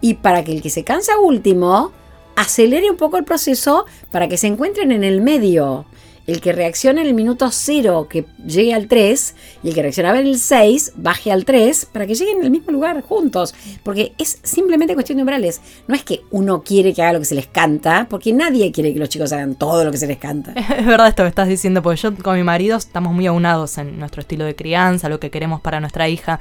Y 0.01 0.15
para 0.15 0.43
que 0.43 0.51
el 0.51 0.61
que 0.61 0.69
se 0.69 0.83
cansa 0.83 1.19
último 1.19 1.91
acelere 2.35 2.89
un 2.89 2.97
poco 2.97 3.17
el 3.17 3.23
proceso 3.23 3.85
para 4.11 4.27
que 4.27 4.37
se 4.37 4.47
encuentren 4.47 4.91
en 4.91 5.03
el 5.03 5.21
medio 5.21 5.85
el 6.27 6.41
que 6.41 6.53
reacciona 6.53 7.01
en 7.01 7.07
el 7.07 7.13
minuto 7.13 7.49
0 7.51 8.07
que 8.09 8.25
llegue 8.45 8.73
al 8.73 8.87
3 8.87 9.35
y 9.63 9.69
el 9.69 9.73
que 9.73 9.81
reaccionaba 9.81 10.19
en 10.19 10.27
el 10.27 10.39
6 10.39 10.93
baje 10.95 11.31
al 11.31 11.45
3 11.45 11.87
para 11.91 12.07
que 12.07 12.15
lleguen 12.15 12.43
al 12.43 12.51
mismo 12.51 12.71
lugar 12.71 13.01
juntos. 13.01 13.53
Porque 13.83 14.13
es 14.17 14.39
simplemente 14.43 14.93
cuestión 14.93 15.17
de 15.17 15.23
umbrales. 15.23 15.61
No 15.87 15.95
es 15.95 16.03
que 16.03 16.21
uno 16.31 16.63
quiere 16.63 16.93
que 16.93 17.01
haga 17.01 17.13
lo 17.13 17.19
que 17.19 17.25
se 17.25 17.35
les 17.35 17.47
canta, 17.47 18.07
porque 18.09 18.33
nadie 18.33 18.71
quiere 18.71 18.93
que 18.93 18.99
los 18.99 19.09
chicos 19.09 19.31
hagan 19.33 19.55
todo 19.55 19.83
lo 19.83 19.91
que 19.91 19.97
se 19.97 20.07
les 20.07 20.17
canta. 20.17 20.53
Es 20.81 20.85
verdad 20.85 21.09
esto 21.09 21.23
que 21.23 21.29
estás 21.29 21.47
diciendo, 21.47 21.83
porque 21.83 22.01
yo 22.01 22.15
con 22.15 22.35
mi 22.35 22.43
marido 22.43 22.77
estamos 22.77 23.13
muy 23.13 23.27
aunados 23.27 23.77
en 23.77 23.99
nuestro 23.99 24.21
estilo 24.21 24.45
de 24.45 24.55
crianza, 24.55 25.09
lo 25.09 25.19
que 25.19 25.29
queremos 25.29 25.61
para 25.61 25.79
nuestra 25.79 26.09
hija. 26.09 26.39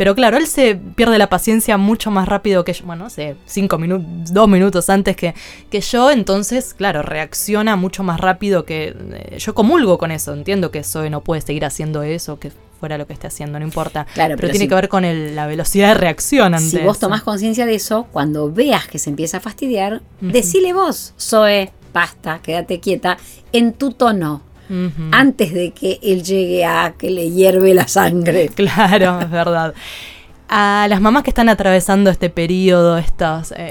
Pero 0.00 0.14
claro, 0.14 0.38
él 0.38 0.46
se 0.46 0.76
pierde 0.76 1.18
la 1.18 1.28
paciencia 1.28 1.76
mucho 1.76 2.10
más 2.10 2.26
rápido 2.26 2.64
que 2.64 2.72
yo. 2.72 2.86
Bueno, 2.86 3.04
no 3.04 3.10
sé, 3.10 3.36
cinco 3.44 3.76
minutos, 3.76 4.32
dos 4.32 4.48
minutos 4.48 4.88
antes 4.88 5.14
que, 5.14 5.34
que 5.68 5.82
yo. 5.82 6.10
Entonces, 6.10 6.72
claro, 6.72 7.02
reacciona 7.02 7.76
mucho 7.76 8.02
más 8.02 8.18
rápido 8.18 8.64
que. 8.64 8.96
Eh, 8.96 9.36
yo 9.36 9.52
comulgo 9.52 9.98
con 9.98 10.10
eso. 10.10 10.32
Entiendo 10.32 10.70
que 10.70 10.84
Zoe 10.84 11.10
no 11.10 11.20
puede 11.20 11.42
seguir 11.42 11.66
haciendo 11.66 12.02
eso, 12.02 12.38
que 12.38 12.50
fuera 12.80 12.96
lo 12.96 13.06
que 13.06 13.12
esté 13.12 13.26
haciendo, 13.26 13.58
no 13.58 13.64
importa. 13.66 14.06
Claro, 14.14 14.36
pero, 14.36 14.48
tiene 14.48 14.68
que 14.68 14.74
ver 14.74 14.88
con 14.88 15.04
la 15.34 15.46
velocidad 15.46 15.88
de 15.88 15.94
reacción 16.00 16.54
ante 16.54 16.78
Si 16.78 16.78
vos 16.78 16.98
tomás 16.98 17.20
conciencia 17.20 17.66
de 17.66 17.74
eso, 17.74 18.06
cuando 18.10 18.50
veas 18.50 18.88
que 18.88 18.98
se 18.98 19.10
empieza 19.10 19.36
a 19.36 19.40
fastidiar, 19.40 20.00
decile 20.22 20.72
vos, 20.72 21.12
Zoe, 21.20 21.72
basta, 21.92 22.40
quédate 22.42 22.80
quieta, 22.80 23.18
en 23.52 23.74
tu 23.74 23.92
tono 23.92 24.40
antes 25.10 25.52
de 25.52 25.72
que 25.72 25.98
él 26.02 26.22
llegue 26.22 26.64
a 26.64 26.94
que 26.96 27.10
le 27.10 27.30
hierve 27.30 27.74
la 27.74 27.88
sangre. 27.88 28.50
Claro, 28.60 29.20
es 29.20 29.30
verdad. 29.30 29.74
A 30.48 30.86
las 30.88 31.00
mamás 31.00 31.22
que 31.22 31.30
están 31.30 31.48
atravesando 31.48 32.10
este 32.10 32.28
periodo, 32.28 32.98
eh, 32.98 33.04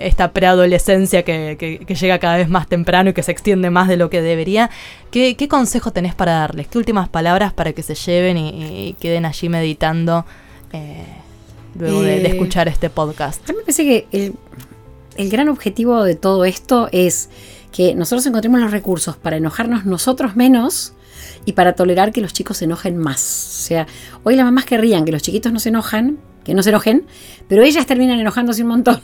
esta 0.02 0.32
preadolescencia 0.32 1.24
que, 1.24 1.86
llega 1.88 2.20
cada 2.20 2.38
vez 2.38 2.48
más 2.48 2.68
temprano 2.68 3.10
y 3.10 3.14
que 3.14 3.22
se 3.22 3.32
extiende 3.32 3.70
más 3.70 3.88
de 3.88 3.98
lo 3.98 4.10
que 4.10 4.22
debería, 4.22 4.70
¿qué, 5.12 5.36
consejo 5.50 5.92
tenés 5.92 6.16
para 6.16 6.34
darles? 6.34 6.68
¿Qué 6.68 6.78
últimas 6.78 7.10
palabras 7.10 7.52
para 7.52 7.74
que 7.74 7.84
se 7.84 7.96
lleven 7.96 8.38
y, 8.38 8.96
queden 9.00 9.26
allí 9.26 9.50
meditando 9.50 10.26
eh, 10.72 11.04
luego 11.78 12.02
de, 12.02 12.18
eh, 12.18 12.28
escuchar 12.28 12.70
este 12.70 12.90
podcast? 12.90 13.42
A 13.50 13.52
mí 13.52 13.58
me 13.58 13.64
parece 13.64 13.84
que 13.84 14.08
el, 14.14 14.34
el 15.18 15.30
gran 15.30 15.50
objetivo 15.50 16.04
de 16.04 16.16
todo 16.16 16.46
esto 16.46 16.88
es 16.94 17.30
que 17.72 17.96
nosotros 17.96 18.26
encontremos 18.26 18.60
los 18.60 18.72
recursos 18.72 19.16
para 19.18 19.38
enojarnos 19.38 19.86
nosotros 19.86 20.36
menos 20.36 20.94
y 21.46 21.54
para 21.54 21.74
tolerar 21.74 22.12
que 22.12 22.22
los 22.22 22.34
chicos 22.34 22.58
se 22.58 22.66
enojen 22.66 22.98
más. 22.98 23.20
O 23.22 23.62
sea, 23.68 23.88
hoy 24.24 24.36
las 24.36 24.46
mamás 24.46 24.66
querrían 24.66 25.06
que 25.06 25.12
los 25.12 25.22
chiquitos 25.22 25.52
no 25.52 25.60
se 25.60 25.70
enojan, 25.70 26.20
que 26.44 26.54
no 26.54 26.64
se 26.64 26.70
enojen, 26.70 27.06
pero 27.48 27.64
ellas 27.64 27.86
terminan 27.86 28.20
enojándose 28.20 28.64
un 28.64 28.70
montón. 28.70 29.02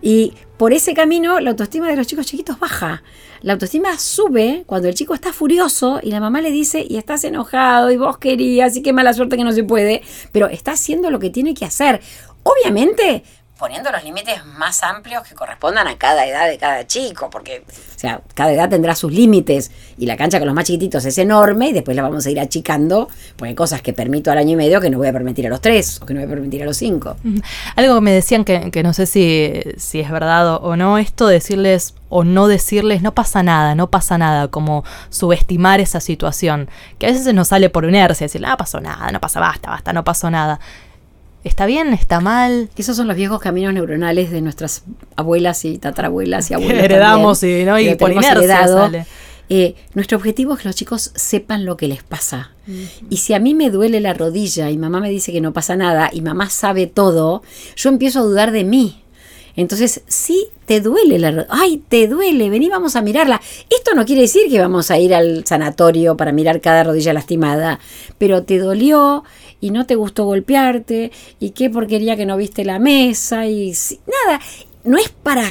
Y 0.00 0.32
por 0.56 0.72
ese 0.72 0.94
camino 0.94 1.40
la 1.40 1.50
autoestima 1.50 1.88
de 1.88 1.96
los 1.96 2.06
chicos 2.06 2.26
chiquitos 2.26 2.58
baja. 2.58 3.02
La 3.42 3.52
autoestima 3.52 3.98
sube 3.98 4.64
cuando 4.66 4.88
el 4.88 4.94
chico 4.94 5.14
está 5.14 5.32
furioso 5.32 6.00
y 6.02 6.10
la 6.10 6.20
mamá 6.20 6.40
le 6.40 6.50
dice, 6.50 6.86
y 6.88 6.96
estás 6.96 7.24
enojado 7.24 7.90
y 7.90 7.96
vos 7.98 8.16
querías 8.16 8.76
y 8.76 8.82
qué 8.82 8.92
mala 8.92 9.12
suerte 9.12 9.36
que 9.36 9.44
no 9.44 9.52
se 9.52 9.64
puede, 9.64 10.02
pero 10.32 10.48
está 10.48 10.72
haciendo 10.72 11.10
lo 11.10 11.18
que 11.18 11.28
tiene 11.28 11.52
que 11.52 11.66
hacer. 11.66 12.00
Obviamente, 12.42 13.22
poniendo 13.58 13.92
los 13.92 14.02
límites 14.02 14.44
más 14.44 14.82
amplios 14.82 15.22
que 15.22 15.34
correspondan 15.34 15.86
a 15.86 15.96
cada 15.96 16.26
edad 16.26 16.48
de 16.48 16.58
cada 16.58 16.86
chico, 16.86 17.30
porque, 17.30 17.64
o 17.68 17.98
sea, 17.98 18.20
cada 18.34 18.52
edad 18.52 18.68
tendrá 18.68 18.96
sus 18.96 19.12
límites 19.12 19.70
y 19.96 20.06
la 20.06 20.16
cancha 20.16 20.38
con 20.38 20.46
los 20.46 20.54
más 20.54 20.64
chiquititos 20.64 21.04
es 21.04 21.16
enorme 21.18 21.68
y 21.68 21.72
después 21.72 21.96
la 21.96 22.02
vamos 22.02 22.26
a 22.26 22.30
ir 22.30 22.40
achicando, 22.40 23.08
porque 23.36 23.50
hay 23.50 23.54
cosas 23.54 23.80
que 23.80 23.92
permito 23.92 24.32
al 24.32 24.38
año 24.38 24.52
y 24.52 24.56
medio 24.56 24.80
que 24.80 24.90
no 24.90 24.98
voy 24.98 25.06
a 25.06 25.12
permitir 25.12 25.46
a 25.46 25.50
los 25.50 25.60
tres 25.60 26.02
o 26.02 26.06
que 26.06 26.14
no 26.14 26.20
voy 26.20 26.26
a 26.26 26.30
permitir 26.30 26.62
a 26.62 26.66
los 26.66 26.76
cinco. 26.76 27.16
Algo 27.76 27.94
que 27.94 28.00
me 28.00 28.12
decían 28.12 28.44
que, 28.44 28.72
que 28.72 28.82
no 28.82 28.92
sé 28.92 29.06
si, 29.06 29.52
si 29.76 30.00
es 30.00 30.10
verdad 30.10 30.56
o 30.56 30.76
no, 30.76 30.98
esto 30.98 31.28
decirles 31.28 31.94
o 32.08 32.24
no 32.24 32.48
decirles 32.48 33.02
no 33.02 33.14
pasa 33.14 33.44
nada, 33.44 33.76
no 33.76 33.88
pasa 33.88 34.18
nada, 34.18 34.48
como 34.48 34.84
subestimar 35.10 35.80
esa 35.80 36.00
situación, 36.00 36.68
que 36.98 37.06
a 37.06 37.10
veces 37.10 37.32
nos 37.34 37.48
sale 37.48 37.70
por 37.70 37.84
inercia, 37.84 38.24
decir, 38.24 38.44
ah, 38.46 38.56
pasó 38.56 38.80
nada, 38.80 39.12
no 39.12 39.20
pasa, 39.20 39.38
basta, 39.38 39.70
basta, 39.70 39.92
no 39.92 40.02
pasó 40.02 40.28
nada 40.30 40.58
¿Está 41.44 41.66
bien? 41.66 41.92
¿Está 41.92 42.20
mal? 42.20 42.70
Esos 42.76 42.96
son 42.96 43.06
los 43.06 43.16
viejos 43.16 43.40
caminos 43.40 43.74
neuronales 43.74 44.30
de 44.30 44.40
nuestras 44.40 44.82
abuelas 45.14 45.64
y 45.66 45.78
tatarabuelas 45.78 46.50
y 46.50 46.54
abuelas. 46.54 46.84
heredamos 46.84 47.42
y, 47.42 47.64
¿no? 47.64 47.78
y 47.78 47.94
por 47.94 48.10
inercia 48.10 48.66
sale. 48.66 49.06
Eh, 49.50 49.74
nuestro 49.92 50.16
objetivo 50.16 50.54
es 50.54 50.60
que 50.60 50.68
los 50.68 50.74
chicos 50.74 51.12
sepan 51.14 51.66
lo 51.66 51.76
que 51.76 51.86
les 51.86 52.02
pasa. 52.02 52.52
Y 53.10 53.18
si 53.18 53.34
a 53.34 53.38
mí 53.38 53.54
me 53.54 53.70
duele 53.70 54.00
la 54.00 54.14
rodilla 54.14 54.70
y 54.70 54.78
mamá 54.78 55.00
me 55.00 55.10
dice 55.10 55.32
que 55.32 55.42
no 55.42 55.52
pasa 55.52 55.76
nada 55.76 56.08
y 56.10 56.22
mamá 56.22 56.48
sabe 56.48 56.86
todo, 56.86 57.42
yo 57.76 57.90
empiezo 57.90 58.20
a 58.20 58.22
dudar 58.22 58.50
de 58.52 58.64
mí. 58.64 59.02
Entonces, 59.54 60.00
sí, 60.06 60.48
te 60.66 60.80
duele 60.80 61.18
la 61.18 61.30
rodilla. 61.30 61.48
Ay, 61.50 61.82
te 61.88 62.08
duele, 62.08 62.50
vení, 62.50 62.68
vamos 62.68 62.96
a 62.96 63.02
mirarla. 63.02 63.40
Esto 63.70 63.94
no 63.94 64.04
quiere 64.04 64.22
decir 64.22 64.50
que 64.50 64.58
vamos 64.58 64.90
a 64.90 64.98
ir 64.98 65.14
al 65.14 65.44
sanatorio 65.46 66.16
para 66.16 66.32
mirar 66.32 66.60
cada 66.60 66.84
rodilla 66.84 67.12
lastimada, 67.12 67.78
pero 68.18 68.42
te 68.44 68.58
dolió 68.58 69.24
y 69.60 69.70
no 69.70 69.86
te 69.86 69.94
gustó 69.94 70.24
golpearte 70.24 71.10
y 71.40 71.50
qué 71.50 71.70
porquería 71.70 72.16
que 72.16 72.26
no 72.26 72.36
viste 72.36 72.64
la 72.64 72.78
mesa 72.78 73.46
y 73.46 73.72
nada. 74.06 74.40
No 74.84 74.98
es 74.98 75.08
para 75.08 75.44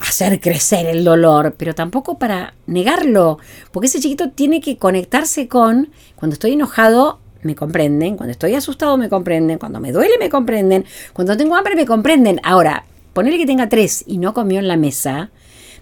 hacer 0.00 0.40
crecer 0.40 0.86
el 0.86 1.04
dolor, 1.04 1.54
pero 1.56 1.74
tampoco 1.74 2.18
para 2.18 2.54
negarlo, 2.66 3.38
porque 3.72 3.88
ese 3.88 4.00
chiquito 4.00 4.30
tiene 4.30 4.60
que 4.60 4.76
conectarse 4.78 5.48
con, 5.48 5.90
cuando 6.16 6.34
estoy 6.34 6.52
enojado, 6.52 7.18
me 7.42 7.54
comprenden, 7.54 8.16
cuando 8.16 8.32
estoy 8.32 8.54
asustado 8.54 8.96
me 8.96 9.08
comprenden, 9.08 9.58
cuando 9.58 9.80
me 9.80 9.92
duele 9.92 10.14
me 10.18 10.28
comprenden, 10.28 10.84
cuando 11.12 11.36
tengo 11.36 11.56
hambre 11.56 11.76
me 11.76 11.86
comprenden. 11.86 12.40
Ahora, 12.42 12.84
ponerle 13.12 13.38
que 13.38 13.46
tenga 13.46 13.68
tres 13.68 14.04
y 14.06 14.18
no 14.18 14.34
comió 14.34 14.58
en 14.58 14.68
la 14.68 14.76
mesa, 14.76 15.30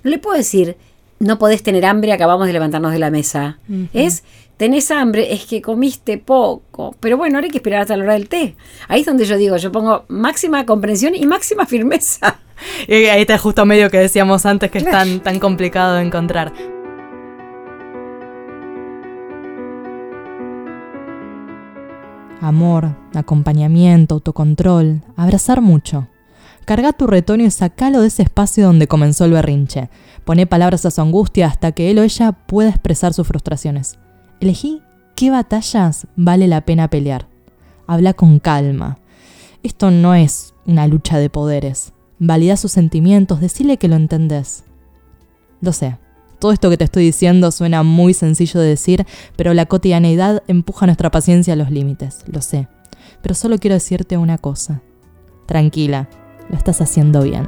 no 0.02 0.10
le 0.10 0.18
puedo 0.18 0.36
decir, 0.36 0.76
no 1.18 1.38
podés 1.38 1.62
tener 1.62 1.84
hambre, 1.86 2.12
acabamos 2.12 2.46
de 2.46 2.52
levantarnos 2.52 2.92
de 2.92 2.98
la 2.98 3.10
mesa. 3.10 3.58
Es, 3.92 4.22
tenés 4.56 4.90
hambre, 4.90 5.32
es 5.32 5.46
que 5.46 5.62
comiste 5.62 6.18
poco. 6.18 6.94
Pero 7.00 7.16
bueno, 7.16 7.36
ahora 7.36 7.46
hay 7.46 7.50
que 7.50 7.58
esperar 7.58 7.82
hasta 7.82 7.96
la 7.96 8.04
hora 8.04 8.12
del 8.14 8.28
té. 8.28 8.56
Ahí 8.88 9.00
es 9.00 9.06
donde 9.06 9.24
yo 9.24 9.36
digo, 9.36 9.56
yo 9.56 9.72
pongo 9.72 10.04
máxima 10.08 10.66
comprensión 10.66 11.14
y 11.14 11.26
máxima 11.26 11.66
firmeza. 11.66 12.40
Y 12.86 12.92
ahí 12.92 13.22
está 13.22 13.38
justo 13.38 13.66
medio 13.66 13.90
que 13.90 13.98
decíamos 13.98 14.46
antes 14.46 14.70
que 14.70 14.78
es 14.78 14.84
tan, 14.84 15.20
tan 15.20 15.38
complicado 15.38 15.96
de 15.96 16.02
encontrar. 16.02 16.52
Amor, 22.40 22.94
acompañamiento, 23.14 24.14
autocontrol, 24.14 25.02
abrazar 25.16 25.60
mucho. 25.60 26.06
Carga 26.66 26.92
tu 26.92 27.06
retoño 27.06 27.44
y 27.44 27.50
sacalo 27.52 28.00
de 28.00 28.08
ese 28.08 28.24
espacio 28.24 28.66
donde 28.66 28.88
comenzó 28.88 29.24
el 29.24 29.30
berrinche. 29.30 29.88
Poné 30.24 30.46
palabras 30.46 30.84
a 30.84 30.90
su 30.90 31.00
angustia 31.00 31.46
hasta 31.46 31.70
que 31.70 31.92
él 31.92 32.00
o 32.00 32.02
ella 32.02 32.32
pueda 32.32 32.70
expresar 32.70 33.14
sus 33.14 33.28
frustraciones. 33.28 34.00
Elegí 34.40 34.82
qué 35.14 35.30
batallas 35.30 36.08
vale 36.16 36.48
la 36.48 36.62
pena 36.62 36.90
pelear. 36.90 37.28
Habla 37.86 38.14
con 38.14 38.40
calma. 38.40 38.98
Esto 39.62 39.92
no 39.92 40.16
es 40.16 40.54
una 40.66 40.88
lucha 40.88 41.18
de 41.18 41.30
poderes. 41.30 41.92
Valida 42.18 42.56
sus 42.56 42.72
sentimientos, 42.72 43.40
decile 43.40 43.76
que 43.76 43.86
lo 43.86 43.94
entendés. 43.94 44.64
Lo 45.60 45.72
sé, 45.72 45.98
todo 46.40 46.50
esto 46.50 46.68
que 46.68 46.76
te 46.76 46.84
estoy 46.84 47.04
diciendo 47.04 47.50
suena 47.50 47.84
muy 47.84 48.12
sencillo 48.12 48.60
de 48.60 48.70
decir, 48.70 49.06
pero 49.36 49.54
la 49.54 49.66
cotidianeidad 49.66 50.42
empuja 50.48 50.86
nuestra 50.86 51.10
paciencia 51.10 51.52
a 51.52 51.56
los 51.56 51.70
límites, 51.70 52.24
lo 52.26 52.42
sé. 52.42 52.68
Pero 53.22 53.34
solo 53.34 53.58
quiero 53.58 53.74
decirte 53.74 54.16
una 54.16 54.36
cosa. 54.36 54.82
Tranquila, 55.46 56.08
lo 56.48 56.56
estás 56.56 56.80
haciendo 56.80 57.22
bien. 57.22 57.46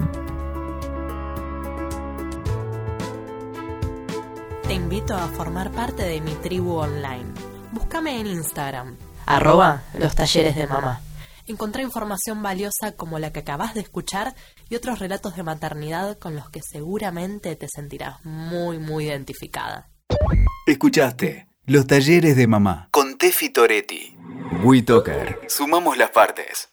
Te 4.67 4.75
invito 4.75 5.15
a 5.15 5.29
formar 5.29 5.71
parte 5.71 6.03
de 6.05 6.21
mi 6.21 6.33
tribu 6.35 6.77
online. 6.77 7.27
Búscame 7.73 8.21
en 8.21 8.27
Instagram, 8.27 8.97
arroba 9.27 9.83
los 9.99 10.15
talleres 10.15 10.57
de 10.57 10.67
mamá. 10.67 11.01
Encontré 11.47 11.83
información 11.83 12.43
valiosa 12.43 12.93
como 12.95 13.19
la 13.19 13.33
que 13.33 13.41
acabas 13.41 13.75
de 13.75 13.81
escuchar 13.81 14.35
y 14.69 14.75
otros 14.75 14.99
relatos 14.99 15.35
de 15.35 15.43
maternidad 15.43 16.19
con 16.19 16.37
los 16.37 16.51
que 16.51 16.61
seguramente 16.61 17.57
te 17.57 17.69
sentirás 17.69 18.23
muy, 18.25 18.79
muy 18.79 19.07
identificada. 19.07 19.89
Escuchaste 20.67 21.49
Los 21.65 21.87
Talleres 21.87 22.37
de 22.37 22.47
Mamá 22.47 22.89
con 22.91 23.17
Tefi 23.17 23.49
Toretti. 23.49 24.15
WeToker. 24.63 25.41
Sumamos 25.49 25.97
las 25.97 26.11
partes. 26.11 26.69